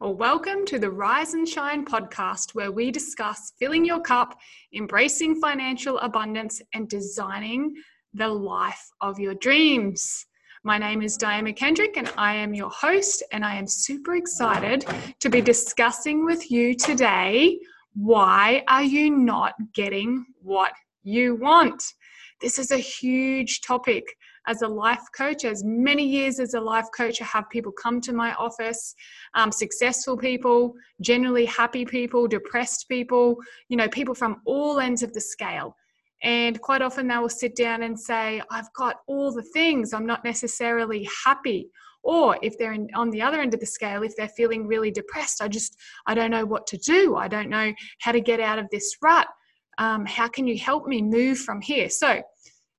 Well, 0.00 0.14
welcome 0.14 0.66
to 0.66 0.78
the 0.78 0.90
Rise 0.90 1.34
and 1.34 1.48
Shine 1.48 1.84
podcast, 1.84 2.54
where 2.54 2.72
we 2.72 2.90
discuss 2.90 3.52
filling 3.58 3.84
your 3.84 4.00
cup, 4.00 4.38
embracing 4.74 5.40
financial 5.40 5.98
abundance, 5.98 6.60
and 6.74 6.88
designing 6.88 7.74
the 8.12 8.28
life 8.28 8.90
of 9.00 9.18
your 9.18 9.34
dreams. 9.34 10.26
My 10.62 10.78
name 10.78 11.02
is 11.02 11.16
Diane 11.16 11.46
McKendrick, 11.46 11.96
and 11.96 12.12
I 12.16 12.34
am 12.34 12.54
your 12.54 12.70
host, 12.70 13.22
and 13.32 13.44
I 13.44 13.56
am 13.56 13.66
super 13.66 14.16
excited 14.16 14.84
to 15.20 15.28
be 15.28 15.40
discussing 15.40 16.24
with 16.24 16.50
you 16.50 16.74
today 16.74 17.58
why 17.94 18.64
are 18.66 18.82
you 18.82 19.08
not 19.10 19.54
getting 19.72 20.26
what 20.42 20.72
you 21.04 21.36
want? 21.36 21.82
This 22.40 22.58
is 22.58 22.72
a 22.72 22.76
huge 22.76 23.60
topic 23.60 24.04
as 24.46 24.62
a 24.62 24.68
life 24.68 25.04
coach, 25.16 25.44
as 25.44 25.62
many 25.64 26.06
years 26.06 26.38
as 26.38 26.54
a 26.54 26.60
life 26.60 26.86
coach, 26.96 27.20
I 27.20 27.24
have 27.24 27.48
people 27.50 27.72
come 27.72 28.00
to 28.02 28.12
my 28.12 28.34
office, 28.34 28.94
um, 29.34 29.50
successful 29.50 30.16
people, 30.16 30.74
generally 31.00 31.46
happy 31.46 31.84
people, 31.84 32.28
depressed 32.28 32.86
people, 32.88 33.36
you 33.68 33.76
know, 33.76 33.88
people 33.88 34.14
from 34.14 34.42
all 34.46 34.80
ends 34.80 35.02
of 35.02 35.12
the 35.12 35.20
scale. 35.20 35.76
And 36.22 36.60
quite 36.60 36.82
often 36.82 37.08
they 37.08 37.18
will 37.18 37.28
sit 37.28 37.54
down 37.54 37.82
and 37.82 37.98
say, 37.98 38.42
I've 38.50 38.72
got 38.74 38.96
all 39.06 39.32
the 39.32 39.42
things, 39.42 39.92
I'm 39.92 40.06
not 40.06 40.24
necessarily 40.24 41.08
happy. 41.24 41.68
Or 42.02 42.38
if 42.42 42.58
they're 42.58 42.74
in, 42.74 42.88
on 42.94 43.10
the 43.10 43.22
other 43.22 43.40
end 43.40 43.54
of 43.54 43.60
the 43.60 43.66
scale, 43.66 44.02
if 44.02 44.14
they're 44.14 44.28
feeling 44.28 44.66
really 44.66 44.90
depressed, 44.90 45.42
I 45.42 45.48
just, 45.48 45.76
I 46.06 46.14
don't 46.14 46.30
know 46.30 46.44
what 46.44 46.66
to 46.68 46.76
do. 46.76 47.16
I 47.16 47.28
don't 47.28 47.48
know 47.48 47.72
how 48.00 48.12
to 48.12 48.20
get 48.20 48.40
out 48.40 48.58
of 48.58 48.68
this 48.70 48.96
rut. 49.02 49.26
Um, 49.78 50.04
how 50.04 50.28
can 50.28 50.46
you 50.46 50.58
help 50.58 50.86
me 50.86 51.00
move 51.00 51.38
from 51.38 51.62
here? 51.62 51.88
So, 51.88 52.22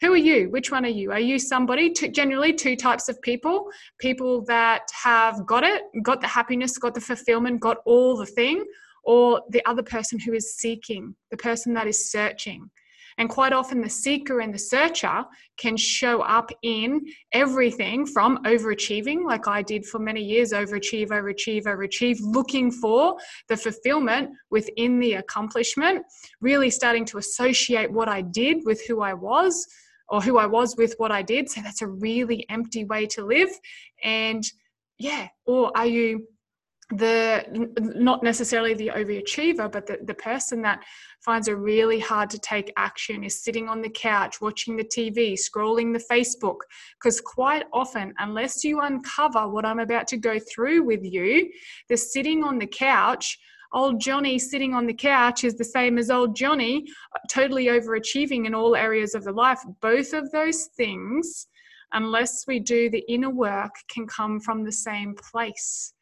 who 0.02 0.14
are 0.14 0.18
you? 0.18 0.50
Which 0.50 0.72
one 0.72 0.86
are 0.86 0.90
you? 0.90 1.12
Are 1.12 1.20
you 1.20 1.40
somebody, 1.40 1.92
generally 1.92 2.54
two 2.54 2.76
types 2.76 3.08
of 3.08 3.22
people 3.22 3.70
people 4.00 4.44
that 4.46 4.88
have 5.04 5.46
got 5.46 5.64
it, 5.64 5.84
got 6.04 6.22
the 6.22 6.28
happiness, 6.28 6.78
got 6.78 6.94
the 6.94 7.02
fulfillment, 7.02 7.62
got 7.62 7.78
all 7.86 8.18
the 8.18 8.26
thing, 8.26 8.66
or 9.04 9.42
the 9.50 9.66
other 9.66 9.84
person 9.84 10.20
who 10.20 10.34
is 10.34 10.56
seeking, 10.56 11.16
the 11.32 11.38
person 11.38 11.74
that 11.74 11.88
is 11.88 12.12
searching. 12.12 12.70
And 13.18 13.30
quite 13.30 13.54
often, 13.54 13.82
the 13.82 13.90
seeker 13.90 14.42
and 14.42 14.54
the 14.54 14.60
searcher 14.60 15.24
can 15.58 15.78
show 15.78 16.22
up 16.24 16.52
in 16.64 17.00
everything 17.32 18.06
from 18.06 18.44
overachieving, 18.44 19.24
like 19.26 19.48
I 19.48 19.62
did 19.62 19.86
for 19.86 20.00
many 20.00 20.22
years 20.22 20.52
overachieve, 20.52 21.08
overachieve, 21.08 21.64
overachieve, 21.64 22.18
looking 22.20 22.72
for 22.72 23.16
the 23.48 23.56
fulfillment 23.56 24.32
within 24.52 25.00
the 25.00 25.14
accomplishment, 25.14 26.04
really 26.42 26.70
starting 26.70 27.06
to 27.06 27.18
associate 27.18 27.90
what 27.90 28.10
I 28.10 28.22
did 28.22 28.66
with 28.66 28.86
who 28.86 29.02
I 29.02 29.14
was 29.14 29.66
or 30.10 30.22
who 30.22 30.38
I 30.38 30.46
was 30.46 30.76
with 30.78 30.94
what 30.98 31.12
I 31.12 31.22
did. 31.22 31.50
So 31.50 31.62
that's 31.62 31.82
a 31.82 31.88
really 31.88 32.46
empty 32.50 32.86
way 32.86 33.06
to 33.08 33.26
live. 33.26 33.50
And 34.04 34.44
yeah, 34.98 35.28
or 35.46 35.72
are 35.76 35.86
you 35.86 36.28
the 36.92 37.44
not 37.80 38.22
necessarily 38.22 38.76
the 38.76 38.90
overachiever 38.90 39.72
but 39.72 39.88
the, 39.88 39.98
the 40.04 40.14
person 40.14 40.62
that 40.62 40.84
finds 41.20 41.48
it 41.48 41.54
really 41.54 42.00
hard 42.00 42.30
to 42.30 42.38
take 42.38 42.72
action 42.78 43.24
is 43.24 43.44
sitting 43.44 43.68
on 43.68 43.82
the 43.82 43.90
couch 43.90 44.40
watching 44.40 44.78
the 44.78 44.84
tv 44.84 45.34
scrolling 45.34 45.92
the 45.92 46.14
facebook 46.14 46.58
because 47.00 47.20
quite 47.20 47.64
often 47.74 48.14
unless 48.20 48.64
you 48.64 48.82
uncover 48.82 49.48
what 49.48 49.66
i'm 49.66 49.80
about 49.80 50.06
to 50.06 50.16
go 50.16 50.38
through 50.38 50.84
with 50.84 51.04
you 51.04 51.50
the 51.90 51.98
sitting 51.98 52.44
on 52.44 52.60
the 52.60 52.68
couch 52.68 53.40
old 53.76 54.00
Johnny 54.00 54.40
sitting 54.40 54.74
on 54.74 54.88
the 54.88 54.94
couch 54.94 55.44
is 55.44 55.56
the 55.56 55.64
same 55.64 55.98
as 56.00 56.10
old 56.10 56.36
Johnny, 56.36 56.86
uh, 57.16 57.20
totally 57.30 57.66
overachieving 57.66 58.48
in 58.48 58.56
all 58.56 58.76
areas 58.76 59.14
of 59.14 59.24
the 59.24 59.32
life. 59.32 59.60
Both 59.82 60.14
of 60.14 60.32
those 60.32 60.70
things, 60.78 61.48
unless 61.92 62.46
we 62.48 62.60
do 62.60 62.90
the 62.90 63.04
inner 63.08 63.30
work, 63.30 63.76
can 63.90 64.08
come 64.08 64.40
from 64.40 64.64
the 64.64 64.72
same 64.72 65.14
place. 65.16 65.94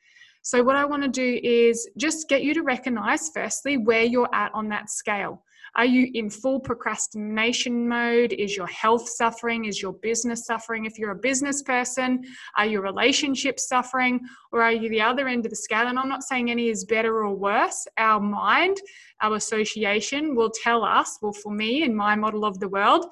So, 0.43 0.61
what 0.61 0.75
I 0.75 0.85
want 0.85 1.03
to 1.03 1.09
do 1.09 1.39
is 1.43 1.89
just 1.97 2.29
get 2.29 2.43
you 2.43 2.53
to 2.53 2.61
recognize, 2.61 3.29
firstly, 3.33 3.77
where 3.77 4.03
you're 4.03 4.33
at 4.33 4.53
on 4.53 4.69
that 4.69 4.89
scale. 4.89 5.43
Are 5.75 5.85
you 5.85 6.11
in 6.13 6.29
full 6.29 6.59
procrastination 6.59 7.87
mode? 7.87 8.33
Is 8.33 8.55
your 8.55 8.67
health 8.67 9.09
suffering? 9.09 9.65
Is 9.65 9.81
your 9.81 9.93
business 9.93 10.45
suffering? 10.45 10.85
If 10.85 10.99
you're 10.99 11.11
a 11.11 11.15
business 11.15 11.63
person, 11.63 12.23
are 12.57 12.67
your 12.67 12.81
relationships 12.81 13.67
suffering? 13.67 14.19
Or 14.51 14.61
are 14.61 14.71
you 14.71 14.87
the 14.89 15.01
other 15.01 15.27
end 15.27 15.45
of 15.45 15.49
the 15.49 15.55
scale? 15.55 15.87
And 15.87 15.97
I'm 15.97 16.09
not 16.09 16.23
saying 16.23 16.51
any 16.51 16.69
is 16.69 16.85
better 16.85 17.25
or 17.25 17.33
worse. 17.33 17.87
Our 17.97 18.19
mind, 18.19 18.77
our 19.21 19.35
association 19.35 20.35
will 20.35 20.51
tell 20.63 20.83
us, 20.83 21.17
well, 21.21 21.33
for 21.33 21.51
me, 21.51 21.83
in 21.83 21.95
my 21.95 22.15
model 22.15 22.45
of 22.45 22.59
the 22.59 22.69
world, 22.69 23.05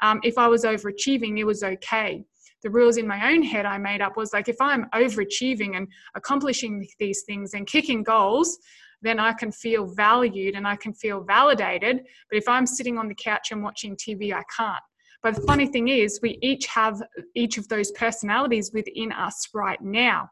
um, 0.00 0.20
if 0.22 0.38
I 0.38 0.46
was 0.46 0.64
overachieving, 0.64 1.38
it 1.38 1.44
was 1.44 1.62
okay 1.62 2.24
the 2.64 2.70
rules 2.70 2.96
in 2.96 3.06
my 3.06 3.30
own 3.30 3.42
head 3.42 3.66
I 3.66 3.76
made 3.76 4.00
up 4.00 4.16
was 4.16 4.32
like 4.32 4.48
if 4.48 4.56
I'm 4.58 4.86
overachieving 4.94 5.76
and 5.76 5.86
accomplishing 6.16 6.88
these 6.98 7.22
things 7.26 7.52
and 7.52 7.66
kicking 7.66 8.02
goals, 8.02 8.58
then 9.04 9.20
I 9.20 9.32
can 9.32 9.52
feel 9.52 9.86
valued 9.86 10.54
and 10.54 10.66
I 10.66 10.76
can 10.76 10.92
feel 10.94 11.22
validated. 11.22 12.00
But 12.30 12.38
if 12.38 12.48
I'm 12.48 12.66
sitting 12.66 12.98
on 12.98 13.06
the 13.06 13.14
couch 13.14 13.52
and 13.52 13.62
watching 13.62 13.96
TV, 13.96 14.32
I 14.32 14.42
can't. 14.56 14.82
But 15.22 15.36
the 15.36 15.42
funny 15.42 15.66
thing 15.66 15.88
is, 15.88 16.20
we 16.22 16.38
each 16.42 16.66
have 16.66 17.02
each 17.34 17.56
of 17.56 17.68
those 17.68 17.90
personalities 17.92 18.72
within 18.74 19.12
us 19.12 19.48
right 19.54 19.80
now. 19.80 20.28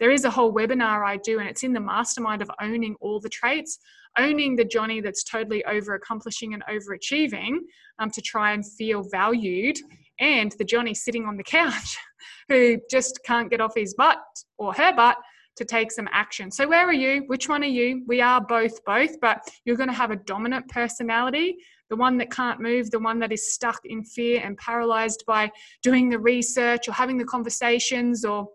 There 0.00 0.10
is 0.10 0.24
a 0.24 0.30
whole 0.30 0.52
webinar 0.52 1.06
I 1.06 1.16
do, 1.18 1.38
and 1.38 1.48
it's 1.48 1.62
in 1.62 1.72
the 1.72 1.80
mastermind 1.80 2.42
of 2.42 2.50
owning 2.60 2.96
all 3.00 3.20
the 3.20 3.28
traits, 3.28 3.78
owning 4.18 4.56
the 4.56 4.64
Johnny 4.64 5.00
that's 5.00 5.22
totally 5.22 5.64
over 5.64 5.94
accomplishing 5.94 6.54
and 6.54 6.64
overachieving 6.68 7.58
um, 8.00 8.10
to 8.10 8.20
try 8.20 8.52
and 8.52 8.64
feel 8.66 9.04
valued, 9.12 9.76
and 10.18 10.52
the 10.58 10.64
Johnny 10.64 10.92
sitting 10.92 11.24
on 11.24 11.36
the 11.36 11.44
couch 11.44 11.96
who 12.48 12.78
just 12.90 13.20
can't 13.24 13.48
get 13.48 13.60
off 13.60 13.74
his 13.76 13.94
butt 13.94 14.18
or 14.58 14.72
her 14.72 14.92
butt 14.92 15.18
to 15.56 15.64
take 15.64 15.92
some 15.92 16.08
action. 16.12 16.50
So, 16.50 16.68
where 16.68 16.86
are 16.86 16.92
you? 16.92 17.24
Which 17.26 17.48
one 17.48 17.62
are 17.62 17.66
you? 17.66 18.02
We 18.06 18.20
are 18.20 18.40
both, 18.40 18.84
both, 18.84 19.20
but 19.20 19.38
you're 19.64 19.76
going 19.76 19.88
to 19.88 19.94
have 19.94 20.10
a 20.10 20.16
dominant 20.16 20.68
personality, 20.68 21.56
the 21.90 21.96
one 21.96 22.16
that 22.18 22.30
can't 22.30 22.60
move, 22.60 22.90
the 22.90 22.98
one 22.98 23.18
that 23.18 23.32
is 23.32 23.52
stuck 23.52 23.80
in 23.84 24.02
fear 24.04 24.40
and 24.42 24.56
paralyzed 24.56 25.24
by 25.26 25.50
doing 25.82 26.08
the 26.08 26.18
research 26.18 26.88
or 26.88 26.92
having 26.92 27.18
the 27.18 27.24
conversations 27.24 28.24
or 28.24 28.48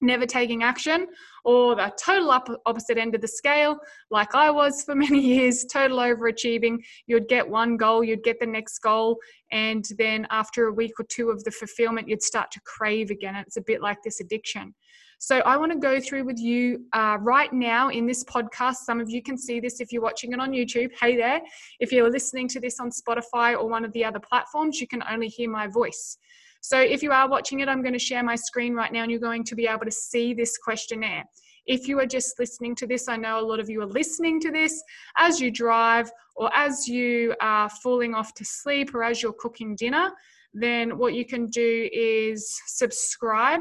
never 0.00 0.26
taking 0.26 0.62
action, 0.62 1.06
or 1.44 1.74
the 1.74 1.92
total 2.02 2.30
opposite 2.66 2.98
end 2.98 3.14
of 3.14 3.20
the 3.20 3.28
scale, 3.28 3.78
like 4.10 4.34
I 4.34 4.50
was 4.50 4.82
for 4.82 4.94
many 5.06 5.20
years, 5.20 5.64
total 5.64 5.98
overachieving. 5.98 6.78
You'd 7.06 7.28
get 7.28 7.48
one 7.48 7.76
goal, 7.76 8.02
you'd 8.02 8.24
get 8.24 8.40
the 8.40 8.46
next 8.46 8.78
goal, 8.78 9.18
and 9.52 9.84
then 9.98 10.26
after 10.30 10.66
a 10.66 10.72
week 10.72 10.98
or 10.98 11.04
two 11.04 11.30
of 11.30 11.44
the 11.44 11.50
fulfillment, 11.50 12.08
you'd 12.08 12.22
start 12.22 12.50
to 12.52 12.60
crave 12.60 13.10
again. 13.10 13.36
It's 13.36 13.56
a 13.56 13.62
bit 13.62 13.82
like 13.82 14.02
this 14.02 14.20
addiction. 14.20 14.74
So 15.22 15.40
I 15.40 15.58
want 15.58 15.70
to 15.70 15.76
go 15.76 16.00
through 16.00 16.24
with 16.24 16.38
you 16.38 16.86
uh, 16.94 17.18
right 17.20 17.52
now 17.52 17.90
in 17.90 18.06
this 18.06 18.24
podcast. 18.24 18.76
Some 18.86 19.00
of 19.00 19.10
you 19.10 19.22
can 19.22 19.36
see 19.36 19.60
this 19.60 19.78
if 19.78 19.92
you're 19.92 20.00
watching 20.00 20.32
it 20.32 20.40
on 20.40 20.50
YouTube. 20.50 20.92
Hey 20.98 21.14
there. 21.14 21.42
If 21.78 21.92
you're 21.92 22.10
listening 22.10 22.48
to 22.48 22.58
this 22.58 22.80
on 22.80 22.88
Spotify 22.88 23.52
or 23.52 23.68
one 23.68 23.84
of 23.84 23.92
the 23.92 24.02
other 24.02 24.18
platforms, 24.18 24.80
you 24.80 24.86
can 24.86 25.02
only 25.10 25.28
hear 25.28 25.50
my 25.50 25.66
voice. 25.66 26.16
So 26.62 26.80
if 26.80 27.02
you 27.02 27.12
are 27.12 27.28
watching 27.28 27.60
it, 27.60 27.68
I'm 27.68 27.82
going 27.82 27.92
to 27.92 27.98
share 27.98 28.22
my 28.22 28.34
screen 28.34 28.72
right 28.72 28.90
now 28.90 29.02
and 29.02 29.10
you're 29.10 29.20
going 29.20 29.44
to 29.44 29.54
be 29.54 29.66
able 29.66 29.84
to 29.84 29.90
see 29.90 30.32
this 30.32 30.56
questionnaire. 30.56 31.24
If 31.66 31.86
you 31.86 32.00
are 32.00 32.06
just 32.06 32.38
listening 32.38 32.74
to 32.76 32.86
this, 32.86 33.06
I 33.06 33.18
know 33.18 33.40
a 33.40 33.44
lot 33.44 33.60
of 33.60 33.68
you 33.68 33.82
are 33.82 33.86
listening 33.86 34.40
to 34.40 34.50
this 34.50 34.82
as 35.18 35.38
you 35.38 35.50
drive 35.50 36.10
or 36.36 36.50
as 36.56 36.88
you 36.88 37.34
are 37.42 37.68
falling 37.68 38.14
off 38.14 38.32
to 38.36 38.44
sleep 38.46 38.94
or 38.94 39.04
as 39.04 39.22
you're 39.22 39.34
cooking 39.34 39.76
dinner, 39.76 40.12
then 40.54 40.96
what 40.96 41.12
you 41.12 41.26
can 41.26 41.44
do 41.48 41.90
is 41.92 42.58
subscribe 42.68 43.60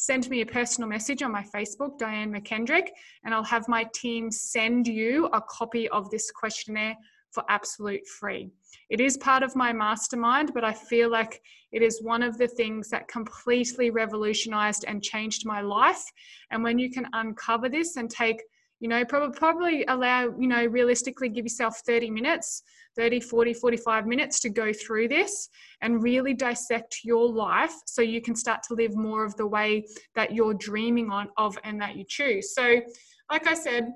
send 0.00 0.30
me 0.30 0.40
a 0.40 0.46
personal 0.46 0.88
message 0.88 1.22
on 1.22 1.30
my 1.30 1.44
Facebook, 1.54 1.98
Diane 1.98 2.32
McKendrick, 2.32 2.88
and 3.22 3.34
I'll 3.34 3.44
have 3.44 3.68
my 3.68 3.84
team 3.92 4.30
send 4.30 4.88
you 4.88 5.26
a 5.34 5.42
copy 5.42 5.90
of 5.90 6.08
this 6.08 6.30
questionnaire 6.30 6.96
for 7.32 7.44
absolute 7.50 8.06
free. 8.06 8.48
It 8.88 8.98
is 8.98 9.18
part 9.18 9.42
of 9.42 9.54
my 9.54 9.74
mastermind, 9.74 10.52
but 10.54 10.64
I 10.64 10.72
feel 10.72 11.10
like 11.10 11.42
it 11.70 11.82
is 11.82 12.02
one 12.02 12.22
of 12.22 12.38
the 12.38 12.48
things 12.48 12.88
that 12.88 13.08
completely 13.08 13.90
revolutionized 13.90 14.86
and 14.88 15.02
changed 15.02 15.44
my 15.44 15.60
life. 15.60 16.02
And 16.50 16.64
when 16.64 16.78
you 16.78 16.90
can 16.90 17.06
uncover 17.12 17.68
this 17.68 17.96
and 17.96 18.08
take, 18.08 18.42
you 18.80 18.88
know, 18.88 19.04
probably 19.04 19.38
probably 19.38 19.84
allow, 19.84 20.34
you 20.38 20.48
know, 20.48 20.64
realistically 20.64 21.28
give 21.28 21.44
yourself 21.44 21.82
30 21.84 22.10
minutes 22.10 22.62
30, 23.00 23.20
40, 23.20 23.54
45 23.54 24.06
minutes 24.06 24.40
to 24.40 24.50
go 24.50 24.74
through 24.74 25.08
this 25.08 25.48
and 25.80 26.02
really 26.02 26.34
dissect 26.34 26.98
your 27.02 27.32
life 27.32 27.72
so 27.86 28.02
you 28.02 28.20
can 28.20 28.36
start 28.36 28.62
to 28.64 28.74
live 28.74 28.94
more 28.94 29.24
of 29.24 29.34
the 29.36 29.46
way 29.46 29.86
that 30.14 30.34
you're 30.34 30.52
dreaming 30.52 31.08
on 31.08 31.28
of 31.38 31.56
and 31.64 31.80
that 31.80 31.96
you 31.96 32.04
choose. 32.06 32.54
So, 32.54 32.82
like 33.30 33.46
I 33.46 33.54
said, 33.54 33.88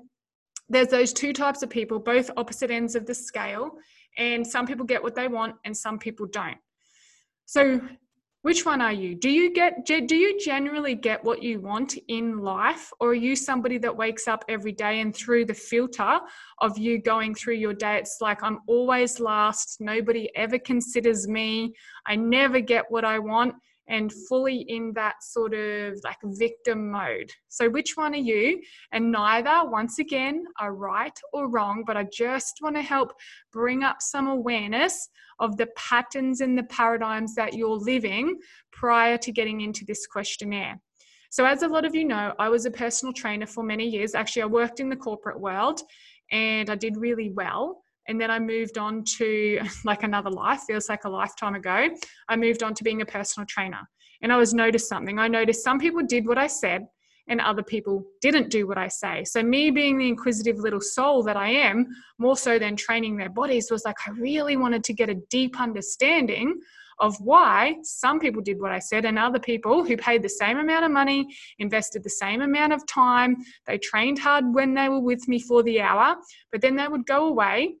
there's 0.69 0.87
those 0.87 1.13
two 1.13 1.33
types 1.33 1.61
of 1.61 1.69
people, 1.69 1.99
both 1.99 2.31
opposite 2.35 2.71
ends 2.71 2.95
of 2.95 3.05
the 3.05 3.13
scale, 3.13 3.73
and 4.17 4.45
some 4.45 4.65
people 4.65 4.87
get 4.87 5.03
what 5.03 5.13
they 5.13 5.27
want 5.27 5.55
and 5.65 5.77
some 5.77 5.99
people 5.99 6.25
don't. 6.25 6.57
So, 7.45 7.79
which 8.45 8.63
one 8.63 8.79
are 8.79 8.93
you? 8.93 9.15
Do 9.15 9.31
you 9.31 9.51
get 9.51 9.87
do 9.87 10.15
you 10.15 10.39
generally 10.39 10.93
get 10.93 11.23
what 11.23 11.41
you 11.41 11.59
want 11.59 11.97
in 12.09 12.37
life 12.37 12.93
or 12.99 13.09
are 13.09 13.15
you 13.15 13.35
somebody 13.35 13.79
that 13.79 13.97
wakes 13.97 14.27
up 14.27 14.45
every 14.47 14.71
day 14.71 14.99
and 14.99 15.15
through 15.15 15.45
the 15.45 15.53
filter 15.55 16.19
of 16.61 16.77
you 16.77 17.01
going 17.01 17.33
through 17.33 17.55
your 17.55 17.73
day 17.73 17.97
it's 17.97 18.17
like 18.21 18.43
i'm 18.43 18.59
always 18.67 19.19
last. 19.19 19.77
Nobody 19.81 20.29
ever 20.35 20.59
considers 20.59 21.27
me. 21.27 21.73
I 22.05 22.15
never 22.17 22.59
get 22.59 22.85
what 22.89 23.03
i 23.03 23.17
want 23.17 23.55
and 23.87 24.11
fully 24.27 24.65
in 24.67 24.93
that 24.93 25.21
sort 25.21 25.53
of 25.53 25.99
like 26.03 26.17
victim 26.23 26.91
mode. 26.91 27.31
So, 27.49 27.69
which 27.69 27.95
one 27.95 28.13
are 28.13 28.17
you? 28.17 28.61
And 28.91 29.11
neither, 29.11 29.69
once 29.69 29.99
again, 29.99 30.45
are 30.59 30.73
right 30.73 31.17
or 31.33 31.49
wrong, 31.49 31.83
but 31.85 31.97
I 31.97 32.05
just 32.11 32.59
want 32.61 32.75
to 32.75 32.81
help 32.81 33.13
bring 33.51 33.83
up 33.83 34.01
some 34.01 34.27
awareness 34.27 35.09
of 35.39 35.57
the 35.57 35.67
patterns 35.75 36.41
and 36.41 36.57
the 36.57 36.63
paradigms 36.63 37.35
that 37.35 37.53
you're 37.53 37.77
living 37.77 38.37
prior 38.71 39.17
to 39.17 39.31
getting 39.31 39.61
into 39.61 39.85
this 39.85 40.07
questionnaire. 40.07 40.79
So, 41.29 41.45
as 41.45 41.63
a 41.63 41.67
lot 41.67 41.85
of 41.85 41.93
you 41.93 42.05
know, 42.05 42.33
I 42.39 42.49
was 42.49 42.65
a 42.65 42.71
personal 42.71 43.13
trainer 43.13 43.45
for 43.45 43.63
many 43.63 43.87
years. 43.87 44.15
Actually, 44.15 44.43
I 44.43 44.47
worked 44.47 44.79
in 44.79 44.89
the 44.89 44.95
corporate 44.95 45.39
world 45.39 45.81
and 46.31 46.69
I 46.69 46.75
did 46.75 46.97
really 46.97 47.29
well. 47.31 47.83
And 48.07 48.19
then 48.19 48.29
I 48.29 48.39
moved 48.39 48.77
on 48.77 49.03
to 49.17 49.61
like 49.85 50.03
another 50.03 50.29
life, 50.29 50.61
feels 50.67 50.89
like 50.89 51.05
a 51.05 51.09
lifetime 51.09 51.55
ago. 51.55 51.89
I 52.29 52.35
moved 52.35 52.63
on 52.63 52.73
to 52.75 52.83
being 52.83 53.01
a 53.01 53.05
personal 53.05 53.45
trainer. 53.47 53.81
And 54.21 54.31
I 54.31 54.37
was 54.37 54.53
noticed 54.53 54.87
something. 54.87 55.19
I 55.19 55.27
noticed 55.27 55.63
some 55.63 55.79
people 55.79 56.01
did 56.03 56.27
what 56.27 56.37
I 56.37 56.47
said 56.47 56.87
and 57.27 57.41
other 57.41 57.63
people 57.63 58.05
didn't 58.21 58.49
do 58.49 58.67
what 58.67 58.77
I 58.77 58.87
say. 58.87 59.23
So, 59.23 59.41
me 59.41 59.71
being 59.71 59.97
the 59.97 60.07
inquisitive 60.07 60.57
little 60.57 60.81
soul 60.81 61.23
that 61.23 61.37
I 61.37 61.49
am, 61.49 61.87
more 62.17 62.37
so 62.37 62.59
than 62.59 62.75
training 62.75 63.17
their 63.17 63.29
bodies, 63.29 63.71
was 63.71 63.83
like 63.83 63.95
I 64.07 64.11
really 64.11 64.57
wanted 64.57 64.83
to 64.85 64.93
get 64.93 65.09
a 65.09 65.15
deep 65.29 65.59
understanding 65.59 66.59
of 66.99 67.15
why 67.19 67.75
some 67.83 68.19
people 68.19 68.41
did 68.41 68.61
what 68.61 68.71
I 68.71 68.79
said 68.79 69.03
and 69.03 69.19
other 69.19 69.39
people 69.39 69.83
who 69.83 69.97
paid 69.97 70.21
the 70.21 70.29
same 70.29 70.57
amount 70.57 70.85
of 70.85 70.91
money, 70.91 71.27
invested 71.59 72.03
the 72.03 72.09
same 72.09 72.41
amount 72.41 72.71
of 72.71 72.85
time, 72.87 73.35
they 73.67 73.77
trained 73.77 74.17
hard 74.17 74.45
when 74.53 74.73
they 74.73 74.87
were 74.87 75.01
with 75.01 75.27
me 75.27 75.39
for 75.39 75.61
the 75.63 75.81
hour, 75.81 76.15
but 76.51 76.61
then 76.61 76.77
they 76.77 76.87
would 76.87 77.05
go 77.05 77.27
away 77.27 77.75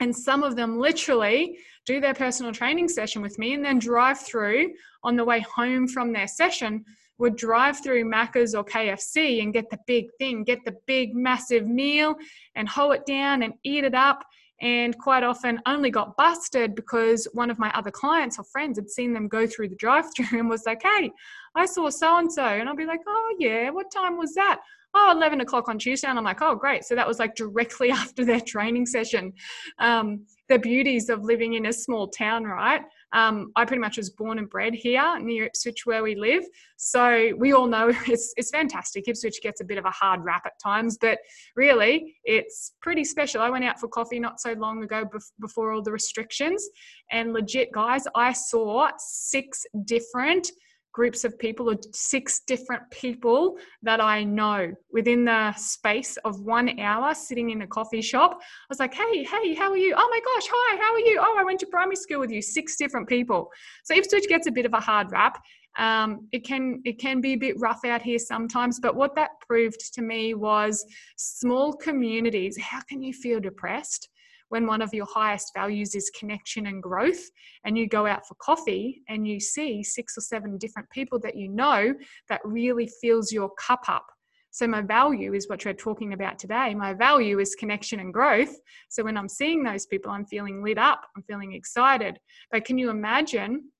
and 0.00 0.14
some 0.14 0.42
of 0.42 0.56
them 0.56 0.78
literally 0.78 1.58
do 1.84 2.00
their 2.00 2.14
personal 2.14 2.52
training 2.52 2.88
session 2.88 3.22
with 3.22 3.38
me 3.38 3.54
and 3.54 3.64
then 3.64 3.78
drive 3.78 4.20
through 4.20 4.72
on 5.02 5.16
the 5.16 5.24
way 5.24 5.40
home 5.40 5.86
from 5.86 6.12
their 6.12 6.26
session 6.26 6.84
would 7.18 7.36
drive 7.36 7.82
through 7.82 8.04
Macca's 8.04 8.54
or 8.54 8.64
KFC 8.64 9.42
and 9.42 9.52
get 9.52 9.70
the 9.70 9.78
big 9.86 10.06
thing, 10.18 10.44
get 10.44 10.64
the 10.64 10.76
big 10.86 11.14
massive 11.14 11.66
meal 11.66 12.14
and 12.54 12.68
hoe 12.68 12.90
it 12.90 13.06
down 13.06 13.42
and 13.42 13.54
eat 13.64 13.84
it 13.84 13.94
up. 13.94 14.22
And 14.60 14.96
quite 14.98 15.22
often 15.22 15.60
only 15.66 15.90
got 15.90 16.16
busted 16.16 16.74
because 16.74 17.28
one 17.34 17.50
of 17.50 17.58
my 17.58 17.70
other 17.74 17.90
clients 17.90 18.38
or 18.38 18.44
friends 18.44 18.78
had 18.78 18.88
seen 18.88 19.12
them 19.12 19.28
go 19.28 19.46
through 19.46 19.68
the 19.68 19.76
drive 19.76 20.06
through 20.14 20.26
and 20.38 20.48
was 20.48 20.64
like, 20.66 20.82
hey, 20.82 21.10
I 21.54 21.66
saw 21.66 21.90
so 21.90 22.18
and 22.18 22.32
so. 22.32 22.44
And 22.44 22.68
I'll 22.68 22.76
be 22.76 22.86
like, 22.86 23.00
oh, 23.06 23.36
yeah, 23.38 23.70
what 23.70 23.90
time 23.90 24.16
was 24.16 24.34
that? 24.34 24.60
Oh 24.96 25.12
11 25.14 25.40
o'clock 25.40 25.68
on 25.68 25.78
tuesday 25.78 26.08
and 26.08 26.18
i'm 26.18 26.24
like 26.24 26.42
oh 26.42 26.54
great. 26.54 26.84
So 26.84 26.94
that 26.94 27.06
was 27.06 27.18
like 27.18 27.34
directly 27.34 27.90
after 28.02 28.24
their 28.24 28.40
training 28.40 28.86
session. 28.86 29.32
Um, 29.78 30.26
the 30.48 30.58
beauties 30.60 31.08
of 31.08 31.24
living 31.24 31.54
in 31.54 31.66
a 31.66 31.72
small 31.72 32.08
town 32.08 32.44
right? 32.44 32.82
Um, 33.12 33.52
i 33.56 33.64
pretty 33.64 33.80
much 33.80 33.96
was 33.96 34.10
born 34.10 34.38
and 34.38 34.48
bred 34.48 34.74
here 34.74 35.18
near 35.20 35.44
ipswich 35.44 35.86
where 35.86 36.02
we 36.02 36.14
live. 36.14 36.44
So 36.76 37.32
we 37.36 37.52
all 37.52 37.66
know 37.66 37.88
it's, 38.06 38.32
it's 38.36 38.50
fantastic. 38.50 39.08
Ipswich 39.08 39.40
gets 39.42 39.60
a 39.60 39.64
bit 39.64 39.78
of 39.78 39.84
a 39.84 39.90
hard 39.90 40.24
rap 40.24 40.42
at 40.46 40.58
times 40.62 40.98
but 41.00 41.18
really 41.54 42.16
it's 42.24 42.72
pretty 42.80 43.04
special. 43.04 43.40
I 43.42 43.50
went 43.50 43.64
out 43.64 43.78
for 43.78 43.88
coffee 43.88 44.18
not 44.18 44.40
so 44.40 44.52
long 44.54 44.82
ago 44.82 45.04
before 45.40 45.72
all 45.72 45.82
the 45.82 45.92
restrictions 45.92 46.68
and 47.10 47.32
legit 47.32 47.72
guys 47.72 48.04
i 48.14 48.32
saw 48.32 48.90
six 48.98 49.64
different 49.84 50.50
groups 50.96 51.24
of 51.24 51.38
people 51.38 51.68
or 51.70 51.76
six 51.92 52.40
different 52.40 52.82
people 52.90 53.58
that 53.82 54.00
I 54.00 54.24
know 54.24 54.72
within 54.90 55.26
the 55.26 55.52
space 55.52 56.16
of 56.24 56.40
one 56.40 56.80
hour 56.80 57.14
sitting 57.14 57.50
in 57.50 57.60
a 57.60 57.66
coffee 57.66 58.00
shop. 58.00 58.38
I 58.40 58.66
was 58.70 58.80
like, 58.80 58.94
hey, 58.94 59.22
hey, 59.22 59.52
how 59.52 59.70
are 59.70 59.76
you? 59.76 59.94
Oh 59.94 60.08
my 60.10 60.20
gosh, 60.20 60.48
hi, 60.50 60.78
how 60.80 60.94
are 60.94 61.00
you? 61.00 61.18
Oh, 61.20 61.36
I 61.38 61.44
went 61.44 61.60
to 61.60 61.66
primary 61.66 61.96
school 61.96 62.20
with 62.20 62.30
you. 62.30 62.40
Six 62.40 62.76
different 62.76 63.10
people. 63.10 63.50
So 63.84 63.94
Ipswich 63.94 64.26
gets 64.26 64.46
a 64.46 64.50
bit 64.50 64.64
of 64.64 64.72
a 64.72 64.80
hard 64.80 65.12
rap. 65.12 65.38
Um, 65.78 66.28
it 66.32 66.46
can 66.46 66.80
it 66.86 66.98
can 66.98 67.20
be 67.20 67.34
a 67.34 67.36
bit 67.46 67.60
rough 67.60 67.84
out 67.84 68.00
here 68.00 68.18
sometimes, 68.18 68.80
but 68.80 68.96
what 68.96 69.14
that 69.16 69.32
proved 69.46 69.92
to 69.96 70.00
me 70.00 70.32
was 70.32 70.82
small 71.18 71.74
communities. 71.74 72.56
How 72.58 72.80
can 72.88 73.02
you 73.02 73.12
feel 73.12 73.38
depressed? 73.38 74.08
When 74.48 74.66
one 74.66 74.82
of 74.82 74.94
your 74.94 75.06
highest 75.06 75.52
values 75.54 75.94
is 75.94 76.10
connection 76.18 76.66
and 76.66 76.82
growth, 76.82 77.22
and 77.64 77.76
you 77.76 77.88
go 77.88 78.06
out 78.06 78.26
for 78.26 78.34
coffee 78.40 79.02
and 79.08 79.26
you 79.26 79.40
see 79.40 79.82
six 79.82 80.16
or 80.16 80.20
seven 80.20 80.58
different 80.58 80.88
people 80.90 81.18
that 81.20 81.36
you 81.36 81.48
know 81.48 81.94
that 82.28 82.40
really 82.44 82.90
fills 83.00 83.32
your 83.32 83.50
cup 83.58 83.84
up. 83.88 84.06
So, 84.50 84.66
my 84.66 84.80
value 84.80 85.34
is 85.34 85.48
what 85.48 85.64
you're 85.64 85.74
talking 85.74 86.14
about 86.14 86.38
today. 86.38 86.74
My 86.74 86.94
value 86.94 87.40
is 87.40 87.54
connection 87.54 88.00
and 88.00 88.12
growth. 88.12 88.56
So, 88.88 89.04
when 89.04 89.18
I'm 89.18 89.28
seeing 89.28 89.62
those 89.62 89.84
people, 89.84 90.10
I'm 90.10 90.24
feeling 90.24 90.64
lit 90.64 90.78
up, 90.78 91.02
I'm 91.14 91.22
feeling 91.24 91.52
excited. 91.52 92.18
But 92.50 92.64
can 92.64 92.78
you 92.78 92.88
imagine 92.88 93.70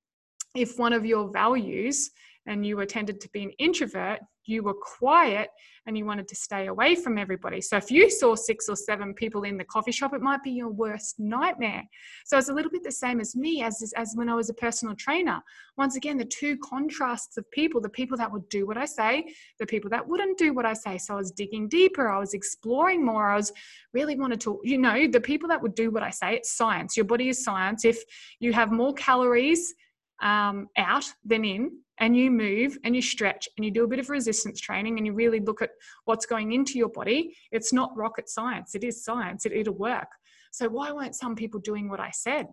if 0.55 0.77
one 0.77 0.93
of 0.93 1.05
your 1.05 1.31
values 1.31 2.11
and 2.47 2.65
you 2.65 2.77
were 2.77 2.85
tended 2.85 3.21
to 3.21 3.29
be 3.29 3.43
an 3.43 3.51
introvert, 3.59 4.19
you 4.47 4.63
were 4.63 4.73
quiet 4.73 5.49
and 5.85 5.97
you 5.97 6.05
wanted 6.05 6.27
to 6.27 6.35
stay 6.35 6.67
away 6.67 6.95
from 6.95 7.17
everybody. 7.17 7.61
So 7.61 7.77
if 7.77 7.91
you 7.91 8.09
saw 8.09 8.35
six 8.35 8.69
or 8.69 8.75
seven 8.75 9.13
people 9.13 9.43
in 9.43 9.57
the 9.57 9.65
coffee 9.65 9.91
shop, 9.91 10.13
it 10.13 10.21
might 10.21 10.43
be 10.43 10.51
your 10.51 10.69
worst 10.69 11.19
nightmare. 11.19 11.83
So 12.25 12.37
it's 12.37 12.49
a 12.49 12.53
little 12.53 12.71
bit 12.71 12.83
the 12.83 12.91
same 12.91 13.19
as 13.19 13.35
me 13.35 13.61
as, 13.61 13.93
as 13.95 14.13
when 14.15 14.29
I 14.29 14.35
was 14.35 14.49
a 14.49 14.53
personal 14.53 14.95
trainer. 14.95 15.41
Once 15.77 15.95
again, 15.95 16.17
the 16.17 16.25
two 16.25 16.57
contrasts 16.57 17.37
of 17.37 17.49
people, 17.51 17.81
the 17.81 17.89
people 17.89 18.17
that 18.17 18.31
would 18.31 18.47
do 18.49 18.65
what 18.65 18.77
I 18.77 18.85
say, 18.85 19.25
the 19.59 19.65
people 19.65 19.89
that 19.91 20.07
wouldn't 20.07 20.37
do 20.37 20.53
what 20.53 20.65
I 20.65 20.73
say. 20.73 20.97
So 20.97 21.13
I 21.13 21.17
was 21.17 21.31
digging 21.31 21.67
deeper, 21.67 22.09
I 22.09 22.19
was 22.19 22.33
exploring 22.33 23.05
more, 23.05 23.29
I 23.29 23.35
was 23.35 23.51
really 23.93 24.17
wanted 24.17 24.41
to, 24.41 24.61
you 24.63 24.77
know, 24.77 25.07
the 25.07 25.21
people 25.21 25.49
that 25.49 25.61
would 25.61 25.75
do 25.75 25.91
what 25.91 26.03
I 26.03 26.09
say, 26.09 26.35
it's 26.35 26.55
science. 26.55 26.95
Your 26.95 27.05
body 27.05 27.29
is 27.29 27.43
science. 27.43 27.83
If 27.85 28.01
you 28.39 28.53
have 28.53 28.71
more 28.71 28.93
calories 28.93 29.73
um, 30.21 30.67
out 30.77 31.05
than 31.25 31.45
in, 31.45 31.71
and 31.99 32.15
you 32.15 32.29
move 32.29 32.77
and 32.83 32.95
you 32.95 33.01
stretch 33.01 33.47
and 33.57 33.65
you 33.65 33.71
do 33.71 33.83
a 33.83 33.87
bit 33.87 33.99
of 33.99 34.09
resistance 34.09 34.59
training 34.59 34.97
and 34.97 35.05
you 35.07 35.13
really 35.13 35.39
look 35.39 35.61
at 35.61 35.71
what's 36.05 36.25
going 36.25 36.51
into 36.51 36.77
your 36.77 36.89
body, 36.89 37.35
it's 37.51 37.73
not 37.73 37.95
rocket 37.97 38.29
science. 38.29 38.75
It 38.75 38.83
is 38.83 39.03
science. 39.03 39.45
It, 39.45 39.51
it'll 39.51 39.73
work. 39.73 40.07
So 40.51 40.69
why 40.69 40.91
weren't 40.91 41.15
some 41.15 41.35
people 41.35 41.59
doing 41.59 41.89
what 41.89 41.99
I 41.99 42.11
said? 42.11 42.47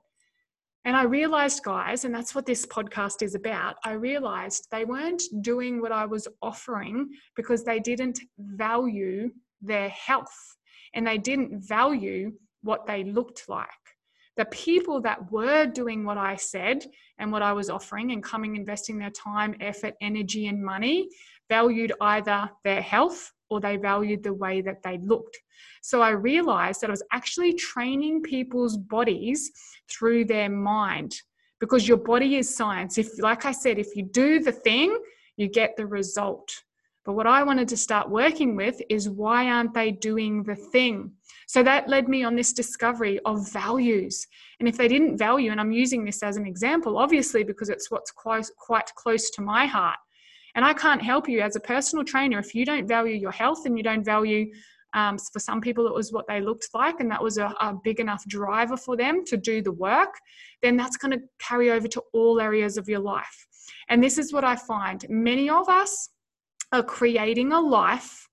And 0.87 0.97
I 0.97 1.05
realized, 1.05 1.63
guys, 1.63 2.05
and 2.05 2.15
that's 2.15 2.35
what 2.35 2.45
this 2.45 2.67
podcast 2.67 3.23
is 3.23 3.35
about. 3.35 3.77
I 3.85 3.93
realized 3.93 4.69
they 4.71 4.85
weren't 4.85 5.23
doing 5.41 5.81
what 5.81 5.93
I 5.93 6.05
was 6.05 6.29
offering 6.43 7.09
because 7.37 7.65
they 7.65 7.81
didn't 7.81 8.21
value 8.39 9.31
their 9.63 9.89
health 9.89 10.57
and 10.95 11.07
they 11.07 11.17
didn't 11.17 11.67
value 11.67 12.33
what 12.63 12.87
they 12.87 13.05
looked 13.05 13.49
like 13.49 13.69
the 14.37 14.45
people 14.47 15.01
that 15.03 15.31
were 15.31 15.67
doing 15.67 16.05
what 16.05 16.19
I 16.19 16.37
said 16.37 16.85
and 17.19 17.31
what 17.31 17.43
I 17.43 17.53
was 17.53 17.71
offering 17.71 18.13
and 18.13 18.23
coming 18.23 18.57
investing 18.57 18.99
their 18.99 19.11
time, 19.11 19.55
effort, 19.61 19.95
energy, 20.01 20.47
and 20.47 20.63
money 20.63 21.09
valued 21.49 21.93
either 22.01 22.51
their 22.65 22.83
health 22.83 23.31
or 23.51 23.61
they 23.61 23.77
valued 23.77 24.23
the 24.23 24.33
way 24.33 24.61
that 24.63 24.83
they 24.83 24.99
looked. 24.99 25.39
So 25.83 26.03
I 26.03 26.11
realized 26.11 26.81
that 26.81 26.91
I 26.91 26.93
was 26.93 27.03
actually 27.13 27.53
training 27.55 28.23
people's 28.23 28.77
bodies 28.77 29.51
through 29.91 30.25
their 30.25 30.49
mind 30.49 31.15
because 31.61 31.87
your 31.87 31.99
body 31.99 32.37
is 32.37 32.55
science. 32.55 32.99
If, 32.99 33.19
like 33.21 33.45
I 33.45 33.53
said, 33.53 33.79
if 33.79 33.95
you 33.95 34.03
do 34.05 34.41
the 34.41 34.53
thing, 34.53 34.99
you 35.37 35.49
get 35.49 35.77
the 35.77 35.87
result. 35.87 36.51
But 37.05 37.13
what 37.13 37.27
I 37.27 37.43
wanted 37.43 37.69
to 37.69 37.77
start 37.77 38.09
working 38.09 38.57
with 38.57 38.81
is 38.89 39.11
why 39.11 39.51
aren't 39.51 39.75
they 39.75 39.91
doing 39.91 40.43
the 40.43 40.57
thing? 40.57 41.13
So 41.47 41.63
that 41.63 41.89
led 41.89 42.09
me 42.09 42.25
on 42.25 42.37
this 42.37 42.53
discovery 42.53 43.21
of 43.25 43.51
values. 43.53 44.27
And 44.61 44.69
if 44.69 44.77
they 44.77 44.89
didn't 44.89 45.19
value, 45.19 45.51
and 45.51 45.61
I'm 45.61 45.73
using 45.73 46.05
this 46.05 46.23
as 46.23 46.37
an 46.37 46.47
example, 46.47 46.99
obviously, 46.99 47.45
because 47.45 47.69
it's 47.69 47.91
what's 47.91 48.11
quite, 48.11 48.47
quite 48.59 48.95
close 48.95 49.31
to 49.31 49.43
my 49.43 49.67
heart. 49.67 49.99
And 50.55 50.65
I 50.65 50.73
can't 50.73 51.03
help 51.03 51.29
you 51.29 51.41
as 51.41 51.57
a 51.57 51.61
personal 51.61 52.05
trainer 52.05 52.39
if 52.39 52.55
you 52.55 52.65
don't 52.65 52.87
value 52.87 53.17
your 53.17 53.33
health 53.33 53.67
and 53.67 53.77
you 53.77 53.83
don't 53.83 54.05
value, 54.05 54.47
um, 54.95 55.19
for 55.19 55.41
some 55.41 55.61
people, 55.61 55.89
it 55.89 55.95
was 55.95 56.13
what 56.13 56.27
they 56.29 56.41
looked 56.41 56.69
like, 56.73 57.01
and 57.01 57.11
that 57.11 57.23
was 57.23 57.37
a, 57.37 57.53
a 57.61 57.75
big 57.83 57.99
enough 57.99 58.25
driver 58.27 58.77
for 58.77 58.97
them 58.97 59.25
to 59.25 59.37
do 59.37 59.61
the 59.61 59.73
work, 59.73 60.15
then 60.63 60.77
that's 60.77 60.97
going 60.97 61.11
to 61.11 61.25
carry 61.41 61.73
over 61.73 61.89
to 61.89 62.03
all 62.13 62.41
areas 62.41 62.77
of 62.77 62.89
your 62.89 63.01
life. 63.01 63.47
And 63.89 64.03
this 64.03 64.19
is 64.19 64.33
what 64.33 64.45
I 64.45 64.55
find 64.55 65.05
many 65.09 65.51
of 65.51 65.69
us 65.69 66.11
are 66.73 66.83
creating 66.83 67.53
a 67.53 67.61
life 67.61 68.29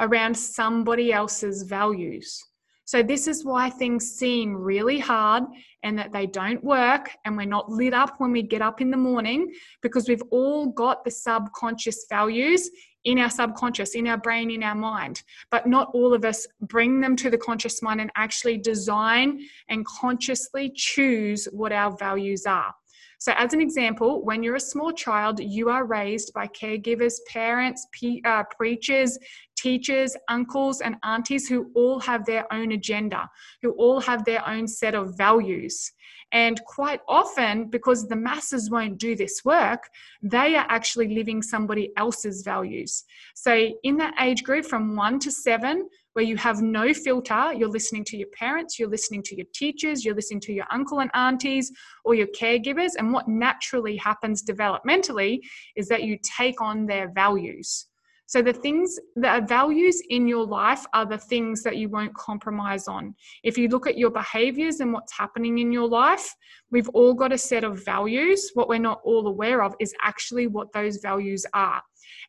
around 0.00 0.34
somebody 0.34 1.12
else's 1.12 1.62
values. 1.62 2.42
So, 2.88 3.02
this 3.02 3.28
is 3.28 3.44
why 3.44 3.68
things 3.68 4.10
seem 4.12 4.56
really 4.56 4.98
hard 4.98 5.42
and 5.82 5.98
that 5.98 6.10
they 6.10 6.24
don't 6.24 6.64
work, 6.64 7.10
and 7.26 7.36
we're 7.36 7.44
not 7.44 7.68
lit 7.68 7.92
up 7.92 8.14
when 8.16 8.32
we 8.32 8.42
get 8.42 8.62
up 8.62 8.80
in 8.80 8.90
the 8.90 8.96
morning 8.96 9.52
because 9.82 10.08
we've 10.08 10.22
all 10.30 10.68
got 10.68 11.04
the 11.04 11.10
subconscious 11.10 12.06
values 12.08 12.70
in 13.04 13.18
our 13.18 13.28
subconscious, 13.28 13.94
in 13.94 14.06
our 14.06 14.16
brain, 14.16 14.50
in 14.50 14.62
our 14.62 14.74
mind. 14.74 15.22
But 15.50 15.66
not 15.66 15.90
all 15.92 16.14
of 16.14 16.24
us 16.24 16.46
bring 16.62 17.02
them 17.02 17.14
to 17.16 17.28
the 17.28 17.36
conscious 17.36 17.82
mind 17.82 18.00
and 18.00 18.10
actually 18.16 18.56
design 18.56 19.40
and 19.68 19.84
consciously 19.84 20.72
choose 20.74 21.46
what 21.52 21.72
our 21.72 21.94
values 21.94 22.46
are. 22.46 22.72
So, 23.20 23.32
as 23.36 23.52
an 23.52 23.60
example, 23.60 24.24
when 24.24 24.44
you're 24.44 24.54
a 24.54 24.60
small 24.60 24.92
child, 24.92 25.40
you 25.40 25.70
are 25.70 25.84
raised 25.84 26.32
by 26.32 26.46
caregivers, 26.46 27.14
parents, 27.26 27.84
pe- 27.90 28.22
uh, 28.24 28.44
preachers, 28.56 29.18
teachers, 29.58 30.16
uncles, 30.28 30.80
and 30.80 30.96
aunties 31.02 31.48
who 31.48 31.70
all 31.74 31.98
have 32.00 32.24
their 32.24 32.50
own 32.52 32.72
agenda, 32.72 33.28
who 33.62 33.72
all 33.72 34.00
have 34.00 34.24
their 34.24 34.46
own 34.48 34.66
set 34.66 34.94
of 34.94 35.16
values. 35.16 35.92
And 36.32 36.62
quite 36.66 37.00
often, 37.08 37.70
because 37.70 38.06
the 38.06 38.16
masses 38.16 38.70
won't 38.70 38.98
do 38.98 39.16
this 39.16 39.40
work, 39.44 39.88
they 40.22 40.56
are 40.56 40.66
actually 40.68 41.14
living 41.14 41.42
somebody 41.42 41.90
else's 41.96 42.42
values. 42.42 43.04
So, 43.34 43.70
in 43.82 43.96
that 43.96 44.14
age 44.20 44.42
group 44.42 44.66
from 44.66 44.94
one 44.94 45.18
to 45.20 45.32
seven, 45.32 45.88
where 46.12 46.24
you 46.24 46.36
have 46.36 46.60
no 46.60 46.92
filter, 46.92 47.52
you're 47.54 47.68
listening 47.68 48.04
to 48.04 48.16
your 48.16 48.28
parents, 48.36 48.78
you're 48.78 48.90
listening 48.90 49.22
to 49.22 49.36
your 49.36 49.46
teachers, 49.54 50.04
you're 50.04 50.14
listening 50.14 50.40
to 50.40 50.52
your 50.52 50.66
uncle 50.70 51.00
and 51.00 51.10
aunties 51.14 51.70
or 52.04 52.14
your 52.14 52.26
caregivers. 52.28 52.90
And 52.98 53.12
what 53.12 53.28
naturally 53.28 53.96
happens 53.96 54.42
developmentally 54.42 55.38
is 55.76 55.88
that 55.88 56.02
you 56.02 56.18
take 56.22 56.60
on 56.60 56.86
their 56.86 57.10
values. 57.12 57.86
So 58.28 58.42
the 58.42 58.52
things 58.52 59.00
the 59.16 59.42
values 59.48 60.02
in 60.10 60.28
your 60.28 60.44
life 60.44 60.84
are 60.92 61.06
the 61.06 61.16
things 61.16 61.62
that 61.62 61.78
you 61.78 61.88
won't 61.88 62.12
compromise 62.12 62.86
on. 62.86 63.14
If 63.42 63.56
you 63.56 63.68
look 63.68 63.86
at 63.86 63.96
your 63.96 64.10
behaviors 64.10 64.80
and 64.80 64.92
what's 64.92 65.16
happening 65.16 65.60
in 65.60 65.72
your 65.72 65.88
life, 65.88 66.34
we've 66.70 66.90
all 66.90 67.14
got 67.14 67.32
a 67.32 67.38
set 67.38 67.64
of 67.64 67.82
values. 67.82 68.50
What 68.52 68.68
we're 68.68 68.80
not 68.80 69.00
all 69.02 69.26
aware 69.26 69.62
of 69.62 69.74
is 69.80 69.94
actually 70.02 70.46
what 70.46 70.70
those 70.74 70.98
values 70.98 71.46
are. 71.54 71.80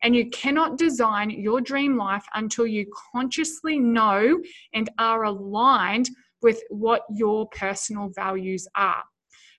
And 0.01 0.15
you 0.15 0.29
cannot 0.29 0.77
design 0.77 1.31
your 1.31 1.59
dream 1.59 1.97
life 1.97 2.25
until 2.33 2.65
you 2.65 2.85
consciously 3.11 3.77
know 3.77 4.41
and 4.73 4.89
are 4.99 5.25
aligned 5.25 6.09
with 6.41 6.61
what 6.69 7.01
your 7.13 7.49
personal 7.49 8.09
values 8.15 8.69
are. 8.77 9.03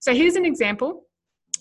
So 0.01 0.15
here's 0.15 0.37
an 0.37 0.47
example 0.47 1.05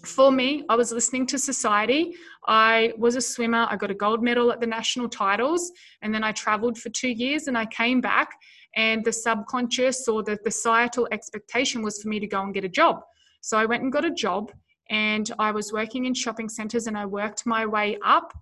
for 0.06 0.32
me, 0.32 0.64
I 0.70 0.76
was 0.76 0.92
listening 0.92 1.26
to 1.28 1.40
society. 1.40 2.16
I 2.48 2.94
was 2.98 3.16
a 3.16 3.22
swimmer. 3.22 3.68
I 3.70 3.76
got 3.76 3.92
a 3.92 3.96
gold 3.96 4.24
medal 4.24 4.52
at 4.52 4.60
the 4.60 4.68
national 4.68 5.10
titles. 5.10 5.72
And 6.02 6.14
then 6.14 6.24
I 6.24 6.32
traveled 6.32 6.78
for 6.78 6.90
two 6.90 7.10
years 7.10 7.48
and 7.48 7.58
I 7.58 7.66
came 7.66 8.02
back. 8.02 8.32
And 8.76 9.04
the 9.04 9.12
subconscious 9.12 10.08
or 10.08 10.24
the, 10.24 10.38
societal 10.46 11.08
expectation 11.12 11.82
was 11.82 12.02
for 12.02 12.08
me 12.08 12.20
to 12.20 12.28
go 12.28 12.42
and 12.42 12.54
get 12.54 12.64
a 12.64 12.70
job. 12.70 13.02
So 13.42 13.58
I 13.58 13.66
went 13.66 13.84
and 13.84 13.92
got 13.92 14.06
a 14.06 14.12
job 14.12 14.52
and 14.90 15.32
I 15.40 15.52
was 15.52 15.74
working 15.74 16.06
in 16.06 16.14
shopping 16.14 16.50
centers 16.50 16.88
and 16.88 16.98
I 16.98 17.06
worked 17.06 17.46
my 17.46 17.66
way 17.66 17.98
up. 18.04 18.34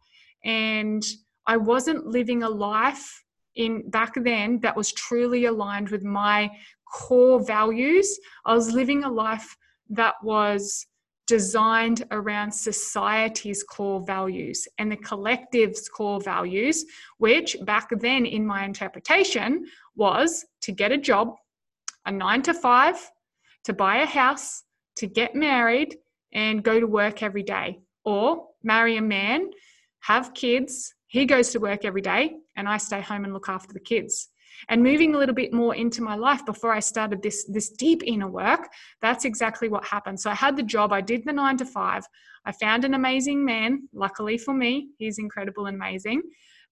And 0.44 1.04
I 1.46 1.58
wasn't 1.58 2.06
living 2.06 2.44
a 2.44 2.50
life 2.50 3.24
in 3.56 3.90
back 3.90 4.14
then 4.16 4.60
that 4.60 4.76
was 4.76 4.92
truly 4.92 5.46
aligned 5.46 5.90
with 5.90 6.04
my 6.04 6.52
core 6.94 7.44
values. 7.44 8.20
I 8.46 8.54
was 8.54 8.72
living 8.72 9.04
a 9.04 9.10
life 9.10 9.58
that 9.90 10.16
was 10.24 10.86
designed 11.27 12.05
around 12.12 12.51
society's 12.51 13.62
core 13.62 14.01
values 14.05 14.67
and 14.77 14.91
the 14.91 14.96
collective's 14.96 15.89
core 15.89 16.22
values, 16.22 16.86
which 17.17 17.57
back 17.63 17.89
then 18.00 18.25
in 18.25 18.46
my 18.46 18.63
interpretation 18.63 19.65
was 19.96 20.46
to 20.62 20.72
get 20.72 20.91
a 20.91 20.98
job, 20.98 21.36
a 22.05 22.12
nine 22.12 22.41
to 22.41 22.53
five, 22.53 22.96
to 23.65 23.74
buy 23.74 23.98
a 23.98 24.05
house, 24.05 24.63
to 24.96 25.05
get 25.05 25.36
married, 25.36 25.98
and 26.34 26.63
go 26.63 26.79
to 26.79 26.88
work 26.88 27.22
every 27.22 27.43
day, 27.43 27.79
or 28.05 28.48
marry 28.63 28.98
a 28.98 29.01
man, 29.01 29.50
have 30.00 30.34
kids, 30.34 30.93
he 31.07 31.25
goes 31.25 31.50
to 31.50 31.60
work 31.60 31.84
every 31.84 32.01
day, 32.01 32.38
and 32.55 32.67
I 32.67 32.77
stay 32.77 33.01
home 33.01 33.25
and 33.25 33.34
look 33.34 33.50
after 33.50 33.74
the 33.74 33.79
kids 33.79 34.29
and 34.70 34.84
moving 34.84 35.16
a 35.16 35.18
little 35.18 35.36
bit 35.36 35.54
more 35.54 35.76
into 35.76 36.02
my 36.02 36.16
life 36.16 36.46
before 36.46 36.72
I 36.72 36.80
started 36.80 37.22
this 37.22 37.46
this 37.46 37.70
deep 37.70 38.04
inner 38.06 38.28
work, 38.28 38.68
that's 39.02 39.26
exactly 39.26 39.70
what 39.70 39.86
happened. 39.86 40.20
So 40.20 40.30
I 40.30 40.36
had 40.36 40.56
the 40.56 40.64
job, 40.64 40.94
I 40.94 41.02
did 41.02 41.26
the 41.26 41.34
9 41.34 41.58
to 41.58 41.66
5. 41.66 42.04
I 42.46 42.52
found 42.54 42.86
an 42.86 42.94
amazing 42.94 43.44
man, 43.44 43.88
luckily 43.94 44.38
for 44.38 44.54
me, 44.54 44.90
he's 44.98 45.20
incredible 45.20 45.66
and 45.66 45.76
amazing. 45.76 46.22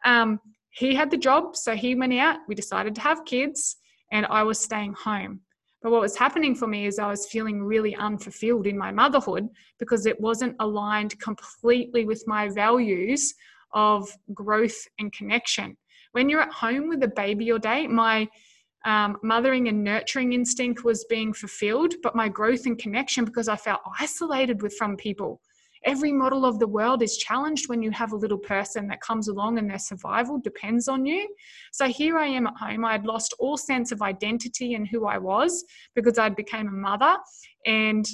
Um, 0.05 0.39
he 0.71 0.95
had 0.95 1.09
the 1.09 1.17
job, 1.17 1.55
so 1.55 1.75
he 1.75 1.95
went 1.95 2.13
out, 2.13 2.39
we 2.47 2.55
decided 2.55 2.95
to 2.95 3.01
have 3.01 3.25
kids, 3.25 3.77
and 4.11 4.25
I 4.25 4.43
was 4.43 4.59
staying 4.59 4.93
home. 4.93 5.41
But 5.81 5.91
what 5.91 6.01
was 6.01 6.17
happening 6.17 6.55
for 6.55 6.67
me 6.67 6.87
is 6.87 6.97
I 6.97 7.09
was 7.09 7.27
feeling 7.27 7.63
really 7.63 7.95
unfulfilled 7.95 8.67
in 8.67 8.77
my 8.77 8.91
motherhood 8.91 9.47
because 9.79 10.05
it 10.05 10.19
wasn't 10.19 10.55
aligned 10.59 11.19
completely 11.19 12.05
with 12.05 12.23
my 12.25 12.49
values 12.49 13.33
of 13.73 14.09
growth 14.33 14.77
and 14.99 15.13
connection 15.13 15.77
when 16.15 16.29
you're 16.29 16.39
at 16.39 16.53
home 16.53 16.87
with 16.87 17.03
a 17.03 17.09
baby 17.09 17.51
all 17.51 17.59
day, 17.59 17.87
my 17.87 18.25
um, 18.85 19.17
mothering 19.21 19.67
and 19.67 19.83
nurturing 19.83 20.31
instinct 20.31 20.85
was 20.85 21.03
being 21.09 21.33
fulfilled, 21.33 21.95
but 22.01 22.15
my 22.15 22.29
growth 22.29 22.65
and 22.67 22.79
connection 22.79 23.25
because 23.25 23.49
I 23.49 23.57
felt 23.57 23.81
isolated 23.99 24.61
with 24.61 24.73
from 24.77 24.95
people. 24.95 25.41
Every 25.83 26.13
model 26.13 26.45
of 26.45 26.57
the 26.57 26.67
world 26.67 27.03
is 27.03 27.17
challenged 27.17 27.67
when 27.67 27.81
you 27.81 27.91
have 27.91 28.13
a 28.13 28.15
little 28.15 28.37
person 28.37 28.87
that 28.87 29.01
comes 29.01 29.27
along 29.27 29.57
and 29.57 29.69
their 29.69 29.77
survival 29.77 30.39
depends 30.39 30.87
on 30.87 31.05
you. 31.05 31.27
So 31.73 31.87
here 31.87 32.17
I 32.17 32.27
am 32.27 32.47
at 32.47 32.55
home. 32.55 32.85
I 32.85 32.93
had 32.93 33.05
lost 33.05 33.33
all 33.37 33.57
sense 33.57 33.91
of 33.91 34.01
identity 34.01 34.75
and 34.75 34.87
who 34.87 35.05
I 35.05 35.17
was 35.17 35.65
because 35.95 36.17
I'd 36.17 36.37
became 36.37 36.69
a 36.69 36.71
mother 36.71 37.17
and 37.65 38.07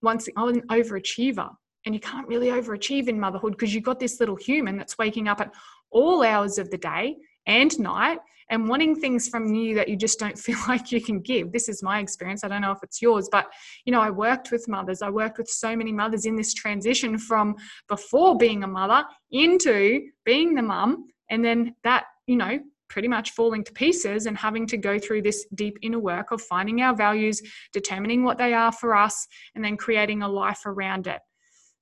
once 0.00 0.26
I 0.38 0.42
was 0.42 0.56
an 0.56 0.66
overachiever. 0.68 1.50
And 1.84 1.94
you 1.94 2.00
can't 2.00 2.28
really 2.28 2.48
overachieve 2.48 3.08
in 3.08 3.18
motherhood 3.18 3.52
because 3.52 3.74
you've 3.74 3.84
got 3.84 4.00
this 4.00 4.20
little 4.20 4.36
human 4.36 4.76
that's 4.76 4.98
waking 4.98 5.28
up 5.28 5.40
at 5.40 5.52
all 5.90 6.22
hours 6.22 6.58
of 6.58 6.70
the 6.70 6.78
day 6.78 7.16
and 7.46 7.78
night 7.78 8.18
and 8.50 8.68
wanting 8.68 8.96
things 8.96 9.28
from 9.28 9.54
you 9.54 9.76
that 9.76 9.88
you 9.88 9.96
just 9.96 10.18
don't 10.18 10.38
feel 10.46 10.58
like 10.68 10.92
you 10.92 11.00
can 11.00 11.20
give. 11.20 11.52
This 11.52 11.68
is 11.68 11.82
my 11.82 12.00
experience. 12.00 12.44
I 12.44 12.48
don't 12.48 12.62
know 12.62 12.72
if 12.72 12.82
it's 12.82 13.00
yours, 13.00 13.28
but 13.30 13.46
you 13.84 13.92
know, 13.92 14.00
I 14.00 14.10
worked 14.10 14.50
with 14.50 14.68
mothers. 14.68 15.02
I 15.02 15.10
worked 15.10 15.38
with 15.38 15.48
so 15.48 15.74
many 15.74 15.92
mothers 15.92 16.26
in 16.26 16.36
this 16.36 16.52
transition 16.52 17.16
from 17.16 17.54
before 17.88 18.36
being 18.36 18.64
a 18.64 18.68
mother 18.68 19.04
into 19.30 20.02
being 20.24 20.54
the 20.54 20.62
mum 20.62 21.06
and 21.30 21.44
then 21.44 21.74
that, 21.84 22.04
you 22.26 22.36
know, 22.36 22.58
pretty 22.88 23.06
much 23.06 23.30
falling 23.30 23.62
to 23.62 23.72
pieces 23.72 24.26
and 24.26 24.36
having 24.36 24.66
to 24.66 24.76
go 24.76 24.98
through 24.98 25.22
this 25.22 25.46
deep 25.54 25.78
inner 25.80 26.00
work 26.00 26.32
of 26.32 26.42
finding 26.42 26.82
our 26.82 26.94
values, 26.94 27.40
determining 27.72 28.24
what 28.24 28.36
they 28.36 28.52
are 28.52 28.72
for 28.72 28.96
us, 28.96 29.28
and 29.54 29.64
then 29.64 29.76
creating 29.76 30.22
a 30.22 30.28
life 30.28 30.66
around 30.66 31.06
it. 31.06 31.20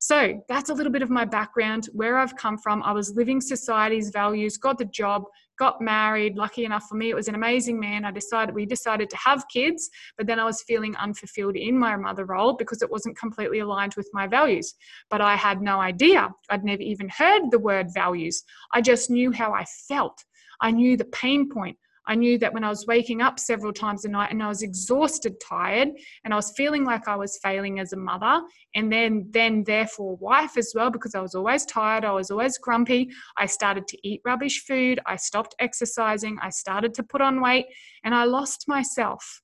So 0.00 0.40
that's 0.48 0.70
a 0.70 0.74
little 0.74 0.92
bit 0.92 1.02
of 1.02 1.10
my 1.10 1.24
background, 1.24 1.88
where 1.92 2.18
I've 2.18 2.36
come 2.36 2.56
from. 2.56 2.82
I 2.84 2.92
was 2.92 3.16
living 3.16 3.40
society's 3.40 4.10
values, 4.10 4.56
got 4.56 4.78
the 4.78 4.84
job, 4.84 5.24
got 5.58 5.80
married. 5.80 6.36
Lucky 6.36 6.64
enough 6.64 6.84
for 6.88 6.94
me, 6.94 7.10
it 7.10 7.16
was 7.16 7.26
an 7.26 7.34
amazing 7.34 7.80
man. 7.80 8.04
I 8.04 8.12
decided 8.12 8.54
we 8.54 8.64
decided 8.64 9.10
to 9.10 9.16
have 9.16 9.44
kids, 9.52 9.90
but 10.16 10.28
then 10.28 10.38
I 10.38 10.44
was 10.44 10.62
feeling 10.62 10.94
unfulfilled 10.96 11.56
in 11.56 11.76
my 11.76 11.96
mother 11.96 12.24
role 12.24 12.54
because 12.54 12.80
it 12.80 12.90
wasn't 12.90 13.18
completely 13.18 13.58
aligned 13.58 13.94
with 13.96 14.08
my 14.12 14.28
values. 14.28 14.74
But 15.10 15.20
I 15.20 15.34
had 15.34 15.60
no 15.60 15.80
idea. 15.80 16.30
I'd 16.48 16.64
never 16.64 16.82
even 16.82 17.08
heard 17.08 17.50
the 17.50 17.58
word 17.58 17.88
values. 17.92 18.44
I 18.72 18.80
just 18.80 19.10
knew 19.10 19.32
how 19.32 19.52
I 19.52 19.64
felt. 19.88 20.24
I 20.60 20.70
knew 20.70 20.96
the 20.96 21.06
pain 21.06 21.50
point. 21.50 21.76
I 22.08 22.14
knew 22.14 22.38
that 22.38 22.52
when 22.52 22.64
I 22.64 22.70
was 22.70 22.86
waking 22.86 23.20
up 23.20 23.38
several 23.38 23.72
times 23.72 24.04
a 24.04 24.08
night 24.08 24.32
and 24.32 24.42
I 24.42 24.48
was 24.48 24.62
exhausted, 24.62 25.38
tired, 25.40 25.90
and 26.24 26.32
I 26.32 26.36
was 26.36 26.52
feeling 26.56 26.84
like 26.84 27.06
I 27.06 27.14
was 27.14 27.38
failing 27.42 27.78
as 27.78 27.92
a 27.92 27.96
mother, 27.96 28.40
and 28.74 28.90
then 28.90 29.28
then 29.30 29.62
therefore 29.64 30.16
wife 30.16 30.56
as 30.56 30.72
well, 30.74 30.90
because 30.90 31.14
I 31.14 31.20
was 31.20 31.34
always 31.34 31.66
tired, 31.66 32.04
I 32.04 32.12
was 32.12 32.30
always 32.30 32.58
grumpy. 32.58 33.10
I 33.36 33.46
started 33.46 33.86
to 33.88 34.08
eat 34.08 34.22
rubbish 34.24 34.64
food, 34.66 34.98
I 35.06 35.16
stopped 35.16 35.54
exercising, 35.60 36.38
I 36.42 36.50
started 36.50 36.94
to 36.94 37.02
put 37.02 37.20
on 37.20 37.40
weight, 37.40 37.66
and 38.04 38.14
I 38.14 38.24
lost 38.24 38.66
myself 38.66 39.42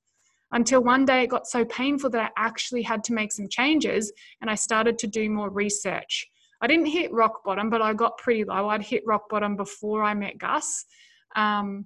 until 0.51 0.81
one 0.81 1.05
day 1.05 1.23
it 1.23 1.27
got 1.27 1.47
so 1.47 1.65
painful 1.65 2.09
that 2.09 2.31
I 2.37 2.45
actually 2.47 2.81
had 2.81 3.03
to 3.05 3.13
make 3.13 3.31
some 3.31 3.47
changes 3.49 4.11
and 4.41 4.49
I 4.49 4.55
started 4.55 4.97
to 4.99 5.07
do 5.07 5.29
more 5.29 5.49
research. 5.49 6.27
I 6.61 6.67
didn't 6.67 6.85
hit 6.85 7.11
rock 7.11 7.43
bottom, 7.43 7.69
but 7.69 7.81
I 7.81 7.93
got 7.93 8.17
pretty 8.17 8.45
low. 8.45 8.69
I'd 8.69 8.81
hit 8.81 9.03
rock 9.05 9.27
bottom 9.29 9.55
before 9.55 10.03
I 10.03 10.13
met 10.13 10.37
Gus. 10.37 10.85
Um, 11.35 11.85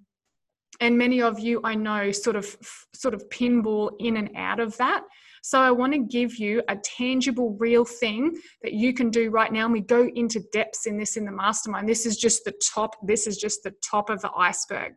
and 0.79 0.97
many 0.97 1.21
of 1.21 1.39
you 1.39 1.61
I 1.63 1.75
know 1.75 2.11
sort 2.11 2.35
of 2.35 2.55
sort 2.93 3.13
of 3.13 3.27
pinball 3.29 3.91
in 3.99 4.17
and 4.17 4.29
out 4.35 4.59
of 4.59 4.75
that. 4.77 5.03
So 5.41 5.59
I 5.59 5.71
want 5.71 5.93
to 5.93 5.99
give 5.99 6.35
you 6.35 6.61
a 6.67 6.75
tangible, 6.75 7.55
real 7.59 7.85
thing 7.85 8.37
that 8.61 8.73
you 8.73 8.93
can 8.93 9.09
do 9.09 9.29
right 9.29 9.51
now. 9.51 9.65
And 9.65 9.73
we 9.73 9.81
go 9.81 10.09
into 10.15 10.41
depths 10.51 10.85
in 10.85 10.97
this 10.97 11.15
in 11.15 11.25
the 11.25 11.31
mastermind. 11.31 11.87
This 11.87 12.05
is 12.05 12.17
just 12.17 12.43
the 12.43 12.53
top. 12.73 12.95
This 13.03 13.25
is 13.25 13.37
just 13.37 13.63
the 13.63 13.73
top 13.81 14.09
of 14.09 14.21
the 14.21 14.31
iceberg. 14.35 14.95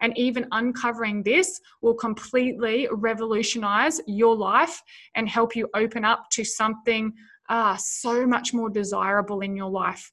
And 0.00 0.16
even 0.16 0.46
uncovering 0.52 1.22
this 1.22 1.60
will 1.82 1.94
completely 1.94 2.88
revolutionize 2.90 4.00
your 4.06 4.34
life 4.34 4.80
and 5.14 5.28
help 5.28 5.54
you 5.54 5.68
open 5.74 6.04
up 6.04 6.30
to 6.30 6.44
something 6.44 7.12
uh, 7.48 7.76
so 7.76 8.26
much 8.26 8.54
more 8.54 8.70
desirable 8.70 9.40
in 9.40 9.56
your 9.56 9.70
life 9.70 10.10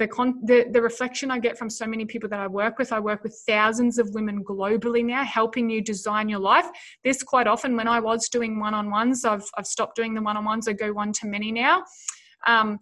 the, 0.00 0.08
con- 0.08 0.40
the, 0.42 0.66
the 0.72 0.80
reflection 0.80 1.30
I 1.30 1.38
get 1.38 1.58
from 1.58 1.68
so 1.68 1.86
many 1.86 2.06
people 2.06 2.28
that 2.30 2.40
I 2.40 2.46
work 2.46 2.78
with, 2.78 2.90
I 2.90 2.98
work 2.98 3.22
with 3.22 3.38
thousands 3.46 3.98
of 3.98 4.08
women 4.14 4.42
globally 4.42 5.04
now, 5.04 5.22
helping 5.22 5.68
you 5.68 5.82
design 5.82 6.26
your 6.28 6.40
life. 6.40 6.66
This 7.04 7.22
quite 7.22 7.46
often, 7.46 7.76
when 7.76 7.86
I 7.86 8.00
was 8.00 8.30
doing 8.30 8.58
one 8.58 8.72
on 8.72 8.90
ones, 8.90 9.26
I've, 9.26 9.44
I've 9.58 9.66
stopped 9.66 9.96
doing 9.96 10.14
the 10.14 10.22
one 10.22 10.38
on 10.38 10.44
ones, 10.46 10.66
I 10.66 10.72
go 10.72 10.90
one 10.92 11.12
to 11.12 11.26
many 11.26 11.52
now. 11.52 11.84
Um, 12.46 12.78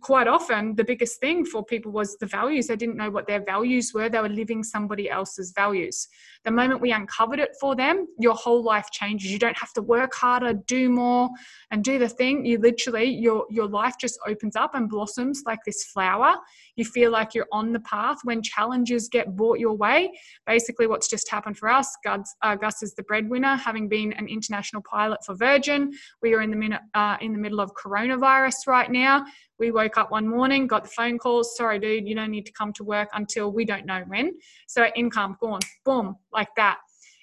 quite 0.00 0.26
often 0.26 0.74
the 0.74 0.84
biggest 0.84 1.20
thing 1.20 1.44
for 1.44 1.64
people 1.64 1.92
was 1.92 2.16
the 2.18 2.26
values. 2.26 2.66
They 2.66 2.76
didn't 2.76 2.96
know 2.96 3.10
what 3.10 3.26
their 3.26 3.42
values 3.42 3.92
were. 3.94 4.08
They 4.08 4.20
were 4.20 4.28
living 4.28 4.62
somebody 4.62 5.08
else's 5.08 5.52
values. 5.52 6.08
The 6.44 6.50
moment 6.50 6.80
we 6.80 6.92
uncovered 6.92 7.38
it 7.38 7.50
for 7.60 7.74
them 7.76 8.06
your 8.18 8.34
whole 8.34 8.62
life 8.62 8.88
changes. 8.92 9.30
You 9.30 9.38
don't 9.38 9.56
have 9.56 9.72
to 9.74 9.82
work 9.82 10.14
harder 10.14 10.52
do 10.52 10.88
more 10.88 11.30
and 11.70 11.82
do 11.82 11.98
the 11.98 12.08
thing. 12.08 12.44
You 12.44 12.58
literally 12.58 13.04
your 13.04 13.46
your 13.50 13.68
life 13.68 13.94
just 14.00 14.18
opens 14.26 14.56
up 14.56 14.74
and 14.74 14.88
blossoms 14.88 15.42
like 15.46 15.60
this 15.64 15.84
flower. 15.84 16.36
You 16.76 16.84
feel 16.84 17.10
like 17.10 17.34
you're 17.34 17.48
on 17.52 17.72
the 17.72 17.80
path. 17.80 18.18
When 18.24 18.42
challenges 18.42 19.08
get 19.08 19.36
brought 19.36 19.58
your 19.58 19.74
way 19.74 20.12
basically 20.46 20.86
what's 20.86 21.08
just 21.08 21.30
happened 21.30 21.56
for 21.56 21.68
us 21.68 21.96
gus, 22.04 22.34
uh, 22.42 22.56
gus 22.56 22.82
is 22.82 22.94
the 22.94 23.02
breadwinner. 23.04 23.56
Having 23.56 23.88
been 23.88 24.12
an 24.14 24.28
international 24.28 24.82
pilot 24.82 25.24
for 25.24 25.34
virgin 25.34 25.92
we 26.22 26.34
are 26.34 26.42
in 26.42 26.50
the 26.50 26.56
minute 26.56 26.80
uh, 26.94 27.16
in 27.20 27.32
the 27.32 27.38
middle 27.38 27.60
of 27.60 27.70
coronavirus 27.74 28.66
right 28.66 28.90
now 28.90 29.24
we 29.58 29.70
woke 29.70 29.96
up 29.98 30.10
one 30.10 30.28
morning, 30.28 30.66
got 30.66 30.84
the 30.84 30.90
phone 30.90 31.18
call, 31.18 31.44
sorry, 31.44 31.78
dude, 31.78 32.06
you 32.06 32.14
don't 32.14 32.30
need 32.30 32.46
to 32.46 32.52
come 32.52 32.72
to 32.74 32.84
work 32.84 33.08
until 33.14 33.52
we 33.52 33.64
don't 33.64 33.86
know 33.86 34.04
when. 34.06 34.32
So 34.66 34.86
income 34.96 35.36
gone, 35.40 35.60
boom, 35.84 36.16
like 36.32 36.48
that. 36.56 36.78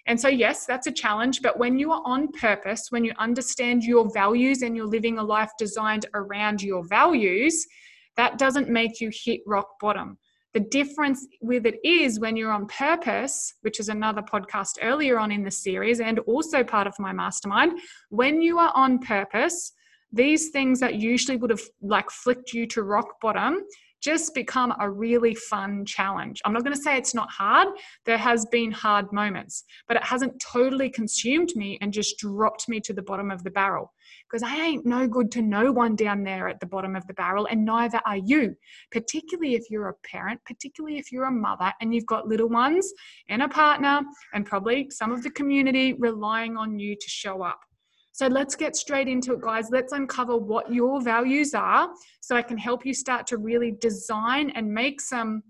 And 0.07 0.19
so, 0.19 0.27
yes, 0.27 0.65
that's 0.65 0.87
a 0.87 0.91
challenge. 0.91 1.41
But 1.41 1.57
when 1.57 1.79
you 1.79 1.91
are 1.91 2.01
on 2.05 2.31
purpose, 2.33 2.87
when 2.89 3.03
you 3.03 3.13
understand 3.17 3.83
your 3.83 4.11
values 4.13 4.61
and 4.61 4.75
you're 4.75 4.85
living 4.85 5.17
a 5.17 5.23
life 5.23 5.51
designed 5.57 6.05
around 6.13 6.61
your 6.61 6.85
values, 6.87 7.65
that 8.15 8.37
doesn't 8.37 8.69
make 8.69 9.01
you 9.01 9.09
hit 9.11 9.41
rock 9.47 9.67
bottom. 9.81 10.17
The 10.53 10.59
difference 10.61 11.27
with 11.41 11.65
it 11.65 11.79
is 11.83 12.19
when 12.19 12.37
you're 12.37 12.51
on 12.51 12.67
purpose, 12.67 13.55
which 13.61 13.79
is 13.79 13.89
another 13.89 14.21
podcast 14.21 14.77
earlier 14.81 15.19
on 15.19 15.31
in 15.31 15.43
the 15.43 15.51
series 15.51 15.99
and 15.99 16.19
also 16.19 16.63
part 16.63 16.87
of 16.87 16.93
my 16.97 17.11
mastermind, 17.11 17.79
when 18.09 18.41
you 18.41 18.57
are 18.59 18.71
on 18.73 18.99
purpose, 18.99 19.73
these 20.11 20.49
things 20.49 20.79
that 20.79 20.95
usually 20.95 21.37
would 21.37 21.49
have 21.49 21.63
like 21.81 22.09
flicked 22.09 22.53
you 22.53 22.65
to 22.67 22.83
rock 22.83 23.19
bottom 23.21 23.61
just 24.05 24.35
become 24.35 24.71
a 24.79 24.87
really 24.87 25.33
fun 25.33 25.83
challenge. 25.83 26.39
I'm 26.45 26.53
not 26.53 26.63
going 26.63 26.75
to 26.75 26.81
say 26.81 26.95
it's 26.95 27.15
not 27.15 27.31
hard. 27.31 27.69
There 28.05 28.19
has 28.19 28.45
been 28.51 28.71
hard 28.71 29.11
moments, 29.11 29.63
but 29.87 29.97
it 29.97 30.03
hasn't 30.03 30.39
totally 30.39 30.91
consumed 30.91 31.49
me 31.55 31.79
and 31.81 31.91
just 31.91 32.19
dropped 32.19 32.69
me 32.69 32.79
to 32.81 32.93
the 32.93 33.01
bottom 33.01 33.31
of 33.31 33.43
the 33.43 33.49
barrel 33.49 33.91
because 34.29 34.43
I 34.43 34.57
ain't 34.57 34.85
no 34.85 35.07
good 35.07 35.31
to 35.31 35.41
no 35.41 35.71
one 35.71 35.95
down 35.95 36.23
there 36.23 36.47
at 36.47 36.59
the 36.59 36.67
bottom 36.67 36.95
of 36.95 37.07
the 37.07 37.15
barrel 37.15 37.47
and 37.49 37.65
neither 37.65 37.99
are 38.05 38.17
you. 38.17 38.55
Particularly 38.91 39.55
if 39.55 39.71
you're 39.71 39.89
a 39.89 40.07
parent, 40.07 40.39
particularly 40.45 40.99
if 40.99 41.11
you're 41.11 41.25
a 41.25 41.31
mother 41.31 41.73
and 41.81 41.91
you've 41.91 42.05
got 42.05 42.27
little 42.27 42.49
ones 42.49 42.87
and 43.29 43.41
a 43.41 43.47
partner 43.47 44.01
and 44.35 44.45
probably 44.45 44.87
some 44.91 45.11
of 45.11 45.23
the 45.23 45.31
community 45.31 45.93
relying 45.93 46.57
on 46.57 46.77
you 46.77 46.95
to 46.95 47.09
show 47.09 47.41
up. 47.41 47.59
So 48.15 48.27
let's 48.27 48.55
get 48.55 48.77
straight 48.77 49.09
into 49.09 49.33
it, 49.33 49.41
guys. 49.41 49.69
Let's 49.71 49.91
uncover 49.91 50.37
what 50.37 50.73
your 50.73 51.01
values 51.01 51.53
are 51.53 51.89
so 52.21 52.37
I 52.37 52.43
can 52.43 52.57
help 52.57 52.85
you 52.85 52.93
start 52.93 53.27
to 53.27 53.37
really 53.37 53.73
design 53.81 54.51
and 54.51 54.73
make 54.73 55.01
some 55.01 55.43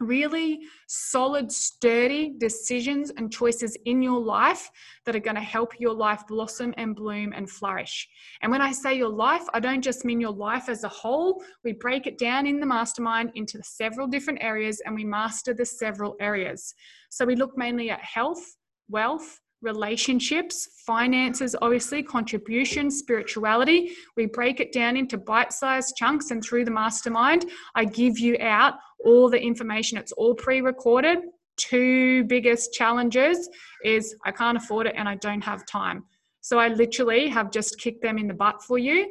really 0.00 0.60
solid, 0.88 1.52
sturdy 1.52 2.32
decisions 2.38 3.12
and 3.18 3.30
choices 3.30 3.76
in 3.84 4.00
your 4.00 4.18
life 4.18 4.70
that 5.04 5.14
are 5.14 5.20
going 5.20 5.36
to 5.36 5.42
help 5.42 5.78
your 5.78 5.92
life 5.92 6.26
blossom 6.26 6.72
and 6.78 6.96
bloom 6.96 7.34
and 7.36 7.50
flourish. 7.50 8.08
And 8.40 8.50
when 8.50 8.62
I 8.62 8.72
say 8.72 8.94
your 8.94 9.10
life, 9.10 9.44
I 9.52 9.60
don't 9.60 9.84
just 9.84 10.06
mean 10.06 10.18
your 10.18 10.32
life 10.32 10.70
as 10.70 10.84
a 10.84 10.88
whole. 10.88 11.44
We 11.64 11.74
break 11.74 12.06
it 12.06 12.16
down 12.16 12.46
in 12.46 12.60
the 12.60 12.66
mastermind 12.66 13.32
into 13.34 13.62
several 13.62 14.06
different 14.06 14.42
areas 14.42 14.80
and 14.86 14.94
we 14.94 15.04
master 15.04 15.52
the 15.52 15.66
several 15.66 16.16
areas. 16.18 16.72
So 17.10 17.26
we 17.26 17.36
look 17.36 17.58
mainly 17.58 17.90
at 17.90 18.00
health, 18.00 18.56
wealth, 18.88 19.38
relationships, 19.62 20.68
finances, 20.86 21.56
obviously, 21.62 22.02
contribution, 22.02 22.90
spirituality. 22.90 23.92
We 24.16 24.26
break 24.26 24.60
it 24.60 24.72
down 24.72 24.96
into 24.96 25.18
bite 25.18 25.52
sized 25.52 25.96
chunks, 25.96 26.30
and 26.30 26.42
through 26.42 26.64
the 26.64 26.70
mastermind, 26.70 27.46
I 27.74 27.84
give 27.84 28.18
you 28.18 28.36
out 28.40 28.74
all 29.04 29.28
the 29.30 29.40
information. 29.40 29.98
It's 29.98 30.12
all 30.12 30.34
pre 30.34 30.60
recorded. 30.60 31.18
Two 31.56 32.24
biggest 32.24 32.74
challenges 32.74 33.48
is 33.82 34.14
I 34.24 34.32
can't 34.32 34.58
afford 34.58 34.86
it 34.86 34.94
and 34.96 35.08
I 35.08 35.14
don't 35.16 35.42
have 35.42 35.64
time. 35.66 36.04
So 36.42 36.58
I 36.58 36.68
literally 36.68 37.28
have 37.28 37.50
just 37.50 37.80
kicked 37.80 38.02
them 38.02 38.18
in 38.18 38.28
the 38.28 38.34
butt 38.34 38.62
for 38.62 38.78
you. 38.78 39.10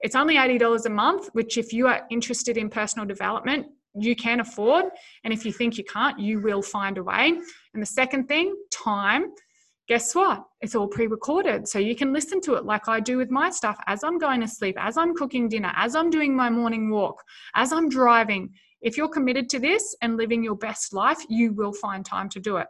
It's 0.00 0.14
only 0.14 0.36
$80 0.36 0.84
a 0.84 0.90
month, 0.90 1.30
which, 1.32 1.56
if 1.56 1.72
you 1.72 1.88
are 1.88 2.06
interested 2.10 2.58
in 2.58 2.68
personal 2.68 3.06
development, 3.06 3.66
you 3.98 4.14
can 4.14 4.40
afford. 4.40 4.84
And 5.24 5.32
if 5.32 5.44
you 5.46 5.52
think 5.52 5.78
you 5.78 5.84
can't, 5.84 6.18
you 6.20 6.40
will 6.40 6.62
find 6.62 6.98
a 6.98 7.02
way. 7.02 7.28
And 7.72 7.82
the 7.82 7.86
second 7.86 8.28
thing, 8.28 8.54
time 8.70 9.32
guess 9.88 10.14
what? 10.14 10.44
It's 10.60 10.74
all 10.74 10.88
pre 10.88 11.06
recorded. 11.06 11.68
So 11.68 11.78
you 11.78 11.94
can 11.94 12.12
listen 12.12 12.40
to 12.42 12.54
it 12.54 12.64
like 12.64 12.88
I 12.88 13.00
do 13.00 13.16
with 13.16 13.30
my 13.30 13.50
stuff 13.50 13.78
as 13.86 14.02
I'm 14.02 14.18
going 14.18 14.40
to 14.40 14.48
sleep, 14.48 14.76
as 14.78 14.96
I'm 14.96 15.14
cooking 15.14 15.48
dinner, 15.48 15.72
as 15.76 15.94
I'm 15.94 16.10
doing 16.10 16.34
my 16.34 16.50
morning 16.50 16.90
walk, 16.90 17.22
as 17.54 17.72
I'm 17.72 17.88
driving. 17.88 18.50
If 18.82 18.96
you're 18.96 19.08
committed 19.08 19.48
to 19.50 19.58
this 19.58 19.96
and 20.02 20.16
living 20.16 20.42
your 20.42 20.56
best 20.56 20.92
life, 20.92 21.18
you 21.28 21.52
will 21.52 21.72
find 21.72 22.04
time 22.04 22.28
to 22.30 22.40
do 22.40 22.56
it. 22.58 22.66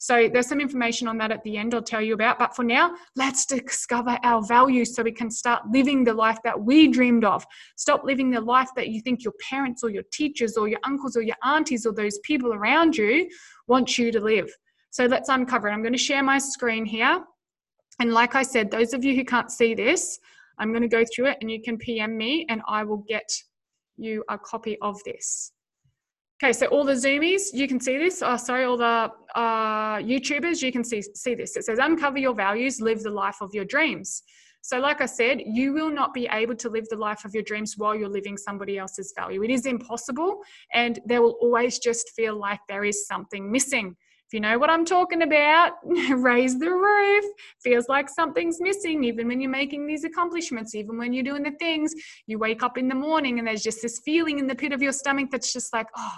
So 0.00 0.28
there's 0.32 0.46
some 0.46 0.60
information 0.60 1.08
on 1.08 1.18
that 1.18 1.32
at 1.32 1.42
the 1.42 1.56
end 1.56 1.74
I'll 1.74 1.82
tell 1.82 2.00
you 2.00 2.14
about. 2.14 2.38
But 2.38 2.54
for 2.54 2.62
now, 2.62 2.94
let's 3.16 3.44
discover 3.46 4.16
our 4.22 4.46
values 4.46 4.94
so 4.94 5.02
we 5.02 5.10
can 5.10 5.28
start 5.28 5.62
living 5.72 6.04
the 6.04 6.14
life 6.14 6.38
that 6.44 6.58
we 6.58 6.86
dreamed 6.86 7.24
of. 7.24 7.44
Stop 7.76 8.04
living 8.04 8.30
the 8.30 8.40
life 8.40 8.68
that 8.76 8.88
you 8.88 9.00
think 9.00 9.24
your 9.24 9.34
parents 9.50 9.82
or 9.82 9.90
your 9.90 10.04
teachers 10.12 10.56
or 10.56 10.68
your 10.68 10.78
uncles 10.84 11.16
or 11.16 11.22
your 11.22 11.36
aunties 11.44 11.84
or 11.84 11.92
those 11.92 12.18
people 12.20 12.54
around 12.54 12.96
you 12.96 13.28
want 13.66 13.98
you 13.98 14.12
to 14.12 14.20
live. 14.20 14.48
So 14.90 15.06
let's 15.06 15.28
uncover 15.28 15.68
it. 15.68 15.72
I'm 15.72 15.82
going 15.82 15.92
to 15.92 15.98
share 15.98 16.22
my 16.22 16.38
screen 16.38 16.84
here. 16.84 17.24
And 18.00 18.12
like 18.12 18.34
I 18.34 18.42
said, 18.42 18.70
those 18.70 18.94
of 18.94 19.04
you 19.04 19.14
who 19.14 19.24
can't 19.24 19.50
see 19.50 19.74
this, 19.74 20.18
I'm 20.58 20.70
going 20.70 20.82
to 20.82 20.88
go 20.88 21.04
through 21.14 21.26
it 21.26 21.38
and 21.40 21.50
you 21.50 21.60
can 21.62 21.76
PM 21.78 22.16
me 22.16 22.46
and 22.48 22.62
I 22.68 22.84
will 22.84 23.04
get 23.08 23.30
you 23.96 24.24
a 24.28 24.38
copy 24.38 24.78
of 24.80 25.02
this. 25.04 25.52
Okay, 26.40 26.52
so 26.52 26.66
all 26.66 26.84
the 26.84 26.92
Zoomies, 26.92 27.52
you 27.52 27.66
can 27.66 27.80
see 27.80 27.98
this. 27.98 28.22
Oh, 28.24 28.36
sorry, 28.36 28.64
all 28.64 28.76
the 28.76 29.10
uh, 29.34 29.96
YouTubers, 29.96 30.62
you 30.62 30.70
can 30.70 30.84
see, 30.84 31.02
see 31.02 31.34
this. 31.34 31.56
It 31.56 31.64
says, 31.64 31.80
uncover 31.80 32.18
your 32.18 32.34
values, 32.34 32.80
live 32.80 33.02
the 33.02 33.10
life 33.10 33.38
of 33.40 33.52
your 33.52 33.64
dreams. 33.64 34.22
So, 34.62 34.78
like 34.78 35.00
I 35.00 35.06
said, 35.06 35.40
you 35.44 35.72
will 35.72 35.90
not 35.90 36.14
be 36.14 36.28
able 36.30 36.54
to 36.56 36.68
live 36.68 36.88
the 36.88 36.96
life 36.96 37.24
of 37.24 37.34
your 37.34 37.42
dreams 37.42 37.74
while 37.76 37.94
you're 37.94 38.08
living 38.08 38.36
somebody 38.36 38.78
else's 38.78 39.12
value. 39.16 39.42
It 39.42 39.50
is 39.50 39.66
impossible, 39.66 40.40
and 40.72 41.00
there 41.06 41.22
will 41.22 41.38
always 41.40 41.78
just 41.78 42.10
feel 42.10 42.38
like 42.38 42.60
there 42.68 42.84
is 42.84 43.06
something 43.06 43.50
missing. 43.50 43.96
If 44.28 44.34
you 44.34 44.40
know 44.40 44.58
what 44.58 44.68
I'm 44.68 44.84
talking 44.84 45.22
about, 45.22 45.76
raise 46.10 46.58
the 46.58 46.70
roof. 46.70 47.24
Feels 47.62 47.88
like 47.88 48.10
something's 48.10 48.60
missing, 48.60 49.02
even 49.04 49.26
when 49.26 49.40
you're 49.40 49.50
making 49.50 49.86
these 49.86 50.04
accomplishments, 50.04 50.74
even 50.74 50.98
when 50.98 51.14
you're 51.14 51.24
doing 51.24 51.44
the 51.44 51.52
things. 51.52 51.94
You 52.26 52.38
wake 52.38 52.62
up 52.62 52.76
in 52.76 52.88
the 52.88 52.94
morning 52.94 53.38
and 53.38 53.48
there's 53.48 53.62
just 53.62 53.80
this 53.80 54.00
feeling 54.04 54.38
in 54.38 54.46
the 54.46 54.54
pit 54.54 54.74
of 54.74 54.82
your 54.82 54.92
stomach 54.92 55.30
that's 55.32 55.50
just 55.50 55.72
like, 55.72 55.86
oh, 55.96 56.16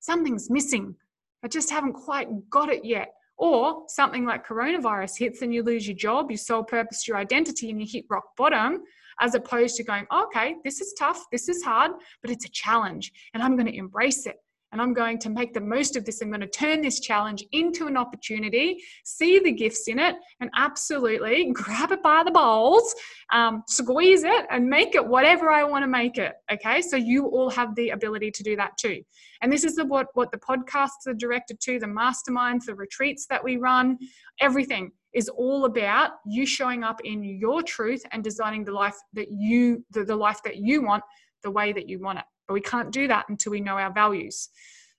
something's 0.00 0.50
missing. 0.50 0.96
I 1.44 1.48
just 1.48 1.70
haven't 1.70 1.92
quite 1.92 2.26
got 2.50 2.68
it 2.68 2.84
yet. 2.84 3.14
Or 3.36 3.84
something 3.86 4.26
like 4.26 4.44
coronavirus 4.44 5.16
hits 5.20 5.42
and 5.42 5.54
you 5.54 5.62
lose 5.62 5.86
your 5.86 5.96
job, 5.96 6.32
your 6.32 6.38
sole 6.38 6.64
purpose, 6.64 7.06
your 7.06 7.16
identity, 7.16 7.70
and 7.70 7.80
you 7.80 7.86
hit 7.88 8.06
rock 8.10 8.24
bottom, 8.36 8.82
as 9.20 9.36
opposed 9.36 9.76
to 9.76 9.84
going, 9.84 10.04
okay, 10.12 10.56
this 10.64 10.80
is 10.80 10.94
tough, 10.98 11.26
this 11.30 11.48
is 11.48 11.62
hard, 11.62 11.92
but 12.22 12.30
it's 12.32 12.44
a 12.44 12.50
challenge 12.50 13.12
and 13.34 13.42
I'm 13.42 13.54
going 13.54 13.68
to 13.68 13.76
embrace 13.76 14.26
it 14.26 14.38
and 14.72 14.80
I'm 14.80 14.94
going 14.94 15.18
to 15.18 15.30
make 15.30 15.52
the 15.52 15.60
most 15.60 15.96
of 15.96 16.04
this. 16.04 16.22
I'm 16.22 16.30
going 16.30 16.40
to 16.40 16.46
turn 16.46 16.80
this 16.80 16.98
challenge 16.98 17.44
into 17.52 17.86
an 17.86 17.96
opportunity, 17.96 18.82
see 19.04 19.38
the 19.38 19.52
gifts 19.52 19.86
in 19.86 19.98
it, 19.98 20.16
and 20.40 20.50
absolutely 20.56 21.50
grab 21.52 21.92
it 21.92 22.02
by 22.02 22.22
the 22.24 22.30
balls, 22.30 22.94
um, 23.32 23.62
squeeze 23.68 24.24
it, 24.24 24.46
and 24.50 24.66
make 24.66 24.94
it 24.94 25.06
whatever 25.06 25.50
I 25.50 25.62
want 25.64 25.82
to 25.82 25.88
make 25.88 26.16
it. 26.16 26.32
Okay, 26.50 26.80
so 26.80 26.96
you 26.96 27.26
all 27.26 27.50
have 27.50 27.74
the 27.74 27.90
ability 27.90 28.30
to 28.32 28.42
do 28.42 28.56
that 28.56 28.72
too. 28.78 29.02
And 29.42 29.52
this 29.52 29.64
is 29.64 29.76
the, 29.76 29.84
what, 29.84 30.06
what 30.14 30.32
the 30.32 30.38
podcasts 30.38 31.06
are 31.06 31.14
directed 31.14 31.60
to, 31.60 31.78
the 31.78 31.86
masterminds, 31.86 32.64
the 32.64 32.74
retreats 32.74 33.26
that 33.28 33.44
we 33.44 33.58
run, 33.58 33.98
everything 34.40 34.92
is 35.12 35.28
all 35.28 35.66
about 35.66 36.12
you 36.26 36.46
showing 36.46 36.82
up 36.82 37.00
in 37.04 37.22
your 37.22 37.62
truth 37.62 38.02
and 38.12 38.24
designing 38.24 38.64
the 38.64 38.72
life 38.72 38.96
that 39.12 39.30
you 39.30 39.84
the, 39.90 40.04
the 40.04 40.16
life 40.16 40.42
that 40.42 40.56
you 40.56 40.82
want 40.82 41.02
the 41.42 41.50
way 41.50 41.72
that 41.72 41.88
you 41.88 42.00
want 42.00 42.18
it 42.18 42.24
but 42.46 42.54
we 42.54 42.60
can't 42.60 42.90
do 42.90 43.08
that 43.08 43.26
until 43.28 43.52
we 43.52 43.60
know 43.60 43.78
our 43.78 43.92
values. 43.92 44.48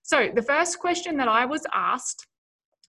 So, 0.01 0.29
the 0.33 0.41
first 0.41 0.79
question 0.79 1.17
that 1.17 1.27
I 1.27 1.45
was 1.45 1.65
asked, 1.73 2.27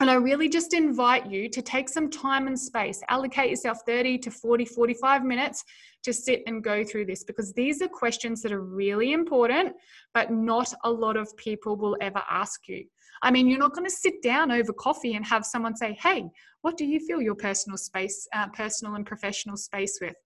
and 0.01 0.11
I 0.11 0.15
really 0.15 0.49
just 0.49 0.75
invite 0.75 1.31
you 1.31 1.49
to 1.49 1.63
take 1.63 1.89
some 1.89 2.11
time 2.11 2.49
and 2.49 2.59
space, 2.59 3.01
allocate 3.09 3.51
yourself 3.51 3.79
30 3.87 4.19
to 4.19 4.31
40, 4.31 4.65
45 4.65 5.25
minutes 5.25 5.63
to 6.03 6.13
sit 6.13 6.43
and 6.47 6.65
go 6.65 6.83
through 6.85 7.07
this 7.07 7.23
because 7.23 7.53
these 7.53 7.81
are 7.81 7.89
questions 7.89 8.43
that 8.43 8.53
are 8.53 8.63
really 8.63 9.13
important, 9.13 9.75
but 10.13 10.33
not 10.33 10.73
a 10.83 10.91
lot 10.91 11.17
of 11.17 11.35
people 11.37 11.77
will 11.77 11.97
ever 12.01 12.23
ask 12.29 12.67
you. 12.67 12.85
I 13.23 13.31
mean, 13.31 13.47
you're 13.47 13.59
not 13.59 13.75
going 13.75 13.87
to 13.87 13.95
sit 13.95 14.21
down 14.21 14.51
over 14.51 14.73
coffee 14.73 15.15
and 15.15 15.25
have 15.25 15.47
someone 15.47 15.77
say, 15.77 15.97
Hey, 16.01 16.25
what 16.63 16.77
do 16.77 16.85
you 16.85 16.99
feel 16.99 17.23
your 17.23 17.35
personal 17.35 17.79
space, 17.79 18.27
uh, 18.35 18.49
personal 18.49 18.97
and 18.97 19.07
professional 19.07 19.57
space 19.57 19.99
with? 20.01 20.17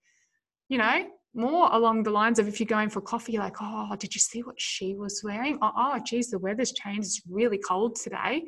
You 0.69 0.79
know, 0.79 1.07
more 1.35 1.69
along 1.73 2.03
the 2.03 2.11
lines 2.11 2.39
of 2.39 2.49
if 2.49 2.59
you're 2.59 2.67
going 2.67 2.89
for 2.89 3.01
coffee, 3.01 3.33
you're 3.33 3.43
like, 3.43 3.57
oh, 3.61 3.95
did 3.99 4.15
you 4.15 4.21
see 4.21 4.43
what 4.43 4.61
she 4.61 4.95
was 4.95 5.23
wearing? 5.25 5.59
Oh, 5.63 5.73
oh 5.77 5.99
geez, 6.05 6.31
the 6.31 6.39
weather's 6.39 6.73
changed. 6.73 7.07
It's 7.07 7.23
really 7.29 7.59
cold 7.59 7.97
today. 7.97 8.45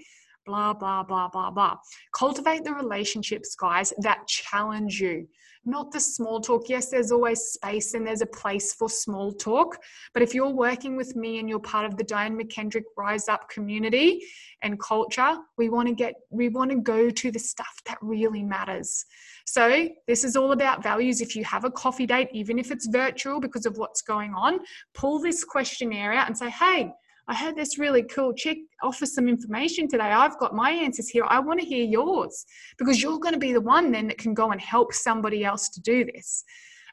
Blah, 0.51 0.75
blah, 0.75 1.03
blah, 1.03 1.29
blah, 1.29 1.51
blah. 1.51 1.77
Cultivate 2.15 2.65
the 2.65 2.75
relationships, 2.75 3.55
guys, 3.55 3.93
that 4.03 4.27
challenge 4.27 5.01
you 5.01 5.27
not 5.65 5.93
the 5.93 6.01
small 6.01 6.41
talk. 6.41 6.69
Yes, 6.69 6.91
there's 6.91 7.13
always 7.13 7.41
space 7.41 7.95
and 7.95 8.07
there's 8.07 8.23
a 8.23 8.27
place 8.27 8.73
for 8.73 8.89
small 8.89 9.33
talk. 9.33 9.77
But 10.15 10.23
if 10.23 10.35
you're 10.35 10.49
working 10.49 10.97
with 10.97 11.17
me 11.17 11.39
and 11.39 11.49
you're 11.49 11.61
part 11.61 11.85
of 11.85 11.97
the 11.97 12.05
Diane 12.05 12.39
McKendrick 12.39 12.85
Rise 12.97 13.29
Up 13.29 13.49
community 13.49 14.25
and 14.63 14.81
culture, 14.81 15.37
we 15.59 15.69
want 15.69 15.89
to 15.89 15.95
get, 15.95 16.15
we 16.31 16.49
want 16.49 16.71
to 16.71 16.79
go 16.79 17.11
to 17.11 17.31
the 17.31 17.39
stuff 17.39 17.81
that 17.87 17.99
really 18.01 18.43
matters. 18.43 19.05
So 19.45 19.89
this 20.07 20.25
is 20.25 20.37
all 20.37 20.53
about 20.53 20.83
values. 20.83 21.21
If 21.21 21.37
you 21.37 21.45
have 21.45 21.65
a 21.65 21.71
coffee 21.71 22.07
date, 22.07 22.29
even 22.33 22.59
if 22.59 22.71
it's 22.71 22.87
virtual 22.87 23.41
because 23.41 23.67
of 23.67 23.77
what's 23.77 24.03
going 24.03 24.33
on, 24.35 24.61
pull 24.95 25.21
this 25.21 25.45
questionnaire 25.45 26.13
out 26.13 26.27
and 26.27 26.37
say, 26.37 26.51
hey, 26.51 26.93
I 27.31 27.35
heard 27.35 27.55
this 27.55 27.79
really 27.79 28.03
cool 28.03 28.35
chick 28.35 28.59
offer 28.83 29.07
some 29.07 29.29
information 29.29 29.87
today. 29.87 30.11
I've 30.11 30.37
got 30.41 30.53
my 30.53 30.73
answers 30.73 31.09
here. 31.09 31.25
I 31.29 31.39
want 31.39 31.61
to 31.61 31.65
hear 31.65 31.85
yours 31.85 32.45
because 32.77 33.01
you're 33.01 33.21
going 33.21 33.35
to 33.35 33.39
be 33.39 33.53
the 33.53 33.61
one 33.61 33.93
then 33.93 34.09
that 34.09 34.19
can 34.19 34.35
go 34.35 34.51
and 34.51 34.61
help 34.61 34.93
somebody 34.93 35.45
else 35.45 35.69
to 35.69 35.81
do 35.81 36.05
this. 36.05 36.43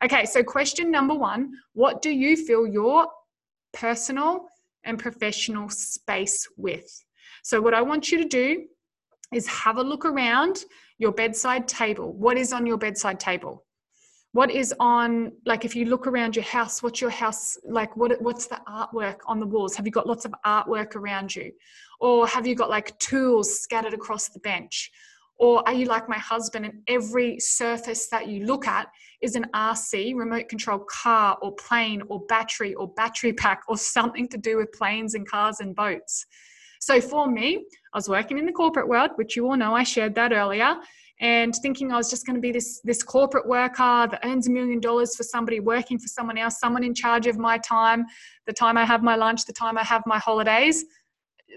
Okay, 0.05 0.25
so 0.25 0.43
question 0.43 0.91
number 0.91 1.15
one 1.15 1.53
What 1.73 2.03
do 2.03 2.11
you 2.11 2.37
fill 2.37 2.67
your 2.67 3.07
personal 3.73 4.45
and 4.83 4.99
professional 4.99 5.69
space 5.69 6.47
with? 6.55 6.87
So, 7.41 7.59
what 7.59 7.73
I 7.73 7.81
want 7.81 8.11
you 8.11 8.19
to 8.19 8.29
do 8.29 8.67
is 9.33 9.47
have 9.47 9.77
a 9.77 9.83
look 9.83 10.05
around 10.05 10.65
your 10.99 11.13
bedside 11.13 11.67
table. 11.67 12.13
What 12.13 12.37
is 12.37 12.53
on 12.53 12.67
your 12.67 12.77
bedside 12.77 13.19
table? 13.19 13.65
What 14.33 14.51
is 14.51 14.73
on 14.79 15.31
like 15.45 15.65
if 15.65 15.75
you 15.75 15.85
look 15.85 16.05
around 16.05 16.35
your 16.35 16.45
house 16.45 16.83
what's 16.83 17.01
your 17.01 17.09
house 17.09 17.57
like 17.63 17.95
what 17.95 18.21
what's 18.21 18.47
the 18.47 18.59
artwork 18.67 19.17
on 19.25 19.39
the 19.39 19.45
walls? 19.45 19.75
Have 19.75 19.85
you 19.85 19.91
got 19.91 20.07
lots 20.07 20.25
of 20.25 20.33
artwork 20.45 20.95
around 20.95 21.35
you? 21.35 21.51
Or 21.99 22.27
have 22.27 22.45
you 22.45 22.55
got 22.55 22.69
like 22.69 22.97
tools 22.99 23.59
scattered 23.59 23.93
across 23.93 24.29
the 24.29 24.39
bench? 24.39 24.91
Or 25.39 25.67
are 25.67 25.73
you 25.73 25.85
like 25.85 26.09
my 26.09 26.17
husband 26.17 26.65
and 26.65 26.81
every 26.87 27.39
surface 27.39 28.09
that 28.09 28.27
you 28.27 28.45
look 28.45 28.67
at 28.67 28.87
is 29.21 29.35
an 29.35 29.45
RC, 29.55 30.15
remote 30.15 30.49
control 30.49 30.79
car 30.79 31.37
or 31.41 31.53
plane 31.55 32.01
or 32.09 32.25
battery 32.27 32.73
or 32.73 32.91
battery 32.95 33.33
pack 33.33 33.61
or 33.67 33.77
something 33.77 34.27
to 34.29 34.37
do 34.37 34.57
with 34.57 34.71
planes 34.71 35.13
and 35.13 35.27
cars 35.29 35.59
and 35.59 35.75
boats? 35.75 36.25
So 36.79 37.01
for 37.01 37.29
me, 37.29 37.65
I 37.93 37.97
was 37.97 38.09
working 38.09 38.37
in 38.37 38.45
the 38.45 38.51
corporate 38.51 38.87
world, 38.87 39.11
which 39.15 39.35
you 39.35 39.45
all 39.45 39.57
know 39.57 39.75
I 39.75 39.83
shared 39.83 40.15
that 40.15 40.31
earlier 40.31 40.75
and 41.19 41.55
thinking 41.55 41.91
I 41.91 41.97
was 41.97 42.09
just 42.09 42.25
going 42.25 42.35
to 42.35 42.41
be 42.41 42.51
this 42.51 42.79
this 42.83 43.01
corporate 43.01 43.47
worker 43.47 44.07
that 44.11 44.19
earns 44.23 44.47
a 44.47 44.51
million 44.51 44.79
dollars 44.79 45.15
for 45.15 45.23
somebody 45.23 45.59
working 45.59 45.97
for 45.97 46.07
someone 46.07 46.37
else, 46.37 46.59
someone 46.59 46.83
in 46.83 46.93
charge 46.93 47.27
of 47.27 47.37
my 47.37 47.57
time, 47.57 48.05
the 48.45 48.53
time 48.53 48.77
I 48.77 48.85
have 48.85 49.03
my 49.03 49.15
lunch, 49.15 49.45
the 49.45 49.53
time 49.53 49.77
I 49.77 49.83
have 49.83 50.03
my 50.05 50.19
holidays. 50.19 50.85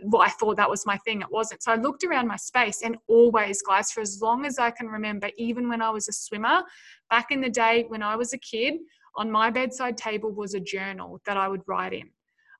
Well, 0.04 0.22
I 0.22 0.30
thought 0.30 0.56
that 0.56 0.70
was 0.70 0.86
my 0.86 0.96
thing. 0.98 1.20
It 1.20 1.30
wasn't. 1.30 1.62
So 1.62 1.72
I 1.72 1.74
looked 1.74 2.04
around 2.04 2.28
my 2.28 2.36
space 2.36 2.82
and 2.82 2.96
always, 3.08 3.60
guys, 3.60 3.90
for 3.90 4.00
as 4.00 4.20
long 4.22 4.46
as 4.46 4.58
I 4.58 4.70
can 4.70 4.86
remember, 4.86 5.28
even 5.36 5.68
when 5.68 5.82
I 5.82 5.90
was 5.90 6.08
a 6.08 6.12
swimmer, 6.12 6.62
back 7.10 7.32
in 7.32 7.40
the 7.40 7.50
day 7.50 7.84
when 7.88 8.02
I 8.02 8.14
was 8.14 8.32
a 8.32 8.38
kid, 8.38 8.74
on 9.16 9.30
my 9.30 9.50
bedside 9.50 9.96
table 9.96 10.30
was 10.30 10.54
a 10.54 10.60
journal 10.60 11.20
that 11.26 11.36
I 11.36 11.48
would 11.48 11.62
write 11.66 11.92
in. 11.92 12.08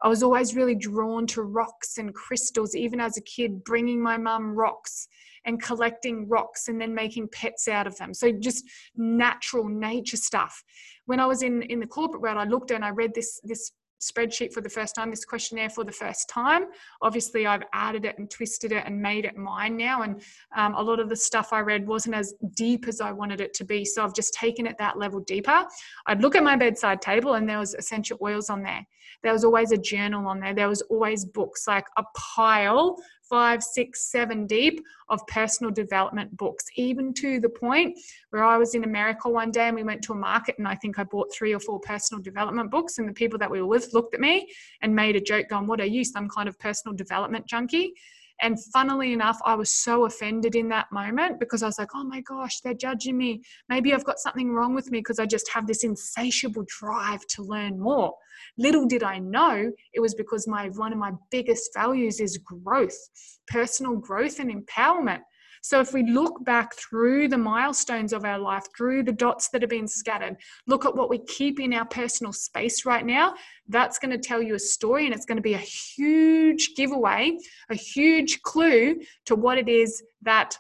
I 0.03 0.09
was 0.09 0.23
always 0.23 0.57
really 0.57 0.75
drawn 0.75 1.27
to 1.29 1.43
rocks 1.43 1.99
and 1.99 2.15
crystals, 2.15 2.75
even 2.75 3.01
as 3.01 3.17
a 3.17 3.23
kid, 3.23 3.65
bringing 3.65 4.03
my 4.03 4.17
mum 4.17 4.55
rocks 4.55 5.09
and 5.45 5.63
collecting 5.63 6.29
rocks 6.29 6.69
and 6.69 6.81
then 6.81 6.95
making 6.95 7.29
pets 7.29 7.69
out 7.69 7.87
of 7.87 7.97
them. 7.99 8.15
So 8.15 8.33
just 8.33 8.65
natural 8.97 9.69
nature 9.69 10.17
stuff. 10.17 10.63
When 11.07 11.21
I 11.21 11.27
was 11.27 11.43
in 11.43 11.63
in 11.63 11.81
the 11.81 11.87
corporate 11.87 12.23
world, 12.23 12.39
I 12.39 12.45
looked 12.45 12.71
and 12.71 12.85
I 12.85 12.91
read 12.91 13.15
this 13.15 13.41
this 13.43 13.73
spreadsheet 14.01 14.53
for 14.53 14.61
the 14.61 14.69
first 14.69 14.95
time, 14.95 15.11
this 15.11 15.25
questionnaire 15.25 15.71
for 15.71 15.85
the 15.85 15.93
first 15.93 16.29
time. 16.29 16.67
Obviously, 17.03 17.47
I've 17.47 17.63
added 17.73 18.05
it 18.05 18.19
and 18.19 18.31
twisted 18.31 18.73
it 18.73 18.85
and 18.87 19.01
made 19.01 19.25
it 19.25 19.37
mine 19.37 19.77
now. 19.77 20.03
And 20.03 20.23
um, 20.57 20.75
a 20.75 20.83
lot 20.83 21.01
of 21.01 21.09
the 21.09 21.17
stuff 21.17 21.53
I 21.53 21.61
read 21.61 21.87
wasn't 21.87 22.15
as 22.15 22.35
deep 22.55 22.89
as 22.89 23.01
I 23.01 23.13
wanted 23.13 23.41
it 23.41 23.55
to 23.55 23.65
be. 23.65 23.85
So 23.85 24.03
I've 24.03 24.15
just 24.15 24.35
taken 24.35 24.67
it 24.67 24.77
that 24.79 24.99
level 24.99 25.21
deeper. 25.21 25.65
I'd 26.07 26.23
look 26.23 26.35
at 26.35 26.43
my 26.43 26.57
bedside 26.57 27.03
table 27.03 27.35
and 27.35 27.49
there 27.49 27.59
was 27.59 27.75
essential 27.75 28.19
oils 28.23 28.51
on 28.51 28.63
there. 28.63 28.87
There 29.23 29.33
was 29.33 29.45
always 29.45 29.73
a 29.73 29.77
journal 29.77 30.27
on 30.27 30.41
there. 30.41 30.55
There 30.55 30.69
was 30.69 30.83
always 30.83 31.25
books, 31.25 31.67
like 31.67 31.87
a 31.99 32.05
pile 32.17 32.97
five, 33.31 33.63
six, 33.63 34.11
seven 34.11 34.47
deep 34.47 34.85
of 35.09 35.27
personal 35.29 35.73
development 35.73 36.37
books, 36.37 36.67
even 36.75 37.15
to 37.15 37.41
the 37.41 37.49
point 37.49 37.99
where 38.31 38.45
I 38.45 38.59
was 38.59 38.75
in 38.75 38.85
America 38.85 39.31
one 39.31 39.53
day 39.53 39.69
and 39.69 39.77
we 39.77 39.85
went 39.85 40.03
to 40.03 40.13
a 40.13 40.17
market 40.17 40.59
and 40.59 40.67
I 40.67 40.75
think 40.75 40.99
I 40.99 41.05
bought 41.05 41.33
three 41.33 41.55
or 41.55 41.61
four 41.61 41.79
personal 41.79 42.23
development 42.23 42.71
books. 42.71 42.99
And 42.99 43.09
the 43.09 43.13
people 43.13 43.39
that 43.39 43.51
we 43.51 43.63
were 43.63 43.69
with 43.69 43.95
looked 43.95 44.15
at 44.15 44.21
me 44.21 44.49
and 44.83 44.95
made 44.95 45.17
a 45.17 45.21
joke, 45.21 45.49
going, 45.49 45.67
What 45.67 45.81
are 45.81 45.87
you, 45.87 46.05
some 46.05 46.29
kind 46.29 46.49
of 46.49 46.59
personal 46.59 46.97
development 46.97 47.47
junkie? 47.47 47.95
And 48.43 48.63
funnily 48.73 49.13
enough, 49.13 49.39
I 49.45 49.55
was 49.55 49.71
so 49.71 50.07
offended 50.07 50.55
in 50.55 50.69
that 50.69 50.91
moment 50.93 51.39
because 51.39 51.63
I 51.63 51.67
was 51.67 51.79
like, 51.79 51.91
oh 51.95 52.05
my 52.05 52.21
gosh, 52.23 52.61
they're 52.61 52.75
judging 52.75 53.17
me. 53.17 53.43
Maybe 53.69 53.93
I've 53.93 54.05
got 54.05 54.19
something 54.19 54.53
wrong 54.53 54.75
with 54.75 54.91
me 54.91 55.01
because 55.01 55.19
I 55.19 55.27
just 55.27 55.51
have 55.53 55.67
this 55.67 55.85
insatiable 55.85 56.65
drive 56.67 57.27
to 57.35 57.43
learn 57.43 57.79
more. 57.79 58.15
Little 58.59 58.87
did 58.87 59.03
I 59.03 59.19
know 59.19 59.71
it 59.93 60.01
was 60.01 60.15
because 60.15 60.49
my 60.49 60.69
one 60.71 60.93
of 60.93 60.99
my 60.99 61.13
biggest 61.31 61.71
values 61.75 62.21
is 62.21 62.39
growth, 62.39 62.99
personal 63.47 63.97
growth 63.97 64.39
and 64.39 64.51
empowerment. 64.51 65.21
So 65.63 65.81
if 65.81 65.93
we 65.93 66.03
look 66.05 66.45
back 66.45 66.75
through 66.75 67.29
the 67.29 67.39
milestones 67.39 68.13
of 68.13 68.25
our 68.25 68.39
life, 68.39 68.65
through 68.77 69.03
the 69.05 69.13
dots 69.13 69.49
that 69.51 69.63
have 69.63 69.71
been 69.71 69.89
scattered, 69.89 70.37
look 70.67 70.85
at 70.87 70.95
what 70.95 71.11
we 71.11 71.19
keep 71.19 71.61
in 71.61 71.75
our 71.75 71.85
personal 71.85 72.33
space 72.33 72.87
right 72.87 73.05
now, 73.05 73.35
that's 73.69 73.99
going 73.99 74.11
to 74.11 74.19
tell 74.19 74.43
you 74.43 74.55
a 74.55 74.59
story 74.59 75.05
and 75.05 75.15
it's 75.15 75.27
going 75.27 75.37
to 75.37 75.43
be 75.43 75.55
a 75.55 75.59
huge 75.59 76.75
giveaway, 76.77 77.37
a 77.71 77.75
huge 77.75 78.41
clue 78.43 78.97
to 79.27 79.37
what 79.37 79.59
it 79.59 79.69
is 79.69 80.03
that 80.23 80.57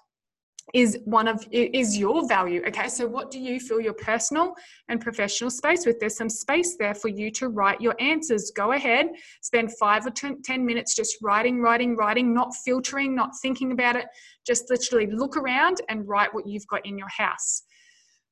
is 0.75 0.99
one 1.05 1.29
of 1.29 1.45
is 1.51 1.99
your 1.99 2.27
value 2.29 2.63
okay? 2.67 2.89
So 2.89 3.07
what 3.07 3.31
do 3.31 3.39
you 3.39 3.61
fill 3.61 3.81
your 3.81 3.93
personal 3.93 4.55
and 4.89 5.01
professional 5.01 5.51
space 5.51 5.87
with? 5.87 5.99
There's 5.99 6.17
some 6.17 6.29
space 6.29 6.77
there 6.77 6.95
for 6.95 7.09
you 7.09 7.31
to 7.33 7.49
write 7.49 7.81
your 7.81 7.95
answers. 8.01 8.53
Go 8.55 8.73
ahead 8.73 9.07
spend 9.43 9.73
five 9.79 10.07
or 10.07 10.11
ten 10.11 10.67
minutes 10.67 10.95
just 10.95 11.17
writing 11.23 11.61
writing 11.61 11.97
writing 11.97 12.35
not 12.35 12.55
filtering 12.65 13.15
not 13.15 13.31
thinking 13.43 13.73
about 13.73 13.97
it. 13.97 14.07
Just 14.47 14.71
literally 14.71 15.07
look 15.07 15.37
around 15.37 15.81
and 15.89 16.07
write 16.09 16.33
what 16.35 16.47
you've 16.47 16.67
got 16.67 16.85
in 16.87 16.99
your 16.99 17.09
house. 17.09 17.63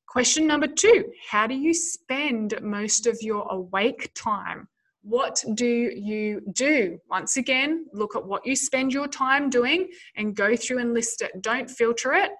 Question 0.07 0.47
number 0.47 0.67
two 0.67 1.05
how 1.29 1.47
do 1.47 1.55
you 1.55 1.73
spend 1.73 2.59
most 2.61 3.05
of 3.05 3.17
your 3.21 3.47
awake 3.51 4.11
time 4.15 4.67
what 5.01 5.43
do 5.53 5.65
you 5.65 6.41
do? 6.53 6.99
Once 7.09 7.37
again, 7.37 7.85
look 7.93 8.15
at 8.15 8.25
what 8.25 8.45
you 8.45 8.55
spend 8.55 8.93
your 8.93 9.07
time 9.07 9.49
doing 9.49 9.87
and 10.15 10.35
go 10.35 10.55
through 10.55 10.79
and 10.79 10.93
list 10.93 11.21
it. 11.21 11.41
Don't 11.41 11.69
filter 11.69 12.13
it. 12.13 12.31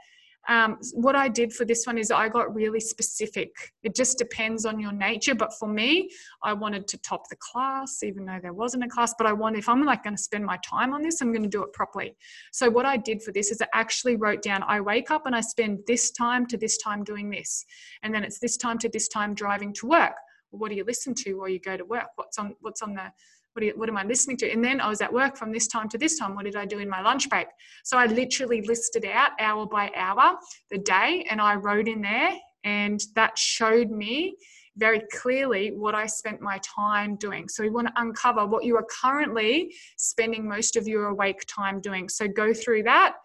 Um, 0.47 0.79
what 0.93 1.15
I 1.15 1.27
did 1.27 1.53
for 1.53 1.63
this 1.63 1.85
one 1.85 1.97
is 1.97 2.09
I 2.09 2.27
got 2.27 2.53
really 2.53 2.79
specific. 2.79 3.51
It 3.83 3.93
just 3.93 4.17
depends 4.17 4.65
on 4.65 4.79
your 4.79 4.91
nature. 4.91 5.35
But 5.35 5.53
for 5.53 5.67
me, 5.67 6.09
I 6.43 6.53
wanted 6.53 6.87
to 6.87 6.97
top 6.97 7.29
the 7.29 7.35
class, 7.35 8.01
even 8.03 8.25
though 8.25 8.39
there 8.41 8.53
wasn't 8.53 8.83
a 8.83 8.87
class. 8.87 9.13
But 9.17 9.27
I 9.27 9.33
wanted, 9.33 9.59
if 9.59 9.69
I'm 9.69 9.85
like 9.85 10.03
going 10.03 10.15
to 10.15 10.21
spend 10.21 10.45
my 10.45 10.57
time 10.67 10.93
on 10.93 11.03
this, 11.03 11.21
I'm 11.21 11.31
going 11.31 11.43
to 11.43 11.49
do 11.49 11.61
it 11.63 11.71
properly. 11.73 12.15
So 12.51 12.69
what 12.69 12.85
I 12.85 12.97
did 12.97 13.21
for 13.21 13.31
this 13.31 13.51
is 13.51 13.61
I 13.61 13.67
actually 13.73 14.15
wrote 14.15 14.41
down, 14.41 14.63
I 14.63 14.81
wake 14.81 15.11
up 15.11 15.27
and 15.27 15.35
I 15.35 15.41
spend 15.41 15.79
this 15.85 16.09
time 16.11 16.47
to 16.47 16.57
this 16.57 16.77
time 16.77 17.03
doing 17.03 17.29
this. 17.29 17.63
And 18.01 18.13
then 18.13 18.23
it's 18.23 18.39
this 18.39 18.57
time 18.57 18.79
to 18.79 18.89
this 18.89 19.07
time 19.07 19.35
driving 19.35 19.73
to 19.73 19.87
work 19.87 20.15
what 20.51 20.69
do 20.69 20.75
you 20.75 20.83
listen 20.83 21.13
to 21.13 21.33
while 21.33 21.49
you 21.49 21.59
go 21.59 21.77
to 21.77 21.85
work? 21.85 22.07
What's 22.15 22.37
on 22.37 22.55
what's 22.61 22.81
on 22.81 22.93
the 22.93 23.11
what, 23.53 23.65
you, 23.65 23.73
what 23.75 23.89
am 23.89 23.97
I 23.97 24.03
listening 24.03 24.37
to? 24.37 24.51
And 24.51 24.63
then 24.63 24.79
I 24.79 24.87
was 24.87 25.01
at 25.01 25.11
work 25.11 25.35
from 25.35 25.51
this 25.51 25.67
time 25.67 25.89
to 25.89 25.97
this 25.97 26.17
time. 26.17 26.35
What 26.35 26.45
did 26.45 26.55
I 26.55 26.65
do 26.65 26.79
in 26.79 26.89
my 26.89 27.01
lunch 27.01 27.29
break? 27.29 27.47
So 27.83 27.97
I 27.97 28.05
literally 28.05 28.61
listed 28.61 29.05
out 29.05 29.31
hour 29.39 29.65
by 29.65 29.91
hour 29.95 30.37
the 30.69 30.77
day 30.77 31.25
and 31.29 31.41
I 31.41 31.55
wrote 31.55 31.87
in 31.87 32.01
there, 32.01 32.31
and 32.63 32.99
that 33.15 33.37
showed 33.37 33.89
me 33.89 34.35
very 34.77 35.01
clearly 35.11 35.71
what 35.71 35.93
I 35.93 36.05
spent 36.05 36.41
my 36.41 36.59
time 36.59 37.15
doing. 37.17 37.49
So 37.49 37.63
we 37.63 37.69
want 37.69 37.87
to 37.87 37.93
uncover 37.97 38.45
what 38.45 38.63
you 38.63 38.77
are 38.77 38.85
currently 39.01 39.73
spending 39.97 40.47
most 40.47 40.77
of 40.77 40.87
your 40.87 41.07
awake 41.07 41.43
time 41.47 41.81
doing. 41.81 42.07
So 42.07 42.27
go 42.27 42.53
through 42.53 42.83
that 42.83 43.15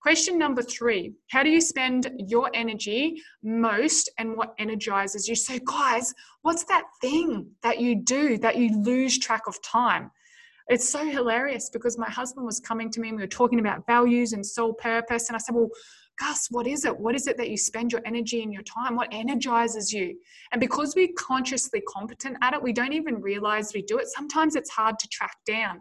Question 0.00 0.38
number 0.38 0.62
three 0.62 1.14
How 1.30 1.42
do 1.42 1.50
you 1.50 1.60
spend 1.60 2.10
your 2.18 2.50
energy 2.54 3.20
most 3.42 4.10
and 4.18 4.36
what 4.36 4.54
energizes 4.58 5.28
you? 5.28 5.34
So, 5.34 5.58
guys, 5.58 6.14
what's 6.42 6.64
that 6.64 6.84
thing 7.00 7.50
that 7.62 7.80
you 7.80 7.96
do 7.96 8.38
that 8.38 8.56
you 8.56 8.80
lose 8.80 9.18
track 9.18 9.42
of 9.48 9.60
time? 9.62 10.10
It's 10.68 10.88
so 10.88 11.04
hilarious 11.04 11.70
because 11.70 11.98
my 11.98 12.10
husband 12.10 12.46
was 12.46 12.60
coming 12.60 12.90
to 12.90 13.00
me 13.00 13.08
and 13.08 13.16
we 13.16 13.22
were 13.22 13.28
talking 13.28 13.58
about 13.58 13.86
values 13.86 14.34
and 14.34 14.44
soul 14.44 14.74
purpose. 14.74 15.28
And 15.28 15.34
I 15.34 15.38
said, 15.38 15.54
Well, 15.54 15.70
Gus, 16.20 16.48
what 16.50 16.66
is 16.66 16.84
it? 16.84 16.96
What 16.96 17.14
is 17.14 17.26
it 17.26 17.36
that 17.36 17.50
you 17.50 17.56
spend 17.56 17.92
your 17.92 18.02
energy 18.04 18.42
and 18.42 18.52
your 18.52 18.62
time? 18.62 18.94
What 18.94 19.08
energizes 19.12 19.92
you? 19.92 20.16
And 20.52 20.60
because 20.60 20.94
we're 20.94 21.08
consciously 21.16 21.80
competent 21.88 22.36
at 22.42 22.54
it, 22.54 22.62
we 22.62 22.72
don't 22.72 22.92
even 22.92 23.20
realize 23.20 23.72
we 23.72 23.82
do 23.82 23.98
it. 23.98 24.08
Sometimes 24.08 24.56
it's 24.56 24.70
hard 24.70 24.98
to 24.98 25.08
track 25.08 25.36
down. 25.46 25.80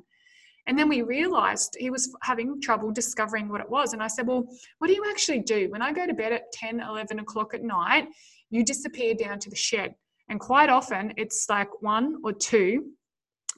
And 0.67 0.77
then 0.77 0.89
we 0.89 1.01
realized 1.01 1.77
he 1.79 1.89
was 1.89 2.13
having 2.21 2.61
trouble 2.61 2.91
discovering 2.91 3.47
what 3.47 3.61
it 3.61 3.69
was. 3.69 3.93
And 3.93 4.03
I 4.03 4.07
said, 4.07 4.27
Well, 4.27 4.47
what 4.79 4.87
do 4.87 4.93
you 4.93 5.05
actually 5.09 5.39
do? 5.39 5.69
When 5.69 5.81
I 5.81 5.91
go 5.91 6.05
to 6.05 6.13
bed 6.13 6.33
at 6.33 6.51
10, 6.51 6.81
11 6.81 7.19
o'clock 7.19 7.53
at 7.53 7.63
night, 7.63 8.07
you 8.49 8.63
disappear 8.63 9.13
down 9.13 9.39
to 9.39 9.49
the 9.49 9.55
shed. 9.55 9.95
And 10.29 10.39
quite 10.39 10.69
often 10.69 11.13
it's 11.17 11.47
like 11.49 11.81
one 11.81 12.17
or 12.23 12.33
two 12.33 12.91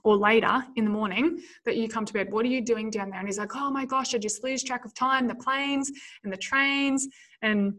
or 0.04 0.16
later 0.16 0.64
in 0.76 0.86
the 0.86 0.92
morning 0.92 1.40
that 1.66 1.78
you 1.78 1.90
come 1.90 2.06
to 2.06 2.14
bed. 2.14 2.32
What 2.32 2.46
are 2.46 2.50
you 2.50 2.64
doing 2.64 2.90
down 2.90 3.10
there? 3.10 3.20
And 3.20 3.28
he's 3.28 3.40
like, 3.40 3.56
oh 3.56 3.70
my 3.70 3.86
gosh, 3.86 4.14
I 4.16 4.18
just 4.18 4.44
lose 4.44 4.64
track 4.64 4.86
of 4.86 4.94
time, 4.94 5.28
the 5.28 5.36
planes 5.36 5.92
and 6.24 6.32
the 6.32 6.38
trains 6.38 7.08
and 7.42 7.74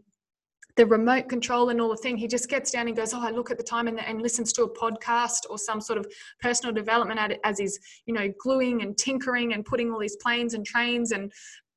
the 0.77 0.85
remote 0.85 1.27
control 1.27 1.69
and 1.69 1.81
all 1.81 1.89
the 1.89 1.97
thing. 1.97 2.17
He 2.17 2.27
just 2.27 2.49
gets 2.49 2.71
down 2.71 2.87
and 2.87 2.95
goes, 2.95 3.13
oh, 3.13 3.21
I 3.21 3.31
look 3.31 3.51
at 3.51 3.57
the 3.57 3.63
time 3.63 3.87
and, 3.87 3.99
and 3.99 4.21
listens 4.21 4.53
to 4.53 4.63
a 4.63 4.69
podcast 4.69 5.41
or 5.49 5.57
some 5.57 5.81
sort 5.81 5.99
of 5.99 6.07
personal 6.39 6.73
development 6.73 7.19
as 7.43 7.59
he's, 7.59 7.79
you 8.05 8.13
know, 8.13 8.31
gluing 8.39 8.81
and 8.81 8.97
tinkering 8.97 9.53
and 9.53 9.65
putting 9.65 9.91
all 9.91 9.99
these 9.99 10.15
planes 10.17 10.53
and 10.53 10.65
trains 10.65 11.11
and 11.11 11.31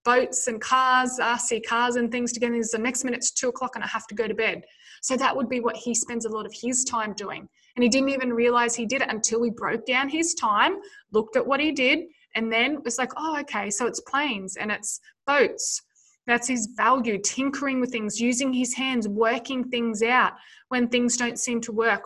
boats 0.05 0.47
and 0.47 0.61
cars, 0.61 1.19
RC 1.21 1.67
cars 1.67 1.97
and 1.97 2.13
things 2.13 2.33
together. 2.33 2.55
And 2.55 2.65
the 2.65 2.79
next 2.79 3.05
minute 3.05 3.19
it's 3.19 3.31
two 3.31 3.49
o'clock 3.49 3.75
and 3.75 3.83
I 3.83 3.89
have 3.89 4.07
to 4.09 4.15
go 4.15 4.29
to 4.29 4.35
bed. 4.35 4.65
So 5.03 5.17
that 5.17 5.35
would 5.37 5.49
be 5.49 5.61
what 5.61 5.77
he 5.77 5.95
spends 5.95 6.25
a 6.25 6.31
lot 6.31 6.47
of 6.47 6.53
his 6.55 6.85
time 6.85 7.15
doing. 7.15 7.49
And 7.77 7.83
he 7.83 7.89
didn't 7.89 8.11
even 8.11 8.33
realize 8.33 8.75
he 8.75 8.87
did 8.87 9.03
it 9.03 9.11
until 9.11 9.41
we 9.41 9.51
broke 9.51 9.85
down 9.85 10.09
his 10.09 10.35
time, 10.35 10.77
looked 11.13 11.37
at 11.37 11.47
what 11.47 11.61
he 11.61 11.73
did, 11.73 12.01
and 12.35 12.53
then 12.53 12.83
was 12.85 12.99
like, 12.99 13.11
oh, 13.17 13.39
okay, 13.41 13.71
so 13.71 13.87
it's 13.87 14.01
planes 14.01 14.57
and 14.57 14.71
it's 14.71 15.01
boats. 15.27 15.83
That's 16.27 16.49
his 16.49 16.69
value, 16.75 17.19
tinkering 17.19 17.81
with 17.81 17.93
things, 17.93 18.21
using 18.21 18.53
his 18.53 18.75
hands, 18.75 19.07
working 19.07 19.65
things 19.65 20.03
out 20.03 20.33
when 20.69 20.89
things 20.89 21.17
don't 21.17 21.39
seem 21.39 21.61
to 21.61 21.71
work, 21.71 22.05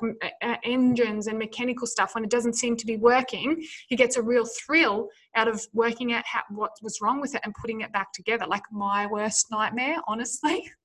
engines 0.62 1.26
and 1.26 1.38
mechanical 1.38 1.86
stuff, 1.86 2.14
when 2.14 2.22
it 2.22 2.30
doesn't 2.30 2.52
seem 2.52 2.76
to 2.76 2.84
be 2.84 2.96
working, 2.96 3.64
he 3.88 3.96
gets 3.96 4.18
a 4.18 4.22
real 4.22 4.44
thrill 4.44 5.08
out 5.36 5.48
of 5.48 5.66
working 5.72 6.12
out 6.12 6.24
how, 6.26 6.42
what 6.50 6.72
was 6.82 6.98
wrong 7.00 7.18
with 7.18 7.34
it 7.34 7.40
and 7.44 7.54
putting 7.54 7.80
it 7.80 7.90
back 7.92 8.12
together. 8.12 8.44
Like 8.46 8.64
my 8.70 9.06
worst 9.06 9.46
nightmare, 9.50 9.96
honestly. 10.06 10.70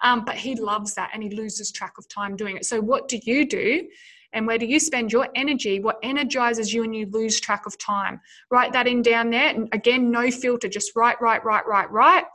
Um, 0.00 0.24
but 0.24 0.36
he 0.36 0.54
loves 0.54 0.94
that 0.94 1.10
and 1.12 1.24
he 1.24 1.30
loses 1.30 1.72
track 1.72 1.94
of 1.98 2.08
time 2.08 2.36
doing 2.36 2.56
it. 2.56 2.64
So, 2.64 2.80
what 2.80 3.08
do 3.08 3.18
you 3.24 3.44
do? 3.44 3.88
And 4.32 4.46
where 4.46 4.58
do 4.58 4.66
you 4.66 4.78
spend 4.78 5.10
your 5.10 5.26
energy? 5.34 5.80
What 5.80 5.98
energizes 6.04 6.72
you 6.72 6.84
and 6.84 6.94
you 6.94 7.06
lose 7.10 7.40
track 7.40 7.66
of 7.66 7.76
time? 7.78 8.20
Write 8.48 8.72
that 8.74 8.86
in 8.86 9.02
down 9.02 9.30
there. 9.30 9.48
And 9.48 9.68
again, 9.72 10.12
no 10.12 10.30
filter, 10.30 10.68
just 10.68 10.94
write, 10.94 11.20
write, 11.20 11.44
write, 11.44 11.66
write, 11.66 11.90
write. 11.90 12.26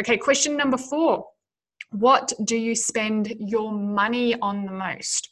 Okay, 0.00 0.16
question 0.16 0.56
number 0.56 0.78
four 0.78 1.26
What 1.90 2.32
do 2.44 2.56
you 2.56 2.74
spend 2.74 3.34
your 3.38 3.72
money 3.72 4.34
on 4.40 4.64
the 4.64 4.72
most? 4.72 5.28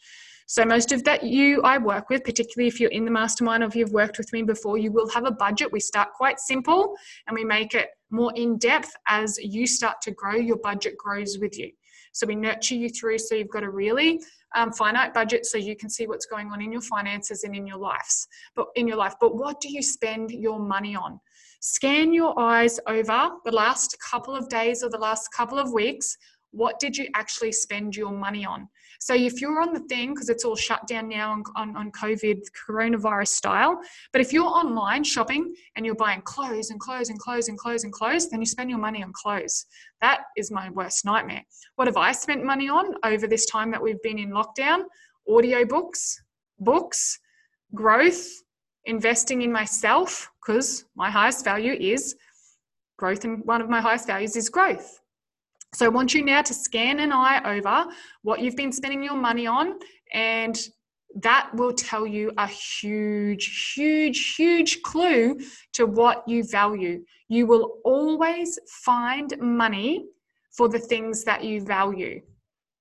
So, 0.47 0.65
most 0.65 0.93
of 0.93 1.03
that 1.05 1.23
you 1.23 1.63
I 1.63 1.79
work 1.79 2.11
with, 2.11 2.25
particularly 2.25 2.69
if 2.69 2.79
you're 2.79 2.91
in 2.91 3.07
the 3.07 3.11
mastermind 3.11 3.63
or 3.63 3.67
if 3.67 3.75
you've 3.75 3.93
worked 3.93 4.19
with 4.19 4.31
me 4.35 4.43
before, 4.43 4.77
you 4.77 4.93
will 4.93 5.09
have 5.11 5.25
a 5.25 5.31
budget. 5.31 5.73
We 5.73 5.81
start 5.81 6.13
quite 6.13 6.41
simple 6.41 6.95
and 7.27 7.35
we 7.35 7.45
make 7.45 7.75
it 7.75 7.89
more 8.11 8.33
in 8.37 8.59
depth 8.59 8.95
as 9.07 9.39
you 9.39 9.67
start 9.67 10.03
to 10.03 10.11
grow, 10.11 10.35
your 10.35 10.59
budget 10.59 10.95
grows 10.99 11.39
with 11.41 11.59
you. 11.59 11.71
So, 12.13 12.27
we 12.27 12.35
nurture 12.35 12.75
you 12.75 12.91
through 12.91 13.19
so 13.19 13.37
you've 13.37 13.49
got 13.49 13.63
a 13.63 13.71
really 13.71 14.21
um, 14.55 14.73
finite 14.73 15.15
budget 15.15 15.47
so 15.47 15.57
you 15.57 15.75
can 15.75 15.89
see 15.89 16.07
what's 16.07 16.27
going 16.27 16.49
on 16.49 16.61
in 16.61 16.71
your 16.71 16.83
finances 16.83 17.45
and 17.45 17.55
in 17.55 17.67
your 17.67 17.79
lives 17.79 18.27
but 18.57 18.67
in 18.75 18.89
your 18.89 18.97
life 18.97 19.15
but 19.21 19.37
what 19.37 19.61
do 19.61 19.73
you 19.73 19.81
spend 19.81 20.33
your 20.33 20.59
money 20.59 20.97
on 20.97 21.21
scan 21.61 22.13
your 22.13 22.39
eyes 22.39 22.81
over 22.87 23.31
the 23.45 23.53
last 23.53 23.97
couple 24.11 24.35
of 24.35 24.49
days 24.49 24.83
or 24.83 24.91
the 24.91 24.99
last 24.99 25.29
couple 25.33 25.59
of 25.59 25.73
weeks 25.73 26.17
what 26.53 26.81
did 26.81 26.97
you 26.97 27.09
actually 27.15 27.53
spend 27.53 27.97
your 27.97 28.13
money 28.13 28.45
on? 28.45 28.69
So 28.99 29.15
if 29.15 29.41
you're 29.41 29.63
on 29.63 29.73
the 29.73 29.81
thing, 29.81 30.13
because 30.13 30.29
it's 30.29 30.45
all 30.45 30.57
shut 30.57 30.87
down 30.87 31.09
now 31.09 31.33
on, 31.33 31.43
on, 31.57 31.77
on, 31.77 31.91
COVID 31.93 32.43
coronavirus 32.69 33.29
style, 33.29 33.81
but 34.13 34.21
if 34.21 34.33
you're 34.33 34.45
online 34.45 35.05
shopping 35.05 35.55
and 35.77 35.87
you're 35.87 35.95
buying 35.95 36.21
clothes 36.23 36.71
and 36.71 36.79
clothes 36.79 37.09
and 37.09 37.19
clothes 37.19 37.49
and 37.49 37.59
clothes 37.59 37.85
and 37.85 37.93
clothes, 37.93 38.29
then 38.29 38.41
you 38.41 38.47
spend 38.47 38.69
your 38.69 38.79
money 38.79 39.03
on 39.03 39.13
clothes. 39.13 39.65
That 40.01 40.23
is 40.37 40.51
my 40.51 40.69
worst 40.71 41.05
nightmare. 41.05 41.43
What 41.77 41.89
have 41.89 41.97
I 41.97 42.13
spent 42.13 42.45
money 42.45 42.69
on 42.69 42.95
over 43.05 43.27
this 43.27 43.47
time 43.47 43.71
that 43.71 43.83
we've 43.83 44.03
been 44.03 44.19
in 44.19 44.31
lockdown? 44.31 44.83
Audiobooks, 45.29 46.17
books, 46.59 47.19
growth, 47.75 48.29
investing 48.85 49.43
in 49.43 49.53
myself, 49.53 50.31
because 50.41 50.85
my 50.95 51.11
highest 51.11 51.45
value 51.45 51.73
is 51.73 52.17
growth, 52.99 53.25
and 53.25 53.45
one 53.45 53.61
of 53.61 53.69
my 53.69 53.81
highest 53.81 54.07
values 54.07 54.37
is 54.37 54.49
growth 54.49 55.01
so 55.75 55.87
I 55.87 55.89
want 55.89 56.15
you 56.15 56.25
now 56.25 56.43
to 56.43 56.55
scan 56.55 56.99
an 56.99 57.13
eye 57.13 57.41
over 57.45 57.91
what 58.23 58.41
you've 58.41 58.57
been 58.57 58.73
spending 58.73 59.05
your 59.05 59.17
money 59.17 59.47
on, 59.47 59.79
and 60.13 60.59
that 61.23 61.51
will 61.55 61.73
tell 61.73 62.07
you 62.07 62.33
a 62.39 62.47
huge, 62.47 63.73
huge, 63.75 64.35
huge 64.35 64.83
clue 64.83 65.39
to 65.75 65.87
what 65.87 66.27
you 66.27 66.45
value. 66.45 67.05
You 67.29 67.47
will 67.47 67.79
always 67.85 68.59
find 68.85 69.33
money 69.41 70.07
for 70.57 70.69
the 70.69 70.79
things 70.79 71.25
that 71.25 71.45
you 71.45 71.61
value. 71.61 72.21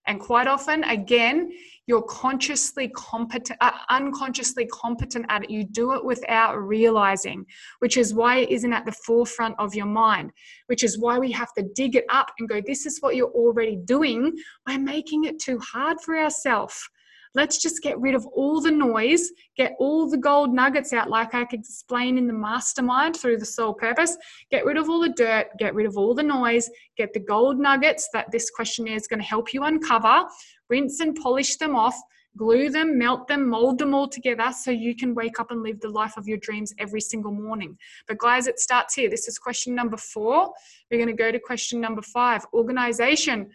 And 0.10 0.20
quite 0.20 0.48
often, 0.48 0.84
again, 0.86 1.52
you're 1.86 2.02
consciously 2.02 2.88
competent, 2.90 3.60
uh, 3.62 3.72
unconsciously 3.92 4.66
competent 4.66 5.28
at 5.30 5.44
it. 5.44 5.52
You 5.52 5.64
do 5.64 5.94
it 5.94 6.04
without 6.04 6.56
realizing, 6.56 7.46
which 7.78 7.96
is 7.96 8.16
why 8.16 8.38
it 8.38 8.50
isn't 8.50 8.74
at 8.74 8.88
the 8.88 8.92
forefront 8.92 9.54
of 9.60 9.76
your 9.76 9.86
mind, 9.86 10.32
which 10.66 10.84
is 10.84 10.98
why 10.98 11.20
we 11.20 11.32
have 11.34 11.54
to 11.60 11.64
dig 11.76 11.96
it 11.96 12.06
up 12.10 12.32
and 12.40 12.50
go, 12.50 12.60
this 12.60 12.88
is 12.88 12.98
what 13.02 13.16
you're 13.16 13.30
already 13.30 13.78
doing. 13.86 14.34
We're 14.68 14.80
making 14.80 15.26
it 15.26 15.38
too 15.40 15.60
hard 15.60 15.98
for 16.04 16.18
ourselves. 16.18 16.90
Let's 17.36 17.62
just 17.62 17.84
get 17.84 18.00
rid 18.00 18.16
of 18.16 18.26
all 18.28 18.60
the 18.60 18.72
noise, 18.72 19.32
get 19.56 19.76
all 19.80 20.10
the 20.10 20.18
gold 20.18 20.52
nuggets 20.52 20.94
out, 20.94 21.10
like 21.10 21.36
I 21.36 21.46
could 21.46 21.60
explain 21.60 22.18
in 22.18 22.26
the 22.26 22.34
mastermind 22.34 23.16
through 23.16 23.38
the 23.38 23.46
soul 23.46 23.74
purpose. 23.74 24.18
Get 24.50 24.66
rid 24.66 24.78
of 24.78 24.90
all 24.90 25.00
the 25.00 25.10
dirt, 25.10 25.48
get 25.60 25.76
rid 25.76 25.86
of 25.86 25.98
all 25.98 26.16
the 26.16 26.24
noise, 26.24 26.70
get 26.98 27.14
the 27.14 27.20
gold 27.20 27.60
nuggets 27.60 28.10
that 28.14 28.32
this 28.32 28.50
questionnaire 28.50 28.96
is 28.96 29.08
going 29.08 29.20
to 29.20 29.26
help 29.26 29.54
you 29.54 29.64
uncover, 29.64 30.26
rinse 30.70 31.02
and 31.02 31.16
polish 31.16 31.58
them 31.58 31.76
off, 31.76 31.96
glue 32.36 32.70
them, 32.70 32.98
melt 32.98 33.28
them, 33.28 33.48
mold 33.48 33.78
them 33.78 33.94
all 33.94 34.08
together 34.08 34.52
so 34.52 34.72
you 34.72 34.96
can 34.96 35.14
wake 35.14 35.40
up 35.40 35.52
and 35.52 35.62
live 35.62 35.80
the 35.82 35.90
life 35.90 36.18
of 36.18 36.28
your 36.28 36.38
dreams 36.38 36.74
every 36.80 37.02
single 37.02 37.32
morning. 37.32 37.78
But, 38.08 38.18
guys, 38.18 38.48
it 38.48 38.60
starts 38.60 38.96
here. 38.96 39.10
This 39.10 39.28
is 39.28 39.38
question 39.38 39.76
number 39.76 39.98
four. 39.98 40.52
We're 40.90 40.98
going 40.98 41.16
to 41.16 41.24
go 41.24 41.32
to 41.32 41.40
question 41.40 41.80
number 41.80 42.02
five 42.02 42.46
organization. 42.54 43.50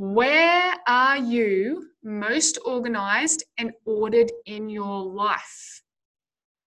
Where 0.00 0.76
are 0.86 1.18
you 1.18 1.90
most 2.02 2.56
organized 2.64 3.44
and 3.58 3.70
ordered 3.84 4.32
in 4.46 4.70
your 4.70 5.02
life? 5.02 5.82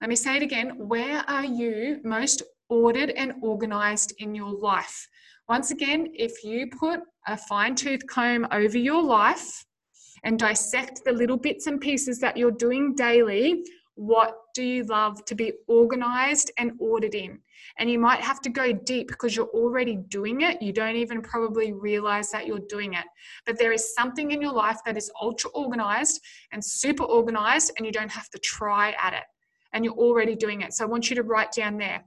Let 0.02 0.12
me 0.12 0.16
say 0.16 0.38
it 0.38 0.44
again. 0.44 0.74
Where 0.78 1.28
are 1.28 1.44
you 1.44 2.00
most 2.04 2.44
ordered 2.70 3.10
and 3.10 3.34
organized 3.42 4.14
in 4.20 4.36
your 4.36 4.52
life? 4.52 5.08
Once 5.50 5.72
again, 5.72 6.10
if 6.14 6.44
you 6.44 6.68
put 6.80 7.00
a 7.26 7.36
fine 7.36 7.74
tooth 7.74 8.06
comb 8.06 8.48
over 8.52 8.78
your 8.78 9.02
life 9.02 9.66
and 10.24 10.38
dissect 10.38 11.02
the 11.04 11.12
little 11.12 11.38
bits 11.38 11.66
and 11.66 11.82
pieces 11.82 12.20
that 12.20 12.38
you're 12.38 12.52
doing 12.52 12.94
daily, 12.94 13.64
what 13.96 14.36
do 14.54 14.64
you 14.64 14.84
love 14.86 15.24
to 15.26 15.36
be 15.36 15.54
organized 15.68 16.52
and 16.58 16.72
ordered 16.80 17.16
in? 17.16 17.40
And 17.78 17.90
you 17.90 18.00
might 18.00 18.22
have 18.22 18.42
to 18.42 18.50
go 18.50 18.74
deep 18.74 19.08
because 19.08 19.36
you're 19.36 19.48
already 19.48 19.98
doing 20.08 20.42
it. 20.42 20.62
You 20.62 20.74
don't 20.74 20.96
even 20.96 21.22
probably 21.22 21.74
realize 21.74 22.32
that 22.32 22.48
you're 22.48 22.68
doing 22.70 22.94
it. 22.94 23.06
But 23.46 23.58
there 23.58 23.72
is 23.72 23.94
something 23.94 24.32
in 24.32 24.42
your 24.42 24.54
life 24.54 24.80
that 24.86 24.98
is 24.98 25.12
ultra 25.22 25.50
organized 25.52 26.22
and 26.52 26.64
super 26.64 27.04
organized, 27.04 27.72
and 27.78 27.86
you 27.86 27.92
don't 27.92 28.12
have 28.12 28.30
to 28.32 28.40
try 28.40 28.96
at 29.02 29.14
it. 29.14 29.24
And 29.74 29.84
you're 29.84 29.94
already 29.94 30.36
doing 30.36 30.62
it. 30.62 30.74
So 30.74 30.84
I 30.84 30.88
want 30.88 31.10
you 31.10 31.16
to 31.16 31.24
write 31.24 31.52
down 31.52 31.78
there 31.78 32.04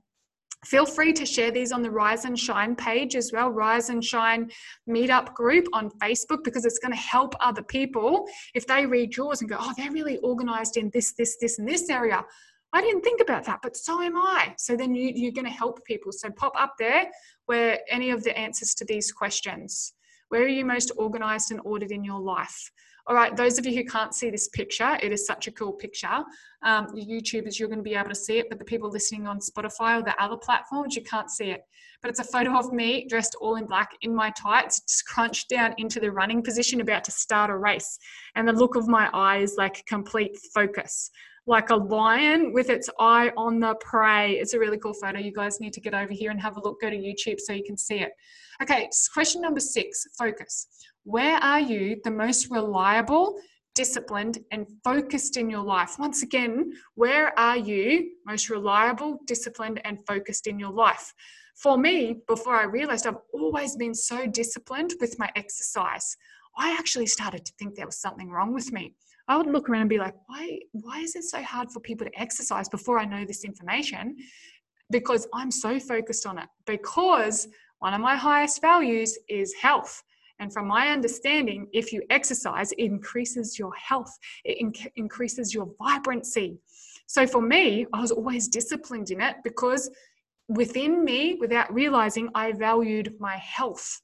Feel 0.64 0.86
free 0.86 1.12
to 1.12 1.24
share 1.24 1.52
these 1.52 1.70
on 1.70 1.82
the 1.82 1.90
Rise 1.90 2.24
and 2.24 2.36
Shine 2.36 2.74
page 2.74 3.14
as 3.14 3.30
well, 3.32 3.50
Rise 3.50 3.88
and 3.90 4.04
Shine 4.04 4.50
meetup 4.88 5.32
group 5.34 5.66
on 5.72 5.90
Facebook, 6.02 6.42
because 6.42 6.64
it's 6.64 6.78
going 6.78 6.92
to 6.92 6.98
help 6.98 7.34
other 7.40 7.62
people 7.62 8.26
if 8.54 8.66
they 8.66 8.84
read 8.84 9.16
yours 9.16 9.40
and 9.40 9.50
go, 9.50 9.56
oh, 9.60 9.72
they're 9.76 9.92
really 9.92 10.18
organized 10.18 10.76
in 10.76 10.90
this, 10.92 11.12
this, 11.12 11.36
this, 11.40 11.58
and 11.58 11.68
this 11.68 11.88
area. 11.88 12.24
I 12.72 12.80
didn't 12.80 13.02
think 13.02 13.20
about 13.20 13.44
that, 13.44 13.60
but 13.62 13.76
so 13.76 14.02
am 14.02 14.16
I. 14.16 14.54
So 14.58 14.76
then 14.76 14.94
you, 14.94 15.12
you're 15.14 15.32
going 15.32 15.46
to 15.46 15.50
help 15.50 15.84
people. 15.84 16.10
So 16.10 16.30
pop 16.30 16.52
up 16.60 16.74
there 16.78 17.06
where 17.46 17.78
any 17.88 18.10
of 18.10 18.24
the 18.24 18.36
answers 18.36 18.74
to 18.74 18.84
these 18.84 19.12
questions. 19.12 19.94
Where 20.30 20.42
are 20.42 20.48
you 20.48 20.64
most 20.64 20.90
organized 20.96 21.52
and 21.52 21.60
ordered 21.64 21.92
in 21.92 22.02
your 22.02 22.20
life? 22.20 22.72
All 23.08 23.14
right, 23.14 23.36
those 23.36 23.56
of 23.56 23.64
you 23.64 23.72
who 23.72 23.84
can't 23.84 24.12
see 24.12 24.30
this 24.30 24.48
picture, 24.48 24.98
it 25.00 25.12
is 25.12 25.26
such 25.26 25.46
a 25.46 25.52
cool 25.52 25.72
picture. 25.72 26.24
Um, 26.64 26.88
YouTubers, 26.88 27.56
you're 27.56 27.68
going 27.68 27.78
to 27.78 27.84
be 27.84 27.94
able 27.94 28.08
to 28.08 28.16
see 28.16 28.38
it, 28.38 28.48
but 28.48 28.58
the 28.58 28.64
people 28.64 28.90
listening 28.90 29.28
on 29.28 29.38
Spotify 29.38 30.00
or 30.00 30.02
the 30.02 30.20
other 30.20 30.36
platforms, 30.36 30.96
you 30.96 31.02
can't 31.02 31.30
see 31.30 31.50
it. 31.50 31.60
But 32.02 32.10
it's 32.10 32.18
a 32.18 32.24
photo 32.24 32.58
of 32.58 32.72
me 32.72 33.06
dressed 33.08 33.36
all 33.40 33.56
in 33.56 33.66
black 33.66 33.90
in 34.02 34.12
my 34.12 34.30
tights, 34.30 34.82
scrunched 34.86 35.48
down 35.48 35.74
into 35.78 36.00
the 36.00 36.10
running 36.10 36.42
position, 36.42 36.80
about 36.80 37.04
to 37.04 37.12
start 37.12 37.48
a 37.48 37.56
race. 37.56 37.96
And 38.34 38.48
the 38.48 38.52
look 38.52 38.74
of 38.74 38.88
my 38.88 39.08
eye 39.14 39.38
is 39.38 39.54
like 39.56 39.86
complete 39.86 40.36
focus 40.52 41.12
like 41.46 41.70
a 41.70 41.76
lion 41.76 42.52
with 42.52 42.70
its 42.70 42.90
eye 42.98 43.30
on 43.36 43.60
the 43.60 43.74
prey. 43.76 44.32
It's 44.32 44.54
a 44.54 44.58
really 44.58 44.78
cool 44.78 44.94
photo. 44.94 45.18
You 45.18 45.32
guys 45.32 45.60
need 45.60 45.72
to 45.74 45.80
get 45.80 45.94
over 45.94 46.12
here 46.12 46.30
and 46.30 46.40
have 46.40 46.56
a 46.56 46.60
look. 46.60 46.80
Go 46.80 46.90
to 46.90 46.96
YouTube 46.96 47.38
so 47.38 47.52
you 47.52 47.62
can 47.64 47.76
see 47.76 48.00
it. 48.00 48.10
Okay, 48.60 48.88
question 49.12 49.42
number 49.42 49.60
six 49.60 50.06
focus. 50.18 50.66
Where 51.04 51.36
are 51.36 51.60
you 51.60 52.00
the 52.02 52.10
most 52.10 52.50
reliable, 52.50 53.38
disciplined, 53.76 54.38
and 54.50 54.66
focused 54.82 55.36
in 55.36 55.48
your 55.48 55.62
life? 55.62 55.98
Once 55.98 56.22
again, 56.24 56.72
where 56.94 57.38
are 57.38 57.56
you 57.56 58.10
most 58.26 58.50
reliable, 58.50 59.20
disciplined, 59.26 59.80
and 59.84 60.04
focused 60.06 60.48
in 60.48 60.58
your 60.58 60.72
life? 60.72 61.14
For 61.54 61.78
me, 61.78 62.22
before 62.26 62.56
I 62.56 62.64
realized 62.64 63.06
I've 63.06 63.16
always 63.32 63.76
been 63.76 63.94
so 63.94 64.26
disciplined 64.26 64.94
with 65.00 65.18
my 65.18 65.30
exercise, 65.36 66.16
I 66.58 66.72
actually 66.72 67.06
started 67.06 67.44
to 67.44 67.52
think 67.58 67.74
there 67.74 67.86
was 67.86 67.98
something 67.98 68.30
wrong 68.30 68.52
with 68.52 68.72
me. 68.72 68.94
I 69.28 69.36
would 69.36 69.46
look 69.46 69.68
around 69.68 69.82
and 69.82 69.90
be 69.90 69.98
like, 69.98 70.14
why, 70.26 70.60
why 70.72 71.00
is 71.00 71.16
it 71.16 71.24
so 71.24 71.42
hard 71.42 71.70
for 71.72 71.80
people 71.80 72.06
to 72.06 72.20
exercise 72.20 72.68
before 72.68 72.98
I 72.98 73.04
know 73.04 73.24
this 73.24 73.44
information? 73.44 74.16
Because 74.90 75.26
I'm 75.34 75.50
so 75.50 75.80
focused 75.80 76.26
on 76.26 76.38
it. 76.38 76.48
Because 76.64 77.48
one 77.80 77.92
of 77.92 78.00
my 78.00 78.16
highest 78.16 78.60
values 78.60 79.18
is 79.28 79.52
health. 79.54 80.02
And 80.38 80.52
from 80.52 80.68
my 80.68 80.88
understanding, 80.88 81.66
if 81.72 81.92
you 81.92 82.02
exercise, 82.10 82.72
it 82.72 82.78
increases 82.78 83.58
your 83.58 83.72
health, 83.74 84.12
it 84.44 84.62
inc- 84.62 84.90
increases 84.96 85.54
your 85.54 85.70
vibrancy. 85.78 86.58
So 87.06 87.26
for 87.26 87.40
me, 87.40 87.86
I 87.92 88.00
was 88.00 88.10
always 88.10 88.48
disciplined 88.48 89.10
in 89.10 89.20
it 89.20 89.36
because 89.44 89.90
within 90.48 91.04
me, 91.04 91.34
without 91.40 91.72
realizing, 91.72 92.28
I 92.34 92.52
valued 92.52 93.14
my 93.18 93.36
health. 93.36 94.00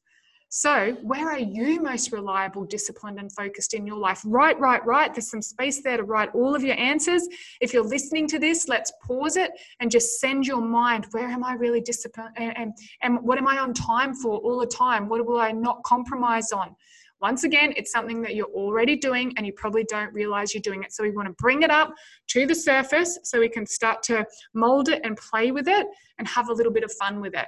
So, 0.54 0.98
where 1.00 1.30
are 1.30 1.38
you 1.38 1.80
most 1.80 2.12
reliable, 2.12 2.66
disciplined, 2.66 3.18
and 3.18 3.32
focused 3.32 3.72
in 3.72 3.86
your 3.86 3.96
life? 3.96 4.20
Right, 4.22 4.60
right, 4.60 4.84
right. 4.84 5.10
There's 5.14 5.30
some 5.30 5.40
space 5.40 5.80
there 5.80 5.96
to 5.96 6.02
write 6.02 6.28
all 6.34 6.54
of 6.54 6.62
your 6.62 6.76
answers. 6.76 7.26
If 7.62 7.72
you're 7.72 7.82
listening 7.82 8.26
to 8.28 8.38
this, 8.38 8.68
let's 8.68 8.92
pause 9.02 9.38
it 9.38 9.50
and 9.80 9.90
just 9.90 10.20
send 10.20 10.46
your 10.46 10.60
mind 10.60 11.06
where 11.12 11.26
am 11.26 11.42
I 11.42 11.54
really 11.54 11.80
disciplined? 11.80 12.34
And, 12.36 12.54
and, 12.58 12.72
and 13.00 13.22
what 13.22 13.38
am 13.38 13.48
I 13.48 13.60
on 13.60 13.72
time 13.72 14.12
for 14.12 14.40
all 14.40 14.60
the 14.60 14.66
time? 14.66 15.08
What 15.08 15.24
will 15.24 15.40
I 15.40 15.52
not 15.52 15.82
compromise 15.84 16.52
on? 16.52 16.76
Once 17.22 17.44
again, 17.44 17.72
it's 17.74 17.90
something 17.90 18.20
that 18.20 18.34
you're 18.34 18.52
already 18.52 18.94
doing 18.94 19.32
and 19.38 19.46
you 19.46 19.54
probably 19.54 19.84
don't 19.84 20.12
realize 20.12 20.52
you're 20.52 20.60
doing 20.60 20.82
it. 20.82 20.92
So 20.92 21.02
we 21.02 21.12
want 21.12 21.28
to 21.28 21.34
bring 21.38 21.62
it 21.62 21.70
up 21.70 21.94
to 22.26 22.44
the 22.44 22.54
surface 22.54 23.18
so 23.22 23.40
we 23.40 23.48
can 23.48 23.64
start 23.64 24.02
to 24.02 24.26
mold 24.52 24.90
it 24.90 25.00
and 25.02 25.16
play 25.16 25.50
with 25.50 25.66
it 25.66 25.86
and 26.18 26.28
have 26.28 26.50
a 26.50 26.52
little 26.52 26.72
bit 26.72 26.84
of 26.84 26.92
fun 26.92 27.22
with 27.22 27.34
it. 27.34 27.46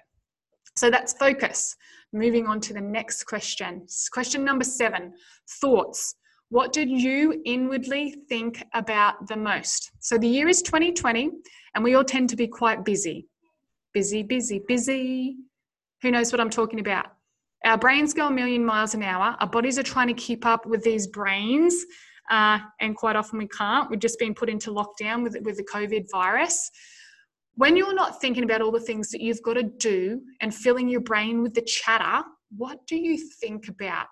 So 0.77 0.91
that's 0.91 1.13
focus. 1.13 1.77
Moving 2.13 2.47
on 2.47 2.61
to 2.61 2.75
the 2.75 2.81
next 2.81 3.25
question. 3.25 3.87
Question 4.13 4.45
number 4.45 4.65
seven 4.65 5.13
thoughts. 5.61 6.17
What 6.51 6.73
did 6.73 6.89
you 6.89 7.41
inwardly 7.45 8.17
think 8.29 8.63
about 8.75 9.27
the 9.29 9.37
most? 9.37 9.91
So 10.01 10.19
the 10.19 10.29
year 10.29 10.49
is 10.49 10.63
2020, 10.63 11.31
and 11.75 11.83
we 11.83 11.95
all 11.95 12.05
tend 12.05 12.31
to 12.31 12.37
be 12.37 12.47
quite 12.47 12.85
busy. 12.85 13.27
Busy, 13.93 14.23
busy, 14.23 14.61
busy. 14.67 15.37
Who 16.03 16.11
knows 16.11 16.33
what 16.33 16.41
I'm 16.41 16.51
talking 16.51 16.81
about? 16.81 17.07
Our 17.65 17.79
brains 17.79 18.13
go 18.13 18.27
a 18.27 18.31
million 18.31 18.65
miles 18.65 18.95
an 18.95 19.03
hour. 19.03 19.37
Our 19.41 19.49
bodies 19.49 19.79
are 19.79 19.83
trying 19.83 20.09
to 20.09 20.15
keep 20.15 20.45
up 20.45 20.67
with 20.67 20.85
these 20.85 21.07
brains, 21.07 21.75
uh, 22.31 22.59
and 22.81 22.95
quite 22.95 23.17
often 23.17 23.39
we 23.39 23.49
can't. 23.49 23.91
We've 23.91 23.99
just 23.99 24.19
been 24.19 24.35
put 24.35 24.51
into 24.51 24.71
lockdown 24.71 25.23
with, 25.23 25.37
with 25.43 25.57
the 25.57 25.65
COVID 25.65 26.11
virus 26.13 26.71
when 27.57 27.77
you're 27.77 27.95
not 27.95 28.21
thinking 28.21 28.45
about 28.45 28.61
all 28.61 28.73
the 28.73 28.81
things 28.81 29.11
that 29.11 29.21
you've 29.21 29.43
got 29.43 29.55
to 29.55 29.63
do 29.63 30.21
and 30.41 30.55
filling 30.55 30.89
your 30.89 31.01
brain 31.01 31.43
with 31.43 31.55
the 31.55 31.63
chatter, 31.63 32.27
what 32.57 32.85
do 32.87 32.97
you 32.97 33.17
think 33.41 33.69
about? 33.69 34.07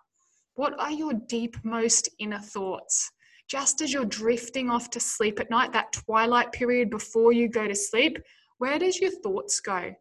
What 0.54 0.78
are 0.78 0.92
your 0.92 1.14
deep, 1.28 1.56
most 1.64 2.08
inner 2.18 2.38
thoughts? 2.38 3.10
Just 3.48 3.80
as 3.80 3.92
you're 3.92 4.04
drifting 4.04 4.70
off 4.70 4.90
to 4.90 5.00
sleep 5.00 5.40
at 5.40 5.50
night, 5.50 5.72
that 5.72 5.92
twilight 5.92 6.52
period 6.52 6.88
before 6.88 7.32
you 7.32 7.48
go 7.48 7.66
to 7.66 7.74
sleep, 7.74 8.18
where 8.58 8.78
does 8.78 9.00
your 9.00 9.10
thoughts 9.10 9.60
go? 9.60 9.92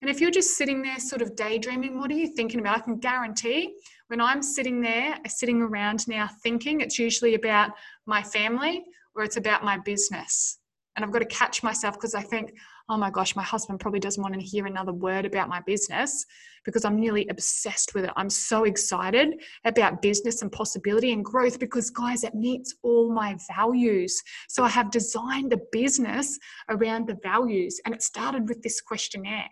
And 0.00 0.10
if 0.10 0.20
you're 0.20 0.30
just 0.30 0.56
sitting 0.56 0.82
there 0.82 0.98
sort 0.98 1.22
of 1.22 1.36
daydreaming, 1.36 1.98
what 1.98 2.10
are 2.10 2.16
you 2.16 2.34
thinking 2.34 2.58
about? 2.58 2.78
I 2.78 2.80
can 2.80 2.98
guarantee 2.98 3.76
when 4.08 4.20
I'm 4.20 4.42
sitting 4.42 4.80
there, 4.80 5.16
sitting 5.28 5.60
around 5.60 6.08
now 6.08 6.28
thinking, 6.42 6.80
it's 6.80 6.98
usually 6.98 7.34
about 7.34 7.72
my 8.06 8.22
family 8.22 8.82
or 9.14 9.22
it's 9.24 9.36
about 9.36 9.62
my 9.62 9.76
business 9.78 10.58
and 10.96 11.04
I've 11.04 11.12
got 11.12 11.20
to 11.20 11.26
catch 11.26 11.62
myself 11.62 11.94
because 11.94 12.14
I 12.14 12.22
think, 12.22 12.52
oh 12.88 12.96
my 12.96 13.10
gosh, 13.10 13.34
my 13.34 13.42
husband 13.42 13.80
probably 13.80 14.00
doesn't 14.00 14.22
want 14.22 14.34
to 14.34 14.40
hear 14.40 14.66
another 14.66 14.92
word 14.92 15.24
about 15.24 15.48
my 15.48 15.60
business 15.60 16.26
because 16.64 16.84
I'm 16.84 17.00
nearly 17.00 17.26
obsessed 17.28 17.94
with 17.94 18.04
it. 18.04 18.10
I'm 18.16 18.30
so 18.30 18.64
excited 18.64 19.42
about 19.64 20.02
business 20.02 20.42
and 20.42 20.52
possibility 20.52 21.12
and 21.12 21.24
growth 21.24 21.58
because, 21.58 21.90
guys, 21.90 22.24
it 22.24 22.34
meets 22.34 22.74
all 22.82 23.12
my 23.12 23.36
values. 23.54 24.22
So 24.48 24.64
I 24.64 24.68
have 24.68 24.90
designed 24.90 25.52
a 25.52 25.60
business 25.72 26.38
around 26.68 27.08
the 27.08 27.18
values, 27.22 27.80
and 27.84 27.94
it 27.94 28.02
started 28.02 28.48
with 28.48 28.62
this 28.62 28.80
questionnaire. 28.80 29.48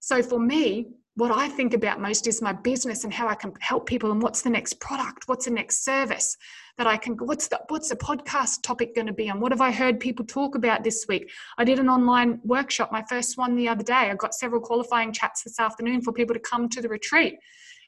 So 0.00 0.22
for 0.22 0.38
me, 0.38 0.88
what 1.16 1.30
I 1.30 1.48
think 1.48 1.72
about 1.72 1.98
most 1.98 2.26
is 2.26 2.42
my 2.42 2.52
business 2.52 3.04
and 3.04 3.12
how 3.12 3.26
I 3.26 3.34
can 3.34 3.52
help 3.60 3.86
people 3.86 4.12
and 4.12 4.22
what's 4.22 4.42
the 4.42 4.50
next 4.50 4.78
product, 4.80 5.24
what's 5.26 5.46
the 5.46 5.50
next 5.50 5.82
service 5.82 6.36
that 6.76 6.86
I 6.86 6.98
can 6.98 7.14
what's 7.14 7.48
the 7.48 7.58
what's 7.68 7.88
the 7.88 7.96
podcast 7.96 8.62
topic 8.62 8.94
going 8.94 9.06
to 9.06 9.14
be 9.14 9.28
and 9.28 9.40
what 9.40 9.50
have 9.50 9.62
I 9.62 9.72
heard 9.72 9.98
people 9.98 10.26
talk 10.26 10.56
about 10.56 10.84
this 10.84 11.06
week? 11.08 11.30
I 11.56 11.64
did 11.64 11.78
an 11.78 11.88
online 11.88 12.38
workshop, 12.44 12.92
my 12.92 13.02
first 13.08 13.38
one 13.38 13.56
the 13.56 13.66
other 13.66 13.82
day. 13.82 13.94
I 13.94 14.14
got 14.14 14.34
several 14.34 14.60
qualifying 14.60 15.10
chats 15.10 15.42
this 15.42 15.58
afternoon 15.58 16.02
for 16.02 16.12
people 16.12 16.34
to 16.34 16.40
come 16.40 16.68
to 16.68 16.82
the 16.82 16.88
retreat. 16.88 17.38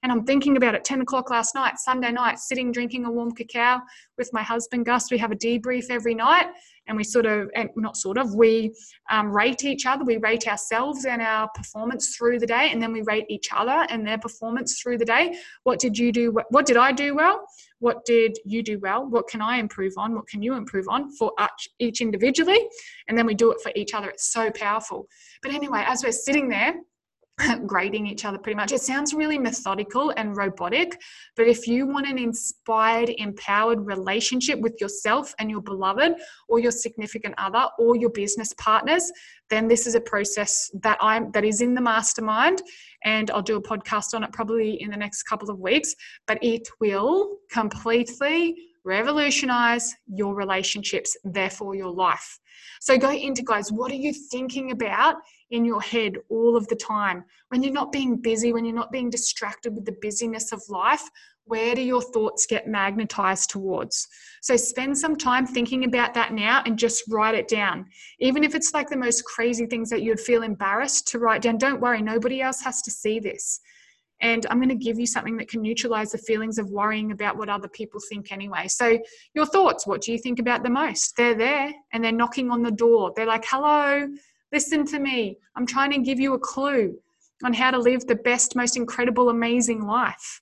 And 0.03 0.13
I'm 0.13 0.25
thinking 0.25 0.57
about 0.57 0.75
it 0.75 0.85
10 0.85 1.01
o'clock 1.01 1.29
last 1.29 1.55
night, 1.55 1.79
Sunday 1.79 2.13
night, 2.13 2.39
sitting 2.39 2.71
drinking 2.71 3.05
a 3.05 3.11
warm 3.11 3.33
cacao 3.33 3.81
with 4.17 4.33
my 4.33 4.43
husband, 4.43 4.87
Gus. 4.87 5.11
We 5.11 5.19
have 5.19 5.33
a 5.33 5.37
debrief 5.37 5.91
every 5.91 6.15
night 6.15 6.47
and 6.89 6.97
we 6.97 7.05
sort 7.05 7.27
of, 7.27 7.51
and 7.55 7.69
not 7.77 7.97
sort 7.97 8.19
of, 8.19 8.35
we 8.35 8.75
um, 9.11 9.31
rate 9.31 9.65
each 9.65 9.87
other. 9.87 10.05
We 10.05 10.17
rate 10.17 10.49
ourselves 10.49 11.05
and 11.05 11.23
our 11.23 11.49
performance 11.55 12.17
through 12.17 12.41
the 12.41 12.47
day, 12.47 12.71
and 12.73 12.83
then 12.83 12.93
we 12.93 13.03
rate 13.03 13.27
each 13.29 13.49
other 13.55 13.87
and 13.91 14.07
their 14.07 14.19
performance 14.19 14.81
through 14.81 14.99
the 14.99 15.05
day. 15.05 15.39
What 15.63 15.79
did 15.79 15.97
you 15.97 16.11
do? 16.11 16.37
What 16.51 16.67
did 16.67 16.77
I 16.77 16.93
do 16.93 17.15
well? 17.15 17.45
What 17.81 18.05
did 18.05 18.37
you 18.45 18.63
do 18.63 18.79
well? 18.81 19.07
What 19.07 19.29
can 19.29 19.41
I 19.41 19.59
improve 19.59 19.93
on? 19.97 20.15
What 20.15 20.27
can 20.27 20.43
you 20.43 20.55
improve 20.55 20.87
on 20.89 21.13
for 21.13 21.33
each 21.79 22.01
individually? 22.01 22.69
And 23.07 23.17
then 23.17 23.27
we 23.27 23.35
do 23.35 23.53
it 23.53 23.61
for 23.63 23.71
each 23.77 23.95
other. 23.95 24.09
It's 24.09 24.33
so 24.33 24.51
powerful. 24.51 25.07
But 25.43 25.53
anyway, 25.53 25.85
as 25.87 26.03
we're 26.03 26.13
sitting 26.13 26.49
there, 26.49 26.75
grading 27.67 28.07
each 28.07 28.25
other 28.25 28.39
pretty 28.39 28.57
much. 28.57 28.73
It 28.73 28.81
sounds 28.81 29.15
really 29.15 29.39
methodical 29.39 30.13
and 30.17 30.37
robotic, 30.37 31.01
but 31.37 31.47
if 31.47 31.67
you 31.67 31.87
want 31.87 32.07
an 32.07 32.19
inspired, 32.19 33.11
empowered 33.19 33.87
relationship 33.87 34.61
with 34.61 34.81
yourself 34.81 35.35
and 35.39 35.51
your 35.51 35.61
beloved, 35.61 36.15
or 36.49 36.59
your 36.59 36.71
significant 36.71 37.35
other, 37.39 37.67
or 37.79 37.97
your 37.97 38.11
business 38.11 38.53
partners, 38.55 39.11
then 39.51 39.69
this 39.69 39.87
is 39.87 39.95
a 39.95 40.01
process 40.01 40.71
that 40.83 40.99
I'm 41.01 41.31
that 41.33 41.45
is 41.45 41.61
in 41.61 41.75
the 41.75 41.81
mastermind, 41.81 42.63
and 43.05 43.31
I'll 43.31 43.43
do 43.43 43.57
a 43.57 43.63
podcast 43.63 44.15
on 44.15 44.25
it 44.25 44.33
probably 44.33 44.81
in 44.83 44.91
the 44.91 44.97
next 44.97 45.23
couple 45.25 45.51
of 45.51 45.59
weeks. 45.59 45.95
But 46.27 46.39
it 46.43 46.69
will 46.81 47.39
completely 47.51 48.57
revolutionize 48.89 49.95
your 50.07 50.35
relationships, 50.35 51.15
therefore 51.23 51.75
your 51.75 51.93
life. 51.93 52.41
So 52.81 52.97
go 52.97 53.11
into 53.11 53.43
guys, 53.43 53.71
what 53.71 53.93
are 53.93 54.03
you 54.07 54.15
thinking 54.15 54.71
about 54.71 55.17
in 55.51 55.65
your 55.67 55.83
head 55.83 56.15
all 56.31 56.57
of 56.57 56.67
the 56.69 56.75
time? 56.77 57.25
When 57.51 57.63
you're 57.63 57.73
not 57.73 57.93
being 57.93 58.17
busy, 58.17 58.53
when 58.53 58.65
you're 58.65 58.75
not 58.75 58.91
being 58.91 59.11
distracted 59.11 59.75
with 59.75 59.85
the 59.85 59.97
busyness 60.01 60.53
of 60.53 60.63
life, 60.71 61.03
where 61.45 61.75
do 61.75 61.83
your 61.83 62.01
thoughts 62.01 62.47
get 62.47 62.67
magnetized 62.67 63.51
towards? 63.51 64.09
So 64.43 64.57
spend 64.57 64.97
some 64.97 65.17
time 65.17 65.47
thinking 65.47 65.85
about 65.85 66.15
that 66.15 66.33
now 66.33 66.63
and 66.65 66.79
just 66.79 67.05
write 67.11 67.35
it 67.35 67.49
down. 67.49 67.87
Even 68.21 68.43
if 68.43 68.55
it's 68.55 68.73
like 68.73 68.89
the 68.89 68.97
most 68.97 69.25
crazy 69.25 69.67
things 69.67 69.91
that 69.91 70.03
you'd 70.03 70.21
feel 70.21 70.43
embarrassed 70.43 71.09
to 71.09 71.19
write 71.19 71.43
down, 71.43 71.59
don't 71.59 71.81
worry, 71.81 72.01
nobody 72.01 72.41
else 72.41 72.63
has 72.63 72.81
to 72.83 72.91
see 72.91 73.21
this. 73.21 73.61
And 74.21 74.47
I'm 74.51 74.59
going 74.59 74.69
to 74.69 74.75
give 74.75 74.99
you 74.99 75.07
something 75.07 75.37
that 75.37 75.49
can 75.49 75.63
neutralize 75.63 76.13
the 76.13 76.19
feelings 76.19 76.59
of 76.59 76.71
worrying 76.71 77.13
about 77.13 77.37
what 77.37 77.49
other 77.49 77.69
people 77.69 78.01
think 78.09 78.33
anyway. 78.33 78.67
So, 78.67 78.99
your 79.35 79.47
thoughts, 79.47 79.87
what 79.87 80.01
do 80.01 80.13
you 80.13 80.19
think 80.19 80.39
about 80.41 80.63
the 80.63 80.71
most? 80.71 81.17
They're 81.17 81.37
there 81.37 81.73
and 81.93 82.03
they're 82.03 82.13
knocking 82.13 82.51
on 82.51 82.63
the 82.63 82.71
door. 82.71 83.13
They're 83.15 83.27
like, 83.27 83.45
hello, 83.47 84.09
listen 84.53 84.85
to 84.87 84.99
me. 84.99 85.39
I'm 85.57 85.67
trying 85.67 85.93
to 85.93 85.99
give 85.99 86.19
you 86.19 86.35
a 86.35 86.39
clue 86.39 86.99
on 87.45 87.53
how 87.53 87.71
to 87.71 87.79
live 87.79 88.07
the 88.07 88.17
best, 88.17 88.57
most 88.57 88.77
incredible, 88.77 89.29
amazing 89.29 89.87
life. 89.87 90.41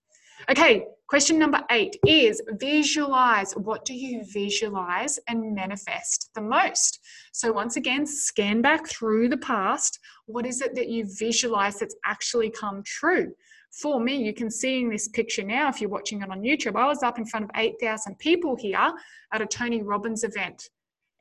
Okay, 0.50 0.86
question 1.08 1.38
number 1.38 1.60
eight 1.70 1.96
is 2.06 2.40
visualize. 2.60 3.52
What 3.52 3.84
do 3.84 3.94
you 3.94 4.24
visualize 4.32 5.18
and 5.28 5.54
manifest 5.54 6.30
the 6.34 6.40
most? 6.40 7.00
So, 7.32 7.52
once 7.52 7.76
again, 7.76 8.06
scan 8.06 8.62
back 8.62 8.88
through 8.88 9.28
the 9.28 9.36
past. 9.38 9.98
What 10.26 10.46
is 10.46 10.62
it 10.62 10.74
that 10.74 10.88
you 10.88 11.06
visualize 11.18 11.78
that's 11.78 11.96
actually 12.04 12.50
come 12.50 12.82
true? 12.84 13.32
For 13.80 14.00
me, 14.00 14.16
you 14.16 14.32
can 14.32 14.50
see 14.50 14.80
in 14.80 14.90
this 14.90 15.08
picture 15.08 15.42
now, 15.42 15.68
if 15.68 15.80
you're 15.80 15.90
watching 15.90 16.22
it 16.22 16.30
on 16.30 16.40
YouTube, 16.40 16.76
I 16.76 16.86
was 16.86 17.02
up 17.02 17.18
in 17.18 17.26
front 17.26 17.44
of 17.44 17.50
8,000 17.54 18.18
people 18.18 18.56
here 18.56 18.92
at 19.32 19.42
a 19.42 19.46
Tony 19.46 19.82
Robbins 19.82 20.24
event. 20.24 20.70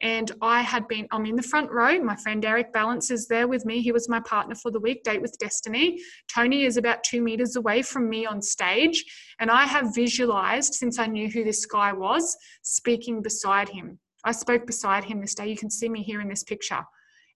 And 0.01 0.31
I 0.41 0.61
had 0.61 0.87
been, 0.87 1.07
I'm 1.11 1.25
in 1.25 1.35
the 1.35 1.41
front 1.41 1.71
row. 1.71 2.01
My 2.01 2.15
friend 2.17 2.43
Eric 2.43 2.73
Balance 2.73 3.11
is 3.11 3.27
there 3.27 3.47
with 3.47 3.65
me. 3.65 3.81
He 3.81 3.91
was 3.91 4.09
my 4.09 4.19
partner 4.21 4.55
for 4.55 4.69
the 4.69 4.79
week, 4.79 5.03
Date 5.03 5.21
with 5.21 5.37
Destiny. 5.39 5.99
Tony 6.33 6.65
is 6.65 6.77
about 6.77 7.03
two 7.03 7.21
meters 7.21 7.55
away 7.55 7.81
from 7.81 8.09
me 8.09 8.25
on 8.25 8.41
stage. 8.41 9.03
And 9.39 9.49
I 9.49 9.65
have 9.65 9.95
visualized, 9.95 10.75
since 10.75 10.99
I 10.99 11.07
knew 11.07 11.29
who 11.29 11.43
this 11.43 11.65
guy 11.65 11.93
was, 11.93 12.37
speaking 12.61 13.21
beside 13.21 13.69
him. 13.69 13.99
I 14.25 14.31
spoke 14.31 14.65
beside 14.65 15.03
him 15.03 15.21
this 15.21 15.35
day. 15.35 15.47
You 15.47 15.57
can 15.57 15.69
see 15.69 15.87
me 15.87 16.03
here 16.03 16.21
in 16.21 16.27
this 16.27 16.43
picture. 16.43 16.83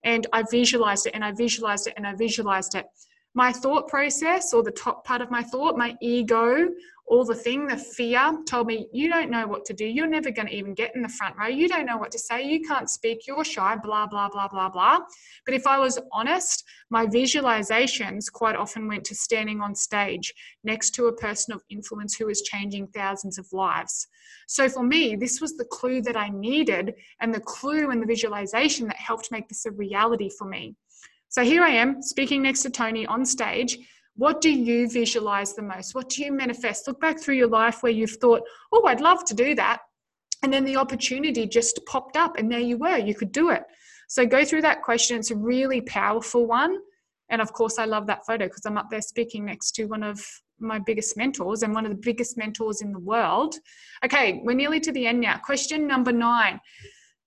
And 0.04 0.28
I 0.34 0.44
visualized 0.50 1.08
it 1.08 1.16
and 1.16 1.24
I 1.24 1.32
visualized 1.32 1.88
it 1.88 1.94
and 1.98 2.08
I 2.08 2.16
visualized 2.16 2.76
it. 2.76 2.86
My 3.34 3.52
thought 3.52 3.88
process 3.88 4.54
or 4.54 4.64
the 4.64 4.72
top 4.72 5.06
part 5.06 5.22
of 5.22 5.30
my 5.30 5.44
thought, 5.44 5.78
my 5.78 5.96
ego, 6.02 6.68
all 7.10 7.26
the 7.26 7.36
thing, 7.36 7.66
the 7.66 7.76
fear 7.76 8.38
told 8.48 8.68
me, 8.68 8.88
you 8.94 9.10
don't 9.10 9.32
know 9.32 9.48
what 9.48 9.66
to 9.66 9.74
do. 9.74 9.86
You're 9.86 10.08
never 10.08 10.30
going 10.30 10.48
to 10.48 10.54
even 10.54 10.76
get 10.76 10.96
in 10.96 11.02
the 11.02 11.10
front 11.10 11.36
row. 11.38 11.48
You 11.48 11.68
don't 11.68 11.88
know 11.88 11.98
what 11.98 12.12
to 12.12 12.20
say. 12.20 12.44
You 12.44 12.62
can't 12.62 12.88
speak. 12.88 13.26
You're 13.26 13.44
shy, 13.44 13.76
blah, 13.82 14.06
blah, 14.06 14.30
blah, 14.30 14.48
blah, 14.48 14.70
blah. 14.70 15.00
But 15.46 15.56
if 15.56 15.66
I 15.66 15.80
was 15.80 16.00
honest, 16.12 16.64
my 16.92 17.08
visualizations 17.08 18.32
quite 18.32 18.56
often 18.56 18.88
went 18.88 19.06
to 19.06 19.16
standing 19.16 19.60
on 19.60 19.74
stage 19.74 20.32
next 20.64 20.92
to 20.92 21.08
a 21.08 21.16
person 21.16 21.54
of 21.54 21.64
influence 21.72 22.16
who 22.16 22.28
was 22.28 22.44
changing 22.44 22.88
thousands 22.88 23.40
of 23.40 23.48
lives. 23.52 24.08
So 24.48 24.70
for 24.70 24.84
me, 24.84 25.16
this 25.16 25.42
was 25.42 25.58
the 25.58 25.66
clue 25.66 26.04
that 26.04 26.16
I 26.16 26.30
needed 26.30 26.94
and 27.22 27.34
the 27.34 27.42
clue 27.42 27.90
and 27.90 28.02
the 28.02 28.08
visualization 28.08 28.86
that 28.88 28.98
helped 28.98 29.32
make 29.32 29.50
this 29.50 29.66
a 29.66 29.72
reality 29.72 30.30
for 30.38 30.46
me. 30.46 30.76
So 31.30 31.44
here 31.44 31.64
I 31.64 31.70
am 31.70 32.02
speaking 32.02 32.42
next 32.42 32.64
to 32.64 32.70
Tony 32.70 33.06
on 33.06 33.26
stage 33.26 33.78
what 34.20 34.42
do 34.42 34.52
you 34.52 34.90
visualize 34.90 35.54
the 35.54 35.62
most? 35.62 35.96
What 35.96 36.10
do 36.10 36.22
you 36.22 36.34
manifest? 36.34 36.86
Look 36.90 37.00
back 37.00 37.22
through 37.22 37.36
your 37.36 37.48
life 37.48 37.82
where 37.82 37.92
you've 37.92 38.18
thought, 38.20 38.42
oh, 38.74 38.86
I'd 38.86 39.00
love 39.00 39.24
to 39.26 39.34
do 39.34 39.56
that. 39.56 39.80
And 40.44 40.52
then 40.52 40.66
the 40.66 40.76
opportunity 40.76 41.48
just 41.48 41.80
popped 41.86 42.18
up, 42.18 42.38
and 42.38 42.52
there 42.52 42.60
you 42.60 42.78
were, 42.78 42.98
you 42.98 43.16
could 43.16 43.32
do 43.32 43.50
it. 43.50 43.64
So 44.10 44.26
go 44.26 44.44
through 44.44 44.64
that 44.64 44.82
question. 44.82 45.18
It's 45.18 45.32
a 45.32 45.38
really 45.38 45.80
powerful 45.80 46.48
one. 46.48 46.80
And 47.30 47.42
of 47.42 47.54
course, 47.54 47.80
I 47.80 47.86
love 47.86 48.08
that 48.08 48.26
photo 48.26 48.48
because 48.48 48.66
I'm 48.66 48.78
up 48.78 48.90
there 48.90 49.02
speaking 49.02 49.46
next 49.46 49.72
to 49.76 49.86
one 49.86 50.04
of 50.04 50.22
my 50.60 50.80
biggest 50.80 51.16
mentors 51.16 51.64
and 51.64 51.74
one 51.74 51.86
of 51.86 51.92
the 51.92 51.98
biggest 51.98 52.38
mentors 52.38 52.82
in 52.82 52.92
the 52.92 53.00
world. 53.00 53.56
Okay, 54.04 54.42
we're 54.44 54.54
nearly 54.54 54.82
to 54.82 54.92
the 54.92 55.08
end 55.08 55.22
now. 55.22 55.38
Question 55.38 55.88
number 55.88 56.12
nine 56.12 56.60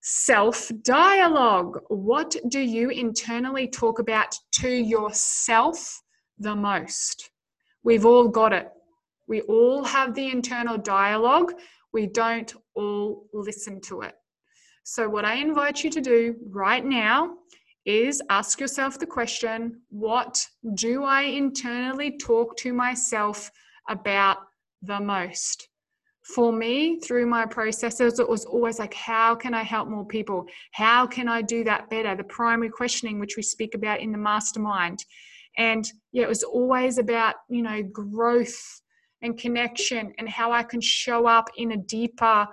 self 0.03 0.69
dialogue. 0.83 1.79
What 1.87 2.35
do 2.49 2.59
you 2.59 2.89
internally 2.89 3.67
talk 3.67 3.99
about 3.99 4.35
to 4.59 4.69
yourself 4.69 6.03
the 6.39 6.55
most. 6.55 7.31
We've 7.83 8.05
all 8.05 8.27
got 8.27 8.53
it. 8.53 8.69
We 9.27 9.41
all 9.41 9.83
have 9.83 10.13
the 10.13 10.29
internal 10.29 10.77
dialogue. 10.77 11.53
We 11.91 12.07
don't 12.07 12.53
all 12.75 13.27
listen 13.33 13.81
to 13.81 14.01
it. 14.01 14.15
So, 14.83 15.07
what 15.07 15.25
I 15.25 15.35
invite 15.35 15.83
you 15.83 15.89
to 15.91 16.01
do 16.01 16.35
right 16.49 16.83
now 16.83 17.35
is 17.85 18.21
ask 18.29 18.59
yourself 18.59 18.99
the 18.99 19.05
question 19.05 19.81
what 19.89 20.45
do 20.75 21.03
I 21.03 21.21
internally 21.21 22.17
talk 22.17 22.57
to 22.57 22.73
myself 22.73 23.51
about 23.89 24.37
the 24.81 24.99
most? 24.99 25.69
For 26.23 26.53
me, 26.53 26.99
through 26.99 27.25
my 27.25 27.45
processes, 27.45 28.19
it 28.19 28.29
was 28.29 28.45
always 28.45 28.79
like, 28.79 28.93
how 28.93 29.35
can 29.35 29.53
I 29.53 29.63
help 29.63 29.89
more 29.89 30.05
people? 30.05 30.45
How 30.71 31.05
can 31.05 31.27
I 31.27 31.41
do 31.41 31.65
that 31.65 31.89
better? 31.89 32.15
The 32.15 32.23
primary 32.23 32.69
questioning, 32.69 33.19
which 33.19 33.35
we 33.35 33.43
speak 33.43 33.75
about 33.75 33.99
in 33.99 34.11
the 34.11 34.17
mastermind. 34.17 35.03
And 35.57 35.85
yeah, 36.13 36.23
it 36.23 36.29
was 36.29 36.43
always 36.43 36.97
about, 36.97 37.35
you 37.49 37.61
know, 37.61 37.83
growth 37.83 38.81
and 39.21 39.37
connection 39.37 40.13
and 40.17 40.29
how 40.29 40.51
I 40.51 40.63
can 40.63 40.81
show 40.81 41.27
up 41.27 41.49
in 41.57 41.73
a 41.73 41.77
deeper, 41.77 42.47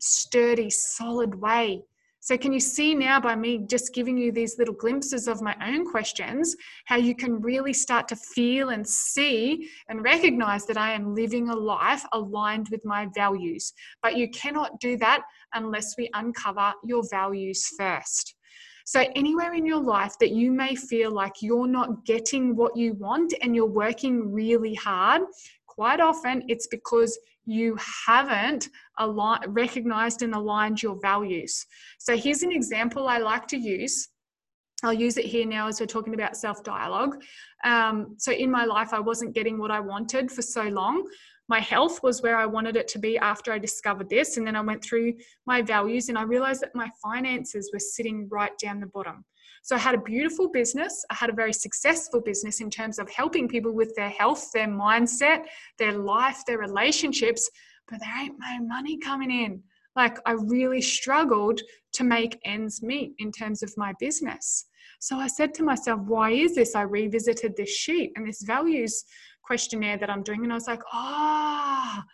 sturdy, 0.00 0.68
solid 0.70 1.34
way. 1.34 1.82
So, 2.24 2.38
can 2.38 2.52
you 2.52 2.60
see 2.60 2.94
now 2.94 3.18
by 3.18 3.34
me 3.34 3.66
just 3.68 3.92
giving 3.92 4.16
you 4.16 4.30
these 4.30 4.56
little 4.56 4.74
glimpses 4.74 5.26
of 5.26 5.42
my 5.42 5.56
own 5.60 5.84
questions, 5.84 6.54
how 6.84 6.94
you 6.94 7.16
can 7.16 7.40
really 7.40 7.72
start 7.72 8.06
to 8.08 8.16
feel 8.16 8.68
and 8.68 8.86
see 8.86 9.68
and 9.88 10.04
recognize 10.04 10.64
that 10.66 10.76
I 10.76 10.92
am 10.92 11.16
living 11.16 11.48
a 11.48 11.56
life 11.56 12.04
aligned 12.12 12.68
with 12.70 12.84
my 12.84 13.08
values? 13.12 13.72
But 14.04 14.16
you 14.16 14.30
cannot 14.30 14.78
do 14.78 14.96
that 14.98 15.22
unless 15.52 15.96
we 15.98 16.10
uncover 16.14 16.72
your 16.84 17.02
values 17.10 17.68
first. 17.76 18.36
So, 18.86 19.00
anywhere 19.16 19.54
in 19.54 19.66
your 19.66 19.82
life 19.82 20.16
that 20.20 20.30
you 20.30 20.52
may 20.52 20.76
feel 20.76 21.10
like 21.10 21.42
you're 21.42 21.66
not 21.66 22.04
getting 22.04 22.54
what 22.54 22.76
you 22.76 22.94
want 22.94 23.34
and 23.42 23.56
you're 23.56 23.66
working 23.66 24.32
really 24.32 24.74
hard, 24.74 25.22
quite 25.66 25.98
often 25.98 26.44
it's 26.46 26.68
because 26.68 27.18
you 27.44 27.76
haven't 28.06 28.68
aligned, 28.98 29.44
recognized 29.48 30.22
and 30.22 30.34
aligned 30.34 30.82
your 30.82 30.98
values. 31.00 31.66
So, 31.98 32.16
here's 32.16 32.42
an 32.42 32.52
example 32.52 33.08
I 33.08 33.18
like 33.18 33.46
to 33.48 33.56
use. 33.56 34.08
I'll 34.84 34.92
use 34.92 35.16
it 35.16 35.24
here 35.24 35.46
now 35.46 35.68
as 35.68 35.78
we're 35.80 35.86
talking 35.86 36.14
about 36.14 36.36
self 36.36 36.62
dialogue. 36.64 37.22
Um, 37.64 38.16
so, 38.18 38.32
in 38.32 38.50
my 38.50 38.64
life, 38.64 38.92
I 38.92 39.00
wasn't 39.00 39.34
getting 39.34 39.58
what 39.58 39.70
I 39.70 39.80
wanted 39.80 40.30
for 40.30 40.42
so 40.42 40.62
long 40.64 41.04
my 41.52 41.60
health 41.60 42.02
was 42.02 42.22
where 42.22 42.36
I 42.36 42.46
wanted 42.46 42.76
it 42.76 42.88
to 42.88 42.98
be 42.98 43.18
after 43.18 43.52
I 43.52 43.58
discovered 43.58 44.08
this. 44.08 44.38
And 44.38 44.46
then 44.46 44.56
I 44.56 44.62
went 44.62 44.82
through 44.82 45.14
my 45.46 45.60
values 45.60 46.08
and 46.08 46.16
I 46.16 46.22
realized 46.22 46.62
that 46.62 46.74
my 46.74 46.90
finances 47.02 47.70
were 47.72 47.78
sitting 47.78 48.28
right 48.30 48.56
down 48.58 48.80
the 48.80 48.86
bottom. 48.86 49.24
So 49.62 49.76
I 49.76 49.78
had 49.78 49.94
a 49.94 50.00
beautiful 50.00 50.48
business. 50.48 51.04
I 51.10 51.14
had 51.14 51.30
a 51.30 51.34
very 51.34 51.52
successful 51.52 52.20
business 52.20 52.60
in 52.60 52.68
terms 52.68 52.98
of 52.98 53.08
helping 53.10 53.48
people 53.48 53.72
with 53.72 53.94
their 53.94 54.10
health, 54.10 54.50
their 54.52 54.66
mindset, 54.66 55.44
their 55.78 55.92
life, 55.92 56.42
their 56.46 56.58
relationships, 56.58 57.48
but 57.88 58.00
there 58.00 58.20
ain't 58.20 58.34
no 58.38 58.66
money 58.66 58.98
coming 58.98 59.30
in. 59.30 59.62
Like 59.94 60.18
I 60.26 60.32
really 60.32 60.82
struggled 60.82 61.60
to 61.94 62.04
make 62.04 62.40
ends 62.44 62.82
meet 62.82 63.12
in 63.18 63.30
terms 63.30 63.62
of 63.62 63.72
my 63.76 63.92
business. 64.00 64.66
So 64.98 65.16
I 65.16 65.26
said 65.26 65.54
to 65.54 65.62
myself, 65.62 66.00
why 66.06 66.30
is 66.30 66.54
this? 66.54 66.74
I 66.74 66.82
revisited 66.82 67.54
this 67.56 67.70
sheet 67.70 68.12
and 68.16 68.26
this 68.26 68.42
values 68.42 69.04
questionnaire 69.42 69.98
that 69.98 70.10
I'm 70.10 70.22
doing. 70.22 70.44
And 70.44 70.52
I 70.52 70.56
was 70.56 70.66
like, 70.66 70.82
ah, 70.92 71.98
oh, 71.98 72.08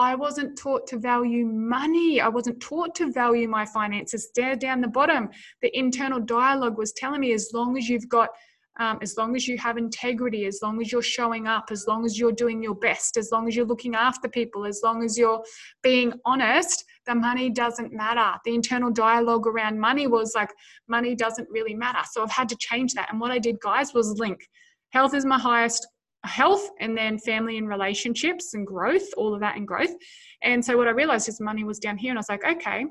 I 0.00 0.14
wasn't 0.14 0.56
taught 0.56 0.86
to 0.88 0.98
value 0.98 1.44
money. 1.44 2.22
I 2.22 2.28
wasn't 2.28 2.58
taught 2.58 2.94
to 2.94 3.12
value 3.12 3.46
my 3.48 3.66
finances. 3.66 4.30
There 4.34 4.56
down 4.56 4.80
the 4.80 4.88
bottom, 4.88 5.28
the 5.60 5.76
internal 5.78 6.18
dialogue 6.18 6.78
was 6.78 6.94
telling 6.94 7.20
me 7.20 7.34
as 7.34 7.50
long 7.52 7.76
as 7.76 7.86
you've 7.86 8.08
got, 8.08 8.30
um, 8.78 8.98
as 9.02 9.18
long 9.18 9.36
as 9.36 9.46
you 9.46 9.58
have 9.58 9.76
integrity, 9.76 10.46
as 10.46 10.60
long 10.62 10.80
as 10.80 10.90
you're 10.90 11.02
showing 11.02 11.46
up, 11.46 11.66
as 11.70 11.86
long 11.86 12.06
as 12.06 12.18
you're 12.18 12.32
doing 12.32 12.62
your 12.62 12.76
best, 12.76 13.18
as 13.18 13.28
long 13.30 13.46
as 13.46 13.54
you're 13.54 13.66
looking 13.66 13.94
after 13.94 14.26
people, 14.26 14.64
as 14.64 14.80
long 14.82 15.04
as 15.04 15.18
you're 15.18 15.44
being 15.82 16.14
honest, 16.24 16.82
the 17.04 17.14
money 17.14 17.50
doesn't 17.50 17.92
matter. 17.92 18.38
The 18.46 18.54
internal 18.54 18.90
dialogue 18.90 19.46
around 19.46 19.78
money 19.78 20.06
was 20.06 20.32
like, 20.34 20.50
money 20.88 21.14
doesn't 21.14 21.48
really 21.50 21.74
matter. 21.74 22.00
So 22.10 22.22
I've 22.22 22.30
had 22.30 22.48
to 22.48 22.56
change 22.56 22.94
that. 22.94 23.10
And 23.10 23.20
what 23.20 23.32
I 23.32 23.38
did, 23.38 23.60
guys, 23.60 23.92
was 23.92 24.18
link 24.18 24.48
health 24.92 25.14
is 25.14 25.24
my 25.24 25.38
highest 25.38 25.86
health 26.24 26.68
and 26.80 26.96
then 26.96 27.18
family 27.18 27.58
and 27.58 27.68
relationships 27.68 28.54
and 28.54 28.66
growth, 28.66 29.08
all 29.16 29.34
of 29.34 29.40
that 29.40 29.56
and 29.56 29.66
growth. 29.66 29.94
And 30.42 30.64
so 30.64 30.76
what 30.76 30.86
I 30.86 30.90
realized 30.90 31.28
is 31.28 31.40
money 31.40 31.64
was 31.64 31.78
down 31.78 31.96
here 31.96 32.10
and 32.10 32.18
I 32.18 32.20
was 32.20 32.28
like, 32.28 32.44
okay, 32.44 32.84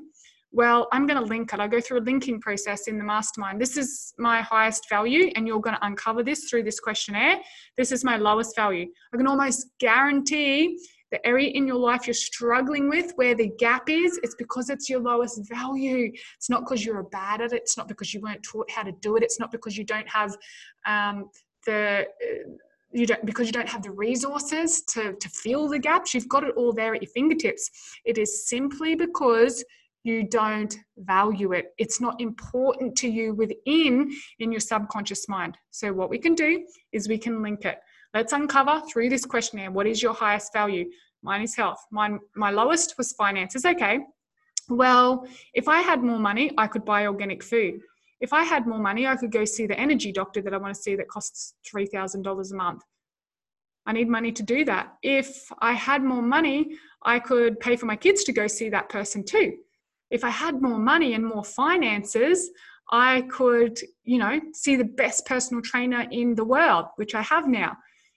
well, 0.52 0.88
I'm 0.92 1.06
going 1.06 1.20
to 1.20 1.24
link 1.24 1.52
it. 1.52 1.60
I 1.60 1.68
go 1.68 1.80
through 1.80 2.00
a 2.00 2.02
linking 2.02 2.40
process 2.40 2.88
in 2.88 2.98
the 2.98 3.04
mastermind. 3.04 3.60
This 3.60 3.76
is 3.76 4.12
my 4.18 4.42
highest 4.42 4.88
value, 4.88 5.30
and 5.36 5.46
you're 5.46 5.60
going 5.60 5.76
to 5.76 5.86
uncover 5.86 6.24
this 6.24 6.50
through 6.50 6.64
this 6.64 6.80
questionnaire. 6.80 7.38
This 7.76 7.92
is 7.92 8.02
my 8.02 8.16
lowest 8.16 8.56
value. 8.56 8.86
I 9.14 9.16
can 9.16 9.28
almost 9.28 9.68
guarantee 9.78 10.76
the 11.12 11.24
area 11.26 11.50
in 11.50 11.66
your 11.66 11.76
life 11.76 12.06
you're 12.06 12.14
struggling 12.14 12.88
with, 12.88 13.12
where 13.16 13.34
the 13.34 13.52
gap 13.58 13.88
is, 13.88 14.18
it's 14.22 14.34
because 14.36 14.70
it's 14.70 14.88
your 14.88 15.00
lowest 15.00 15.40
value. 15.48 16.10
It's 16.36 16.50
not 16.50 16.62
because 16.62 16.84
you're 16.84 17.02
bad 17.04 17.40
at 17.40 17.52
it. 17.52 17.62
It's 17.62 17.76
not 17.76 17.88
because 17.88 18.14
you 18.14 18.20
weren't 18.20 18.42
taught 18.42 18.70
how 18.70 18.82
to 18.82 18.92
do 19.00 19.16
it. 19.16 19.22
It's 19.22 19.40
not 19.40 19.50
because 19.50 19.76
you 19.76 19.84
don't 19.84 20.08
have 20.08 20.36
um, 20.86 21.30
the 21.66 22.06
uh, 22.06 22.50
you 22.92 23.06
don't 23.06 23.24
because 23.24 23.46
you 23.46 23.52
don't 23.52 23.68
have 23.68 23.82
the 23.82 23.90
resources 23.90 24.82
to 24.82 25.14
to 25.14 25.28
fill 25.28 25.68
the 25.68 25.78
gaps 25.78 26.12
you've 26.12 26.28
got 26.28 26.44
it 26.44 26.54
all 26.56 26.72
there 26.72 26.94
at 26.94 27.02
your 27.02 27.10
fingertips. 27.10 27.70
It 28.04 28.18
is 28.18 28.48
simply 28.48 28.94
because 28.94 29.64
you 30.02 30.26
don't 30.26 30.74
value 30.96 31.52
it. 31.52 31.74
It's 31.76 32.00
not 32.00 32.20
important 32.20 32.96
to 32.96 33.08
you 33.08 33.34
within 33.34 34.10
in 34.38 34.50
your 34.50 34.60
subconscious 34.60 35.28
mind. 35.28 35.58
So 35.70 35.92
what 35.92 36.08
we 36.08 36.18
can 36.18 36.34
do 36.34 36.64
is 36.92 37.06
we 37.06 37.18
can 37.18 37.42
link 37.42 37.64
it. 37.64 37.78
Let's 38.14 38.32
uncover 38.32 38.82
through 38.90 39.10
this 39.10 39.24
questionnaire 39.24 39.70
what 39.70 39.86
is 39.86 40.02
your 40.02 40.14
highest 40.14 40.52
value? 40.52 40.86
Mine 41.22 41.42
is 41.42 41.54
health. 41.54 41.84
Mine 41.92 42.18
my 42.34 42.50
lowest 42.50 42.94
was 42.98 43.12
finances. 43.12 43.64
Okay. 43.64 44.00
Well 44.68 45.26
if 45.54 45.68
i 45.68 45.80
had 45.80 46.02
more 46.02 46.18
money 46.18 46.52
i 46.56 46.66
could 46.66 46.84
buy 46.84 47.06
organic 47.06 47.42
food 47.42 47.80
if 48.20 48.32
I 48.32 48.44
had 48.44 48.66
more 48.66 48.78
money, 48.78 49.06
I 49.06 49.16
could 49.16 49.32
go 49.32 49.44
see 49.44 49.66
the 49.66 49.78
energy 49.78 50.12
doctor 50.12 50.42
that 50.42 50.54
I 50.54 50.58
want 50.58 50.74
to 50.74 50.80
see 50.80 50.94
that 50.96 51.08
costs 51.08 51.54
$3,000 51.72 52.52
a 52.52 52.54
month. 52.54 52.82
I 53.86 53.92
need 53.92 54.08
money 54.08 54.30
to 54.32 54.42
do 54.42 54.64
that. 54.66 54.94
If 55.02 55.50
I 55.58 55.72
had 55.72 56.02
more 56.02 56.22
money, 56.22 56.76
I 57.02 57.18
could 57.18 57.58
pay 57.60 57.76
for 57.76 57.86
my 57.86 57.96
kids 57.96 58.24
to 58.24 58.32
go 58.32 58.46
see 58.46 58.68
that 58.68 58.90
person 58.90 59.24
too. 59.24 59.54
If 60.10 60.22
I 60.22 60.28
had 60.28 60.60
more 60.60 60.78
money 60.78 61.14
and 61.14 61.24
more 61.24 61.44
finances, 61.44 62.50
I 62.92 63.22
could, 63.22 63.78
you 64.04 64.18
know, 64.18 64.40
see 64.52 64.76
the 64.76 64.84
best 64.84 65.24
personal 65.24 65.62
trainer 65.62 66.06
in 66.10 66.34
the 66.34 66.44
world, 66.44 66.86
which 66.96 67.14
I 67.14 67.22
have 67.22 67.48
now. 67.48 67.76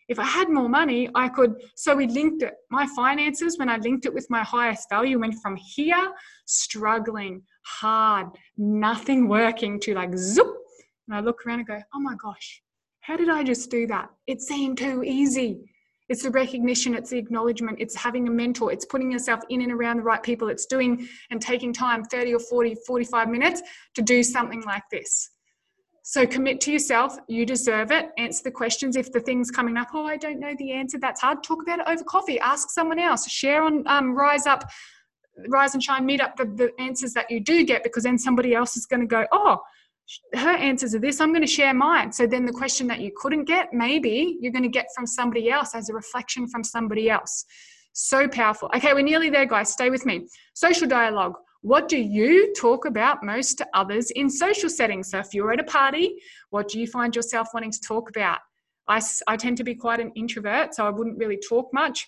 If 0.10 0.20
I 0.20 0.26
had 0.26 0.50
more 0.50 0.70
money, 0.70 1.10
I 1.16 1.30
could. 1.30 1.56
So 1.76 1.96
we 1.96 2.08
linked 2.08 2.44
it. 2.44 2.54
My 2.70 2.88
finances, 2.96 3.58
when 3.58 3.70
I 3.70 3.78
linked 3.78 4.06
it 4.06 4.14
with 4.14 4.28
my 4.30 4.44
highest 4.44 4.90
value, 4.90 5.20
went 5.20 5.36
from 5.42 5.56
here, 5.56 6.12
struggling, 6.46 7.42
hard, 7.66 8.28
nothing 8.58 9.28
working 9.28 9.80
to 9.82 9.94
like 9.94 10.16
zoop. 10.18 10.56
And 11.08 11.16
I 11.16 11.20
look 11.20 11.46
around 11.46 11.60
and 11.60 11.68
go, 11.68 11.80
oh 11.94 12.00
my 12.00 12.16
gosh, 12.16 12.62
how 13.02 13.18
did 13.18 13.30
I 13.30 13.44
just 13.44 13.70
do 13.70 13.88
that? 13.88 14.10
It 14.28 14.42
seemed 14.42 14.78
too 14.78 15.04
easy. 15.04 15.70
It's 16.10 16.24
the 16.24 16.32
recognition, 16.32 16.94
it's 16.96 17.10
the 17.10 17.18
acknowledgement, 17.18 17.78
it's 17.80 17.96
having 17.96 18.28
a 18.28 18.32
mentor, 18.32 18.72
it's 18.72 18.86
putting 18.86 19.12
yourself 19.12 19.40
in 19.50 19.62
and 19.62 19.72
around 19.72 19.98
the 19.98 20.04
right 20.04 20.22
people, 20.22 20.50
it's 20.50 20.66
doing 20.66 21.08
and 21.32 21.42
taking 21.42 21.74
time 21.74 22.04
30 22.04 22.36
or 22.36 22.40
40, 22.40 22.76
45 22.86 23.30
minutes 23.30 23.62
to 23.96 24.02
do 24.02 24.22
something 24.22 24.62
like 24.64 24.84
this. 24.92 25.30
So 26.06 26.28
commit 26.28 26.60
to 26.62 26.72
yourself. 26.72 27.18
You 27.30 27.46
deserve 27.46 27.92
it. 27.92 28.10
Answer 28.18 28.44
the 28.44 28.52
questions. 28.52 28.98
If 28.98 29.14
the 29.14 29.22
thing's 29.22 29.50
coming 29.50 29.78
up, 29.78 29.88
oh, 29.94 30.06
I 30.06 30.18
don't 30.18 30.38
know 30.38 30.54
the 30.58 30.74
answer, 30.74 31.00
that's 31.00 31.22
hard. 31.22 31.44
Talk 31.44 31.64
about 31.64 31.80
it 31.80 31.86
over 31.88 32.04
coffee. 32.04 32.40
Ask 32.42 32.70
someone 32.72 33.00
else. 33.00 33.30
Share 33.30 33.64
on 33.64 33.88
um, 33.88 34.14
Rise 34.14 34.46
Up, 34.46 34.70
Rise 35.48 35.74
and 35.74 35.82
Shine, 35.82 36.06
meet 36.06 36.20
up 36.20 36.36
the, 36.36 36.46
the 36.46 36.72
answers 36.78 37.14
that 37.14 37.32
you 37.32 37.40
do 37.40 37.66
get 37.66 37.84
because 37.84 38.04
then 38.04 38.18
somebody 38.18 38.54
else 38.54 38.76
is 38.76 38.86
going 38.86 39.00
to 39.00 39.08
go, 39.08 39.26
oh, 39.32 39.60
her 40.36 40.52
answers 40.52 40.94
are 40.94 41.00
this. 41.00 41.22
I'm 41.22 41.30
going 41.30 41.42
to 41.42 41.48
share 41.48 41.74
mine. 41.74 42.12
So 42.12 42.28
then 42.28 42.46
the 42.46 42.52
question 42.52 42.86
that 42.88 43.00
you 43.00 43.12
couldn't 43.16 43.46
get, 43.46 43.74
maybe 43.74 44.38
you're 44.42 44.52
going 44.52 44.64
to 44.64 44.70
get 44.70 44.88
from 44.94 45.08
somebody 45.08 45.50
else 45.50 45.74
as 45.74 45.90
a 45.90 45.94
reflection 45.94 46.48
from 46.50 46.66
somebody 46.66 47.10
else. 47.10 47.46
So 47.94 48.28
powerful. 48.28 48.70
Okay, 48.76 48.94
we're 48.94 49.04
nearly 49.04 49.30
there, 49.30 49.46
guys. 49.46 49.72
Stay 49.72 49.90
with 49.90 50.06
me. 50.06 50.28
Social 50.54 50.88
dialogue. 50.88 51.36
What 51.64 51.88
do 51.88 51.98
you 51.98 52.54
talk 52.54 52.86
about 52.86 53.24
most 53.24 53.58
to 53.60 53.68
others 53.74 54.12
in 54.12 54.30
social 54.30 54.70
settings? 54.70 55.12
So, 55.12 55.20
if 55.20 55.34
you're 55.34 55.54
at 55.54 55.62
a 55.62 55.64
party, 55.64 56.16
what 56.50 56.68
do 56.68 56.78
you 56.78 56.86
find 56.86 57.16
yourself 57.16 57.48
wanting 57.54 57.72
to 57.72 57.80
talk 57.80 58.10
about? 58.10 58.40
I, 58.90 59.02
I 59.28 59.38
tend 59.38 59.56
to 59.58 59.64
be 59.64 59.74
quite 59.74 60.02
an 60.02 60.12
introvert, 60.14 60.76
so 60.76 60.86
I 60.86 60.90
wouldn't 60.90 61.18
really 61.18 61.38
talk 61.38 61.74
much. 61.74 62.06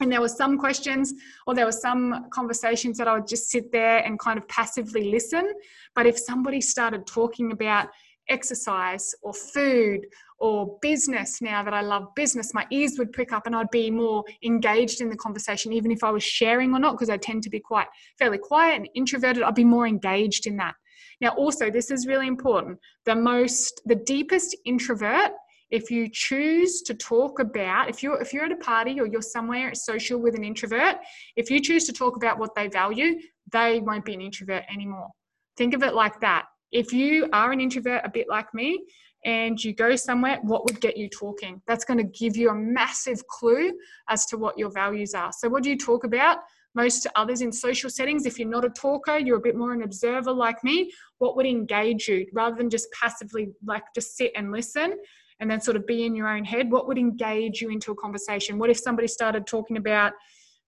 And 0.00 0.10
there 0.10 0.22
were 0.22 0.30
some 0.30 0.56
questions 0.56 1.12
or 1.46 1.54
there 1.54 1.66
were 1.66 1.72
some 1.72 2.30
conversations 2.30 2.96
that 2.96 3.06
I 3.06 3.14
would 3.14 3.28
just 3.28 3.50
sit 3.50 3.70
there 3.70 3.98
and 3.98 4.18
kind 4.18 4.38
of 4.38 4.48
passively 4.48 5.10
listen. 5.10 5.52
But 5.94 6.06
if 6.06 6.18
somebody 6.18 6.62
started 6.62 7.06
talking 7.06 7.52
about 7.52 7.88
exercise 8.28 9.14
or 9.22 9.32
food 9.32 10.06
or 10.38 10.78
business 10.82 11.40
now 11.40 11.62
that 11.62 11.74
I 11.74 11.80
love 11.80 12.14
business, 12.14 12.54
my 12.54 12.66
ears 12.70 12.96
would 12.98 13.12
prick 13.12 13.32
up 13.32 13.46
and 13.46 13.56
I'd 13.56 13.70
be 13.70 13.90
more 13.90 14.24
engaged 14.42 15.00
in 15.00 15.08
the 15.08 15.16
conversation, 15.16 15.72
even 15.72 15.90
if 15.90 16.04
I 16.04 16.10
was 16.10 16.22
sharing 16.22 16.74
or 16.74 16.78
not, 16.78 16.92
because 16.92 17.10
I 17.10 17.16
tend 17.16 17.42
to 17.44 17.50
be 17.50 17.60
quite 17.60 17.86
fairly 18.18 18.38
quiet 18.38 18.76
and 18.76 18.88
introverted, 18.94 19.42
I'd 19.42 19.54
be 19.54 19.64
more 19.64 19.86
engaged 19.86 20.46
in 20.46 20.56
that. 20.58 20.74
Now, 21.20 21.30
also, 21.30 21.70
this 21.70 21.90
is 21.90 22.06
really 22.06 22.26
important. 22.26 22.78
The 23.04 23.14
most, 23.14 23.80
the 23.86 23.94
deepest 23.94 24.56
introvert, 24.64 25.32
if 25.70 25.90
you 25.90 26.08
choose 26.12 26.82
to 26.82 26.94
talk 26.94 27.40
about, 27.40 27.88
if 27.88 28.02
you're 28.02 28.20
if 28.20 28.32
you're 28.32 28.44
at 28.44 28.52
a 28.52 28.56
party 28.56 29.00
or 29.00 29.06
you're 29.06 29.22
somewhere 29.22 29.74
social 29.74 30.20
with 30.20 30.36
an 30.36 30.44
introvert, 30.44 30.96
if 31.34 31.50
you 31.50 31.60
choose 31.60 31.84
to 31.86 31.92
talk 31.92 32.16
about 32.16 32.38
what 32.38 32.54
they 32.54 32.68
value, 32.68 33.18
they 33.50 33.80
won't 33.80 34.04
be 34.04 34.14
an 34.14 34.20
introvert 34.20 34.64
anymore. 34.72 35.08
Think 35.56 35.74
of 35.74 35.82
it 35.82 35.94
like 35.94 36.20
that. 36.20 36.44
If 36.72 36.92
you 36.92 37.28
are 37.32 37.52
an 37.52 37.60
introvert, 37.60 38.02
a 38.04 38.10
bit 38.10 38.26
like 38.28 38.52
me, 38.54 38.84
and 39.24 39.62
you 39.62 39.74
go 39.74 39.96
somewhere, 39.96 40.38
what 40.42 40.64
would 40.64 40.80
get 40.80 40.96
you 40.96 41.08
talking? 41.08 41.60
That's 41.66 41.84
going 41.84 41.98
to 41.98 42.04
give 42.04 42.36
you 42.36 42.50
a 42.50 42.54
massive 42.54 43.26
clue 43.26 43.72
as 44.08 44.24
to 44.26 44.36
what 44.36 44.56
your 44.56 44.70
values 44.70 45.14
are. 45.14 45.32
So, 45.32 45.48
what 45.48 45.62
do 45.62 45.70
you 45.70 45.76
talk 45.76 46.04
about? 46.04 46.38
Most 46.76 47.02
to 47.04 47.10
others 47.16 47.40
in 47.40 47.50
social 47.50 47.88
settings, 47.88 48.26
if 48.26 48.38
you're 48.38 48.48
not 48.48 48.64
a 48.64 48.68
talker, 48.68 49.16
you're 49.16 49.38
a 49.38 49.40
bit 49.40 49.56
more 49.56 49.72
an 49.72 49.82
observer 49.82 50.32
like 50.32 50.62
me, 50.62 50.92
what 51.18 51.34
would 51.34 51.46
engage 51.46 52.06
you 52.06 52.26
rather 52.34 52.54
than 52.54 52.68
just 52.68 52.88
passively 52.92 53.48
like 53.64 53.82
just 53.94 54.16
sit 54.16 54.30
and 54.36 54.52
listen 54.52 54.94
and 55.40 55.50
then 55.50 55.60
sort 55.60 55.76
of 55.76 55.86
be 55.86 56.04
in 56.04 56.14
your 56.14 56.28
own 56.28 56.44
head? 56.44 56.70
What 56.70 56.86
would 56.86 56.98
engage 56.98 57.62
you 57.62 57.70
into 57.70 57.92
a 57.92 57.96
conversation? 57.96 58.58
What 58.58 58.70
if 58.70 58.78
somebody 58.78 59.08
started 59.08 59.46
talking 59.46 59.78
about, 59.78 60.12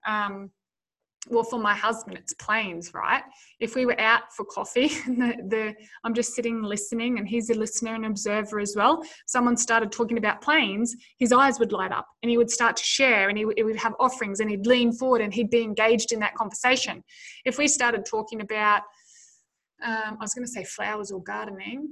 um, 0.07 0.49
well 1.27 1.43
for 1.43 1.59
my 1.59 1.75
husband 1.75 2.17
it's 2.17 2.33
planes 2.35 2.93
right? 2.93 3.23
If 3.59 3.75
we 3.75 3.85
were 3.85 3.99
out 3.99 4.33
for 4.33 4.45
coffee 4.45 4.87
the, 5.07 5.35
the 5.47 5.75
i'm 6.03 6.13
just 6.13 6.33
sitting 6.33 6.61
listening 6.63 7.19
and 7.19 7.27
he's 7.27 7.49
a 7.49 7.53
listener 7.53 7.95
and 7.95 8.05
observer 8.05 8.59
as 8.59 8.73
well. 8.75 9.03
Someone 9.27 9.57
started 9.57 9.91
talking 9.91 10.17
about 10.17 10.41
planes 10.41 10.95
his 11.17 11.31
eyes 11.31 11.59
would 11.59 11.71
light 11.71 11.91
up 11.91 12.07
and 12.23 12.29
he 12.29 12.37
would 12.37 12.49
start 12.49 12.77
to 12.77 12.83
share 12.83 13.29
and 13.29 13.37
he, 13.37 13.45
would 13.45 13.75
have 13.75 13.95
offerings 13.99 14.39
and 14.39 14.49
he'd 14.49 14.65
lean 14.65 14.91
forward 14.91 15.21
and 15.21 15.33
he'd 15.33 15.49
be 15.49 15.61
engaged 15.61 16.11
in 16.11 16.19
that 16.19 16.35
conversation. 16.35 17.03
If 17.45 17.57
we 17.57 17.67
started 17.67 18.05
talking 18.05 18.41
about 18.41 18.81
um, 19.81 20.17
i 20.19 20.23
was 20.23 20.33
going 20.33 20.45
to 20.45 20.51
say 20.51 20.63
flowers 20.63 21.11
or 21.11 21.23
gardening 21.23 21.89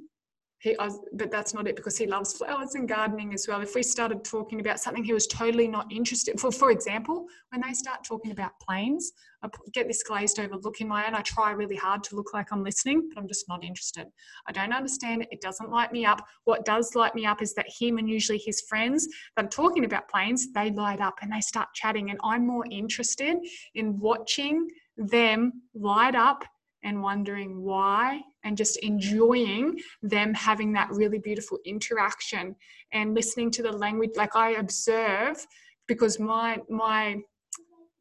he 0.59 0.75
but 1.13 1.29
that's 1.29 1.53
not 1.53 1.67
it 1.67 1.75
because 1.75 1.97
he 1.97 2.07
loves 2.07 2.33
flowers 2.33 2.75
and 2.75 2.89
gardening 2.89 3.33
as 3.33 3.47
well. 3.47 3.61
If 3.61 3.75
we 3.75 3.83
started 3.83 4.23
talking 4.23 4.59
about 4.59 4.79
something 4.79 5.03
he 5.03 5.13
was 5.13 5.27
totally 5.27 5.67
not 5.67 5.91
interested 5.91 6.39
for 6.39 6.51
for 6.51 6.71
example 6.71 7.27
when 7.49 7.61
they 7.61 7.73
start 7.73 8.03
talking 8.03 8.31
about 8.31 8.51
planes 8.59 9.11
i 9.43 9.49
get 9.71 9.87
this 9.87 10.01
glazed 10.03 10.39
over 10.39 10.55
look 10.57 10.81
in 10.81 10.87
my 10.87 11.03
eye 11.03 11.07
and 11.07 11.15
i 11.15 11.21
try 11.21 11.51
really 11.51 11.75
hard 11.75 12.03
to 12.03 12.15
look 12.15 12.33
like 12.33 12.51
i'm 12.51 12.63
listening 12.63 13.07
but 13.09 13.21
i'm 13.21 13.27
just 13.27 13.47
not 13.47 13.63
interested. 13.63 14.07
I 14.47 14.51
don't 14.51 14.73
understand 14.73 15.23
it. 15.23 15.29
It 15.31 15.41
doesn't 15.41 15.69
light 15.69 15.91
me 15.91 16.05
up. 16.05 16.25
What 16.45 16.65
does 16.65 16.95
light 16.95 17.13
me 17.13 17.25
up 17.25 17.41
is 17.41 17.53
that 17.53 17.67
him 17.79 17.97
and 17.97 18.09
usually 18.09 18.39
his 18.39 18.61
friends 18.61 19.07
that 19.35 19.45
are 19.45 19.49
talking 19.49 19.85
about 19.85 20.09
planes 20.09 20.51
they 20.53 20.71
light 20.71 21.01
up 21.01 21.15
and 21.21 21.31
they 21.31 21.41
start 21.41 21.69
chatting 21.73 22.09
and 22.09 22.19
i'm 22.23 22.45
more 22.45 22.65
interested 22.71 23.37
in 23.75 23.97
watching 23.99 24.67
them 24.97 25.61
light 25.73 26.15
up 26.15 26.43
and 26.83 27.01
wondering 27.01 27.61
why 27.61 28.21
and 28.43 28.55
just 28.55 28.77
enjoying 28.77 29.77
them 30.01 30.33
having 30.33 30.71
that 30.73 30.89
really 30.91 31.19
beautiful 31.19 31.57
interaction 31.65 32.55
and 32.93 33.13
listening 33.13 33.51
to 33.51 33.63
the 33.63 33.71
language 33.71 34.11
like 34.15 34.35
i 34.35 34.51
observe 34.51 35.45
because 35.87 36.19
my 36.19 36.57
my 36.69 37.17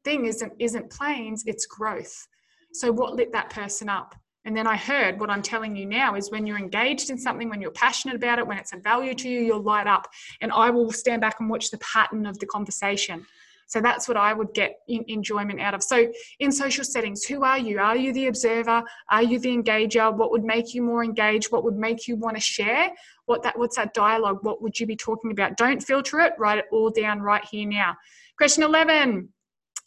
thing 0.07 0.27
isn't 0.27 0.53
isn't 0.61 0.89
planes 0.91 1.43
it's 1.47 1.67
growth. 1.67 2.29
So 2.73 2.93
what 2.93 3.15
lit 3.15 3.33
that 3.33 3.51
person 3.51 3.89
up? 3.89 4.15
And 4.45 4.57
then 4.57 4.67
i 4.69 4.77
heard 4.77 5.19
what 5.19 5.31
i'm 5.31 5.43
telling 5.43 5.75
you 5.75 5.87
now 5.87 6.15
is 6.15 6.31
when 6.31 6.47
you're 6.47 6.59
engaged 6.59 7.11
in 7.11 7.19
something 7.19 7.49
when 7.51 7.61
you're 7.61 7.73
passionate 7.73 8.15
about 8.15 8.39
it 8.39 8.47
when 8.47 8.59
it's 8.59 8.73
a 8.73 8.77
value 8.77 9.15
to 9.15 9.29
you 9.29 9.41
you'll 9.41 9.63
light 9.63 9.89
up. 9.89 10.07
And 10.41 10.53
i 10.53 10.71
will 10.71 10.93
stand 10.93 11.21
back 11.21 11.41
and 11.41 11.51
watch 11.51 11.71
the 11.71 11.79
pattern 11.79 12.25
of 12.27 12.39
the 12.39 12.47
conversation 12.47 13.27
so 13.67 13.81
that's 13.81 14.07
what 14.07 14.17
I 14.17 14.33
would 14.33 14.55
get 14.55 14.79
enjoyment 14.89 15.61
out 15.61 15.75
of. 15.75 15.83
So 15.83 16.07
in 16.39 16.53
social 16.53 16.85
settings, 16.85 17.25
who 17.25 17.43
are 17.43 17.59
you? 17.59 17.79
Are 17.81 17.97
you 17.97 18.13
the 18.13 18.29
observer? 18.29 18.83
Are 19.11 19.23
you 19.23 19.39
the 19.41 19.57
engager? 19.57 20.15
What 20.15 20.31
would 20.31 20.45
make 20.45 20.73
you 20.73 20.83
more 20.83 21.03
engaged? 21.03 21.51
What 21.51 21.65
would 21.65 21.77
make 21.77 22.07
you 22.07 22.17
want 22.17 22.37
to 22.37 22.41
share? 22.41 22.91
What 23.27 23.43
that 23.43 23.59
what's 23.59 23.77
that 23.77 23.93
dialogue? 23.93 24.39
What 24.43 24.63
would 24.63 24.79
you 24.79 24.87
be 24.87 24.97
talking 24.97 25.33
about? 25.33 25.57
Don't 25.57 25.83
filter 25.83 26.21
it. 26.21 26.35
Write 26.39 26.59
it 26.59 26.67
all 26.71 26.91
down 26.91 27.21
right 27.21 27.45
here 27.45 27.69
now. 27.69 27.95
Question 28.39 28.63
11. 28.63 29.29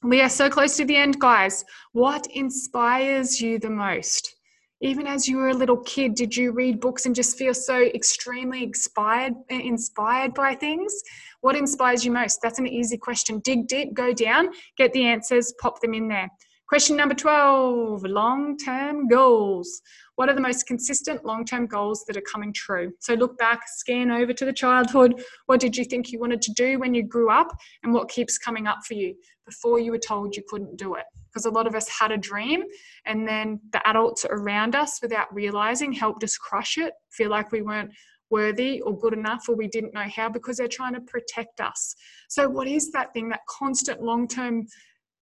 We 0.04 0.22
are 0.22 0.30
so 0.30 0.50
close 0.50 0.78
to 0.78 0.86
the 0.86 0.96
end, 0.96 1.20
guys. 1.20 1.64
What 1.94 2.28
inspires 2.34 3.42
you 3.42 3.60
the 3.60 3.70
most? 3.70 4.36
even 4.82 5.08
as 5.08 5.28
you 5.28 5.38
were 5.38 5.50
a 5.50 5.54
little 5.54 5.78
kid 5.78 6.16
did 6.16 6.36
you 6.36 6.52
read 6.52 6.80
books 6.80 7.06
and 7.06 7.16
just 7.16 7.38
feel 7.38 7.54
so 7.54 7.82
extremely 7.82 8.64
inspired 8.64 9.34
inspired 9.50 10.34
by 10.34 10.56
things 10.56 11.02
what 11.42 11.56
inspires 11.56 12.04
you 12.04 12.12
most? 12.12 12.40
That's 12.42 12.60
an 12.60 12.68
easy 12.68 12.98
question. 12.98 13.40
Dig 13.40 13.68
deep 13.68 13.94
go 13.94 14.14
down 14.14 14.50
get 14.78 14.94
the 14.94 15.06
answers 15.06 15.54
pop 15.60 15.82
them 15.82 15.94
in 15.94 16.08
there. 16.08 16.30
Question 16.68 16.96
number 16.96 17.16
12 17.16 18.04
long 18.04 18.56
term 18.58 19.08
goals. 19.08 19.82
What 20.16 20.30
are 20.30 20.36
the 20.36 20.42
most 20.42 20.68
consistent 20.68 21.26
long 21.26 21.44
term 21.44 21.66
goals 21.66 22.06
that 22.06 22.16
are 22.16 22.22
coming 22.22 22.54
true? 22.54 22.92
So 23.00 23.16
look 23.16 23.38
back 23.40 23.62
scan 23.66 24.12
over 24.12 24.34
to 24.34 24.46
the 24.46 24.54
childhood. 24.54 25.24
What 25.48 25.60
did 25.60 25.76
you 25.76 25.84
think 25.84 26.12
you 26.12 26.20
wanted 26.20 26.42
to 26.44 26.54
do 26.54 26.78
when 26.78 26.94
you 26.94 27.04
grew 27.04 27.32
up 27.32 27.48
and 27.84 27.94
what 27.94 28.10
keeps 28.10 28.38
coming 28.38 28.68
up 28.68 28.80
for 28.88 28.94
you 28.94 29.16
before 29.48 29.80
you 29.80 29.92
were 29.92 29.98
told 29.98 30.36
you 30.36 30.44
couldn't 30.48 30.78
do 30.78 30.94
it? 30.94 31.06
Because 31.26 31.46
a 31.46 31.50
lot 31.50 31.66
of 31.66 31.74
us 31.74 31.90
had 31.90 32.12
a 32.12 32.18
dream 32.18 32.64
and 33.06 33.28
then 33.28 33.60
the 33.72 33.88
adults 33.88 34.26
around 34.30 34.76
us 34.76 35.00
without 35.02 35.34
realizing 35.34 35.92
helped 35.92 36.24
us 36.24 36.38
crush 36.38 36.78
it 36.78 36.94
feel 37.10 37.32
like 37.32 37.52
we 37.52 37.64
weren't 37.64 37.92
worthy 38.30 38.82
or 38.82 38.98
good 38.98 39.14
enough 39.14 39.48
or 39.50 39.56
we 39.56 39.68
didn't 39.68 39.94
know 39.94 40.06
how 40.14 40.30
because 40.30 40.58
they're 40.58 40.68
trying 40.68 40.94
to 40.94 41.02
protect 41.02 41.62
us. 41.62 41.96
So 42.30 42.48
what 42.48 42.68
is 42.68 42.92
that 42.92 43.14
thing 43.14 43.30
that 43.30 43.42
constant 43.48 44.02
long-term 44.02 44.68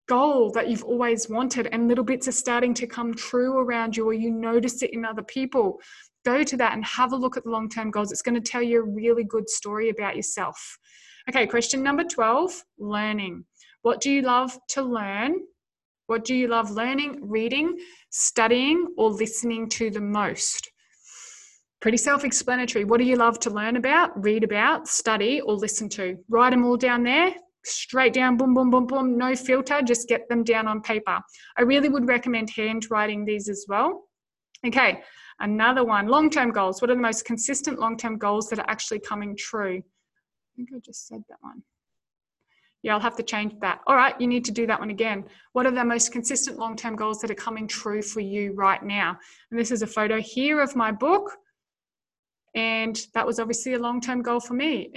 goal 0.08 0.50
that 0.52 0.68
you've 0.68 0.84
always 0.84 1.28
wanted 1.28 1.68
and 1.72 1.88
little 1.88 2.04
bits 2.04 2.28
are 2.28 2.32
starting 2.32 2.74
to 2.74 2.86
come 2.86 3.14
true 3.14 3.58
around 3.58 3.96
you 3.96 4.06
or 4.06 4.12
you 4.12 4.30
notice 4.30 4.82
it 4.82 4.92
in 4.92 5.04
other 5.04 5.22
people? 5.22 5.80
Go 6.24 6.42
to 6.42 6.56
that 6.56 6.72
and 6.72 6.84
have 6.84 7.12
a 7.12 7.16
look 7.16 7.36
at 7.36 7.44
the 7.44 7.50
long-term 7.50 7.90
goals. 7.90 8.12
It's 8.12 8.22
going 8.22 8.40
to 8.40 8.50
tell 8.50 8.62
you 8.62 8.80
a 8.80 8.84
really 8.84 9.24
good 9.24 9.48
story 9.48 9.90
about 9.90 10.16
yourself. 10.16 10.78
Okay 11.28 11.46
question 11.46 11.82
number 11.82 12.04
12 12.04 12.62
learning. 12.78 13.44
What 13.82 14.00
do 14.00 14.10
you 14.10 14.22
love 14.22 14.58
to 14.70 14.82
learn? 14.82 15.34
What 16.06 16.24
do 16.24 16.34
you 16.34 16.46
love 16.46 16.70
learning, 16.70 17.18
reading, 17.20 17.78
studying, 18.10 18.94
or 18.96 19.10
listening 19.10 19.68
to 19.70 19.90
the 19.90 20.00
most? 20.00 20.70
Pretty 21.80 21.98
self 21.98 22.24
explanatory. 22.24 22.84
What 22.84 22.98
do 22.98 23.04
you 23.04 23.16
love 23.16 23.38
to 23.40 23.50
learn 23.50 23.76
about, 23.76 24.22
read 24.22 24.44
about, 24.44 24.88
study, 24.88 25.40
or 25.40 25.54
listen 25.54 25.88
to? 25.90 26.16
Write 26.28 26.50
them 26.50 26.64
all 26.64 26.76
down 26.76 27.02
there, 27.02 27.34
straight 27.64 28.12
down, 28.12 28.36
boom, 28.36 28.54
boom, 28.54 28.70
boom, 28.70 28.86
boom, 28.86 29.18
no 29.18 29.34
filter, 29.34 29.82
just 29.82 30.08
get 30.08 30.28
them 30.28 30.42
down 30.42 30.66
on 30.68 30.80
paper. 30.80 31.20
I 31.58 31.62
really 31.62 31.88
would 31.88 32.08
recommend 32.08 32.50
handwriting 32.50 33.24
these 33.24 33.48
as 33.48 33.66
well. 33.68 34.04
Okay, 34.66 35.02
another 35.40 35.84
one 35.84 36.06
long 36.06 36.30
term 36.30 36.50
goals. 36.50 36.80
What 36.80 36.90
are 36.90 36.94
the 36.94 37.02
most 37.02 37.24
consistent 37.24 37.78
long 37.78 37.96
term 37.96 38.16
goals 38.16 38.48
that 38.48 38.58
are 38.58 38.70
actually 38.70 39.00
coming 39.00 39.36
true? 39.36 39.78
I 39.78 40.52
think 40.56 40.70
I 40.74 40.78
just 40.78 41.06
said 41.06 41.22
that 41.28 41.38
one. 41.40 41.62
Yeah, 42.82 42.94
I'll 42.94 43.00
have 43.00 43.16
to 43.16 43.22
change 43.22 43.52
that. 43.60 43.80
All 43.86 43.96
right, 43.96 44.18
you 44.20 44.26
need 44.26 44.44
to 44.44 44.52
do 44.52 44.66
that 44.68 44.78
one 44.78 44.90
again. 44.90 45.24
What 45.52 45.66
are 45.66 45.72
the 45.72 45.84
most 45.84 46.12
consistent 46.12 46.58
long 46.58 46.76
term 46.76 46.96
goals 46.96 47.20
that 47.20 47.30
are 47.30 47.34
coming 47.34 47.66
true 47.66 48.00
for 48.00 48.20
you 48.20 48.52
right 48.54 48.82
now? 48.82 49.18
And 49.50 49.60
this 49.60 49.70
is 49.70 49.82
a 49.82 49.86
photo 49.86 50.20
here 50.20 50.60
of 50.60 50.74
my 50.76 50.92
book. 50.92 51.32
And 52.56 52.98
that 53.12 53.26
was 53.26 53.38
obviously 53.38 53.74
a 53.74 53.78
long 53.78 54.00
term 54.00 54.22
goal 54.22 54.40
for 54.40 54.54
me 54.54 54.90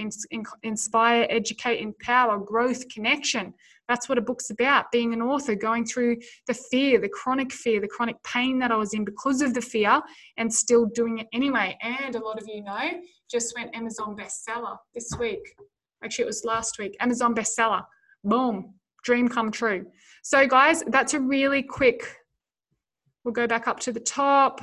inspire, 0.64 1.28
educate, 1.30 1.82
empower, 1.82 2.40
growth, 2.40 2.88
connection. 2.88 3.54
That's 3.90 4.08
what 4.08 4.18
a 4.18 4.22
book's 4.22 4.50
about 4.50 4.92
being 4.92 5.14
an 5.14 5.22
author, 5.22 5.56
going 5.56 5.86
through 5.86 6.18
the 6.48 6.54
fear, 6.54 7.00
the 7.00 7.10
chronic 7.10 7.52
fear, 7.52 7.82
the 7.82 7.88
chronic 7.88 8.16
pain 8.24 8.60
that 8.60 8.72
I 8.72 8.78
was 8.78 8.94
in 8.94 9.04
because 9.04 9.42
of 9.42 9.54
the 9.54 9.62
fear, 9.62 10.02
and 10.38 10.54
still 10.54 10.86
doing 10.86 11.18
it 11.18 11.28
anyway. 11.34 11.78
And 11.82 12.16
a 12.16 12.24
lot 12.24 12.42
of 12.42 12.48
you 12.48 12.64
know, 12.64 12.92
just 13.30 13.54
went 13.58 13.76
Amazon 13.76 14.16
bestseller 14.16 14.78
this 14.96 15.10
week. 15.20 15.42
Actually, 16.02 16.24
it 16.24 16.28
was 16.28 16.46
last 16.46 16.80
week. 16.80 16.96
Amazon 17.02 17.36
bestseller. 17.36 17.84
Boom. 18.24 18.74
Dream 19.04 19.28
come 19.28 19.52
true. 19.52 19.86
So, 20.24 20.48
guys, 20.48 20.84
that's 20.88 21.14
a 21.14 21.20
really 21.20 21.64
quick 21.64 22.19
We'll 23.30 23.46
go 23.46 23.46
back 23.46 23.68
up 23.68 23.80
to 23.82 23.92
the 23.92 24.00
top. 24.00 24.60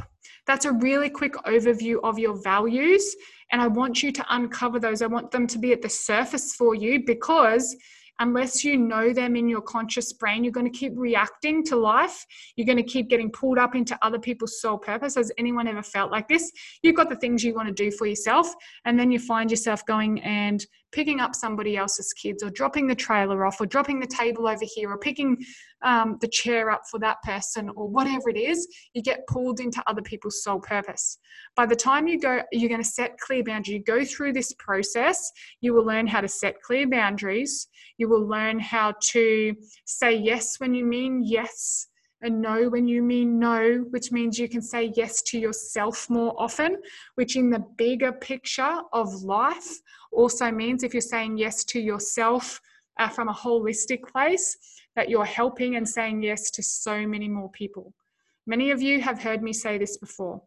That's 0.49 0.65
a 0.65 0.73
really 0.73 1.09
quick 1.09 1.35
overview 1.47 1.99
of 2.03 2.19
your 2.19 2.43
values. 2.43 3.15
And 3.53 3.63
I 3.63 3.69
want 3.69 4.03
you 4.03 4.11
to 4.11 4.27
uncover 4.29 4.81
those. 4.81 5.03
I 5.03 5.07
want 5.07 5.31
them 5.31 5.47
to 5.47 5.59
be 5.61 5.73
at 5.73 5.83
the 5.83 5.89
surface 5.89 6.53
for 6.57 6.75
you 6.75 7.05
because 7.07 7.77
unless 8.19 8.65
you 8.65 8.77
know 8.77 9.13
them 9.13 9.37
in 9.37 9.49
your 9.49 9.61
conscious 9.61 10.13
brain, 10.15 10.43
you're 10.43 10.53
going 10.53 10.69
to 10.69 10.77
keep 10.77 10.95
reacting 10.97 11.63
to 11.67 11.77
life. 11.77 12.27
You're 12.57 12.67
going 12.67 12.77
to 12.77 12.83
keep 12.83 13.09
getting 13.09 13.31
pulled 13.31 13.59
up 13.59 13.77
into 13.77 13.97
other 14.03 14.19
people's 14.19 14.61
soul 14.61 14.79
purpose. 14.79 15.15
Has 15.15 15.31
anyone 15.39 15.69
ever 15.69 15.83
felt 15.83 16.11
like 16.11 16.27
this? 16.27 16.51
You've 16.83 16.97
got 16.97 17.09
the 17.09 17.15
things 17.15 17.45
you 17.45 17.55
want 17.55 17.69
to 17.69 17.75
do 17.75 17.93
for 17.93 18.09
yourself, 18.09 18.53
and 18.85 18.99
then 18.99 19.13
you 19.13 19.21
find 19.21 19.49
yourself 19.49 19.87
going 19.87 20.21
and 20.23 20.67
picking 20.97 21.21
up 21.21 21.35
somebody 21.35 21.77
else's 21.77 22.15
kids, 22.15 22.43
or 22.43 22.49
dropping 22.49 22.87
the 22.87 22.95
trailer 22.95 23.45
off, 23.45 23.61
or 23.61 23.67
dropping 23.67 24.01
the 24.01 24.07
table 24.07 24.49
over 24.49 24.65
here, 24.65 24.91
or 24.91 24.99
picking 24.99 25.37
um, 25.83 26.17
the 26.23 26.29
chair 26.29 26.71
up 26.71 26.81
for 26.91 26.99
that 26.99 27.19
person, 27.23 27.71
or 27.77 27.87
whatever 27.87 28.31
it 28.31 28.39
is. 28.39 28.67
You 28.95 29.03
get 29.03 29.27
pulled 29.27 29.61
into 29.61 29.83
other 29.87 30.01
people's 30.01 30.43
sole 30.43 30.59
purpose. 30.59 31.19
By 31.55 31.67
the 31.67 31.77
time 31.77 32.09
you 32.09 32.19
go, 32.19 32.41
you're 32.51 32.71
going 32.71 32.83
to 32.83 32.89
set 32.89 33.19
clear 33.19 33.45
boundaries. 33.45 33.75
You 33.75 33.85
go 33.85 34.07
through 34.07 34.33
this 34.33 34.55
process, 34.55 35.31
you 35.61 35.75
will 35.75 35.85
learn 35.85 36.07
how 36.07 36.23
to 36.23 36.29
set 36.29 36.63
clear 36.63 36.89
boundaries. 36.89 37.69
You 37.99 38.09
will 38.09 38.27
learn 38.27 38.59
how 38.59 38.95
to 39.13 39.55
say 39.85 40.17
yes 40.17 40.59
when 40.59 40.73
you 40.73 40.87
mean 40.87 41.23
yes 41.23 41.89
and 42.23 42.41
no 42.41 42.69
when 42.69 42.89
you 42.89 43.03
mean 43.03 43.39
no, 43.39 43.85
which 43.91 44.11
means 44.11 44.39
you 44.39 44.49
can 44.49 44.63
say 44.63 44.93
yes 44.97 45.23
to 45.23 45.39
yourself 45.39 46.09
more 46.09 46.35
often, 46.39 46.79
which 47.15 47.37
in 47.37 47.51
the 47.51 47.65
bigger 47.77 48.13
picture 48.13 48.81
of 48.93 49.13
life 49.23 49.81
also 50.13 50.51
means 50.51 50.83
if 50.83 50.95
you're 50.95 51.01
saying 51.01 51.37
yes 51.37 51.65
to 51.65 51.81
yourself 51.81 52.61
uh, 52.99 53.09
from 53.09 53.29
a 53.29 53.35
holistic 53.35 54.03
place, 54.11 54.57
that 54.95 55.11
you're 55.11 55.27
helping 55.27 55.77
and 55.77 55.87
saying 55.87 56.23
yes 56.23 56.51
to 56.51 56.63
so 56.63 57.07
many 57.07 57.29
more 57.29 57.51
people. 57.51 57.93
Many 58.47 58.71
of 58.71 58.81
you 58.81 59.01
have 59.03 59.21
heard 59.21 59.43
me 59.43 59.53
say 59.53 59.77
this 59.77 59.99
before. 59.99 60.41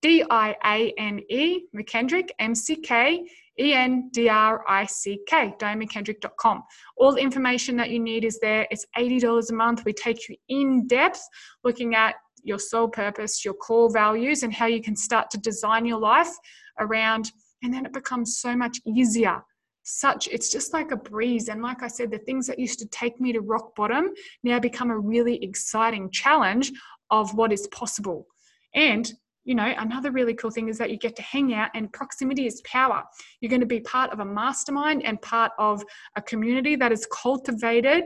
D 0.00 0.24
I 0.30 0.54
A 0.64 0.92
N 0.96 1.20
E 1.28 1.62
McKendrick, 1.74 2.28
M 2.38 2.54
C 2.54 2.76
K 2.76 3.26
E 3.58 3.74
N 3.74 4.10
D 4.12 4.28
R 4.28 4.64
I 4.68 4.86
C 4.86 5.20
K, 5.26 5.54
dianemckendrick.com. 5.58 6.62
All 6.96 7.14
the 7.14 7.20
information 7.20 7.76
that 7.76 7.90
you 7.90 7.98
need 7.98 8.24
is 8.24 8.38
there. 8.40 8.66
It's 8.70 8.86
$80 8.96 9.50
a 9.50 9.54
month. 9.54 9.84
We 9.84 9.92
take 9.92 10.28
you 10.28 10.36
in 10.48 10.86
depth 10.86 11.20
looking 11.64 11.94
at 11.94 12.14
your 12.44 12.58
soul 12.58 12.88
purpose, 12.88 13.44
your 13.44 13.54
core 13.54 13.92
values, 13.92 14.42
and 14.42 14.52
how 14.52 14.66
you 14.66 14.80
can 14.80 14.96
start 14.96 15.30
to 15.30 15.38
design 15.38 15.84
your 15.84 15.98
life 15.98 16.30
around. 16.78 17.32
And 17.62 17.74
then 17.74 17.84
it 17.84 17.92
becomes 17.92 18.38
so 18.38 18.56
much 18.56 18.80
easier. 18.86 19.42
Such, 19.82 20.28
it's 20.28 20.50
just 20.50 20.72
like 20.72 20.90
a 20.90 20.96
breeze. 20.96 21.48
And 21.48 21.62
like 21.62 21.82
I 21.82 21.88
said, 21.88 22.10
the 22.10 22.18
things 22.18 22.46
that 22.46 22.58
used 22.58 22.78
to 22.80 22.86
take 22.88 23.20
me 23.20 23.32
to 23.32 23.40
rock 23.40 23.74
bottom 23.74 24.10
now 24.42 24.58
become 24.58 24.90
a 24.90 24.98
really 24.98 25.42
exciting 25.42 26.10
challenge 26.10 26.72
of 27.10 27.34
what 27.34 27.52
is 27.52 27.66
possible. 27.68 28.26
And 28.74 29.10
you 29.48 29.54
know, 29.54 29.72
another 29.78 30.10
really 30.10 30.34
cool 30.34 30.50
thing 30.50 30.68
is 30.68 30.76
that 30.76 30.90
you 30.90 30.98
get 30.98 31.16
to 31.16 31.22
hang 31.22 31.54
out 31.54 31.70
and 31.74 31.90
proximity 31.90 32.46
is 32.46 32.60
power. 32.66 33.02
You're 33.40 33.48
going 33.48 33.62
to 33.62 33.66
be 33.66 33.80
part 33.80 34.12
of 34.12 34.20
a 34.20 34.24
mastermind 34.24 35.06
and 35.06 35.20
part 35.22 35.52
of 35.58 35.82
a 36.16 36.20
community 36.20 36.76
that 36.76 36.92
is 36.92 37.08
cultivated 37.10 38.04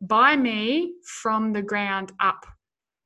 by 0.00 0.36
me 0.36 0.94
from 1.04 1.52
the 1.52 1.60
ground 1.60 2.12
up. 2.18 2.46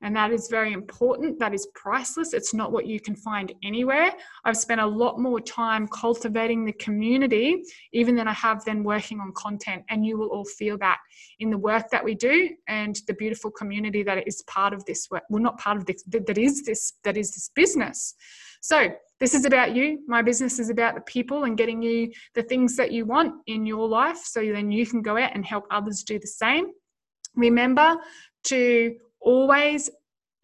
And 0.04 0.14
that 0.16 0.32
is 0.32 0.48
very 0.48 0.74
important. 0.74 1.38
That 1.38 1.54
is 1.54 1.66
priceless. 1.74 2.34
It's 2.34 2.52
not 2.52 2.70
what 2.70 2.86
you 2.86 3.00
can 3.00 3.16
find 3.16 3.52
anywhere. 3.64 4.12
I've 4.44 4.56
spent 4.56 4.82
a 4.82 4.86
lot 4.86 5.18
more 5.18 5.40
time 5.40 5.88
cultivating 5.88 6.66
the 6.66 6.74
community, 6.74 7.62
even 7.94 8.14
than 8.14 8.28
I 8.28 8.34
have 8.34 8.62
then 8.66 8.84
working 8.84 9.18
on 9.18 9.32
content. 9.32 9.82
And 9.88 10.04
you 10.04 10.18
will 10.18 10.28
all 10.28 10.44
feel 10.44 10.76
that 10.78 10.98
in 11.40 11.48
the 11.48 11.56
work 11.56 11.88
that 11.90 12.04
we 12.04 12.14
do 12.14 12.50
and 12.68 12.94
the 13.06 13.14
beautiful 13.14 13.50
community 13.50 14.02
that 14.02 14.28
is 14.28 14.42
part 14.42 14.74
of 14.74 14.84
this 14.84 15.08
work. 15.10 15.22
Well, 15.30 15.42
not 15.42 15.58
part 15.58 15.78
of 15.78 15.86
this, 15.86 16.04
that 16.08 16.36
is 16.36 16.64
this, 16.64 16.92
that 17.02 17.16
is 17.16 17.32
this 17.34 17.50
business. 17.54 18.14
So 18.60 18.94
this 19.20 19.34
is 19.34 19.46
about 19.46 19.74
you. 19.74 20.00
My 20.06 20.20
business 20.20 20.58
is 20.58 20.68
about 20.68 20.96
the 20.96 21.00
people 21.00 21.44
and 21.44 21.56
getting 21.56 21.80
you 21.80 22.12
the 22.34 22.42
things 22.42 22.76
that 22.76 22.92
you 22.92 23.06
want 23.06 23.36
in 23.46 23.64
your 23.64 23.88
life 23.88 24.18
so 24.18 24.40
then 24.40 24.70
you 24.70 24.86
can 24.86 25.00
go 25.00 25.16
out 25.16 25.30
and 25.34 25.46
help 25.46 25.64
others 25.70 26.02
do 26.02 26.18
the 26.18 26.26
same. 26.26 26.66
Remember 27.36 27.96
to 28.44 28.96
always 29.24 29.90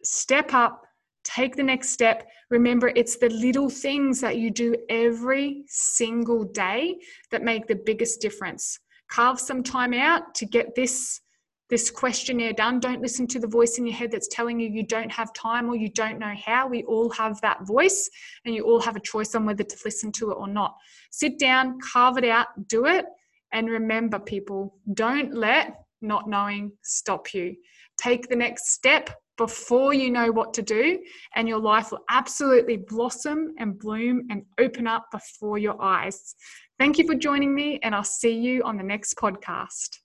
step 0.03 0.53
up, 0.53 0.83
take 1.23 1.55
the 1.55 1.63
next 1.63 1.89
step. 1.89 2.27
Remember, 2.49 2.91
it's 2.95 3.17
the 3.17 3.29
little 3.29 3.69
things 3.69 4.19
that 4.21 4.37
you 4.37 4.51
do 4.51 4.75
every 4.89 5.63
single 5.67 6.43
day 6.43 6.97
that 7.29 7.43
make 7.43 7.67
the 7.67 7.75
biggest 7.75 8.21
difference. 8.21 8.79
Carve 9.09 9.39
some 9.39 9.63
time 9.63 9.93
out 9.93 10.33
to 10.35 10.45
get 10.45 10.75
this 10.75 11.21
this 11.69 11.89
questionnaire 11.89 12.51
done. 12.51 12.81
Don't 12.81 13.01
listen 13.01 13.25
to 13.27 13.39
the 13.39 13.47
voice 13.47 13.77
in 13.77 13.87
your 13.87 13.95
head 13.95 14.11
that's 14.11 14.27
telling 14.27 14.59
you 14.59 14.67
you 14.69 14.83
don't 14.85 15.09
have 15.09 15.33
time 15.33 15.69
or 15.69 15.75
you 15.77 15.87
don't 15.87 16.19
know 16.19 16.33
how. 16.45 16.67
We 16.67 16.83
all 16.83 17.09
have 17.11 17.39
that 17.41 17.65
voice, 17.65 18.09
and 18.43 18.53
you 18.53 18.65
all 18.65 18.81
have 18.81 18.97
a 18.97 18.99
choice 18.99 19.33
on 19.35 19.45
whether 19.45 19.63
to 19.63 19.77
listen 19.85 20.11
to 20.13 20.31
it 20.31 20.35
or 20.35 20.49
not. 20.49 20.75
Sit 21.11 21.39
down, 21.39 21.79
carve 21.79 22.17
it 22.17 22.25
out, 22.25 22.47
do 22.67 22.87
it. 22.87 23.05
And 23.53 23.69
remember, 23.69 24.19
people, 24.19 24.75
don't 24.93 25.33
let 25.33 25.77
not 26.01 26.27
knowing 26.27 26.73
stop 26.81 27.33
you. 27.33 27.55
Take 28.01 28.27
the 28.29 28.35
next 28.35 28.71
step 28.71 29.09
before 29.37 29.93
you 29.93 30.09
know 30.09 30.31
what 30.31 30.53
to 30.55 30.61
do, 30.61 30.99
and 31.35 31.47
your 31.47 31.59
life 31.59 31.91
will 31.91 32.03
absolutely 32.09 32.77
blossom 32.77 33.53
and 33.59 33.77
bloom 33.77 34.27
and 34.29 34.43
open 34.59 34.87
up 34.87 35.05
before 35.11 35.57
your 35.57 35.81
eyes. 35.81 36.35
Thank 36.79 36.97
you 36.97 37.05
for 37.05 37.15
joining 37.15 37.53
me, 37.53 37.79
and 37.83 37.93
I'll 37.93 38.03
see 38.03 38.33
you 38.33 38.63
on 38.63 38.77
the 38.77 38.83
next 38.83 39.15
podcast. 39.17 39.99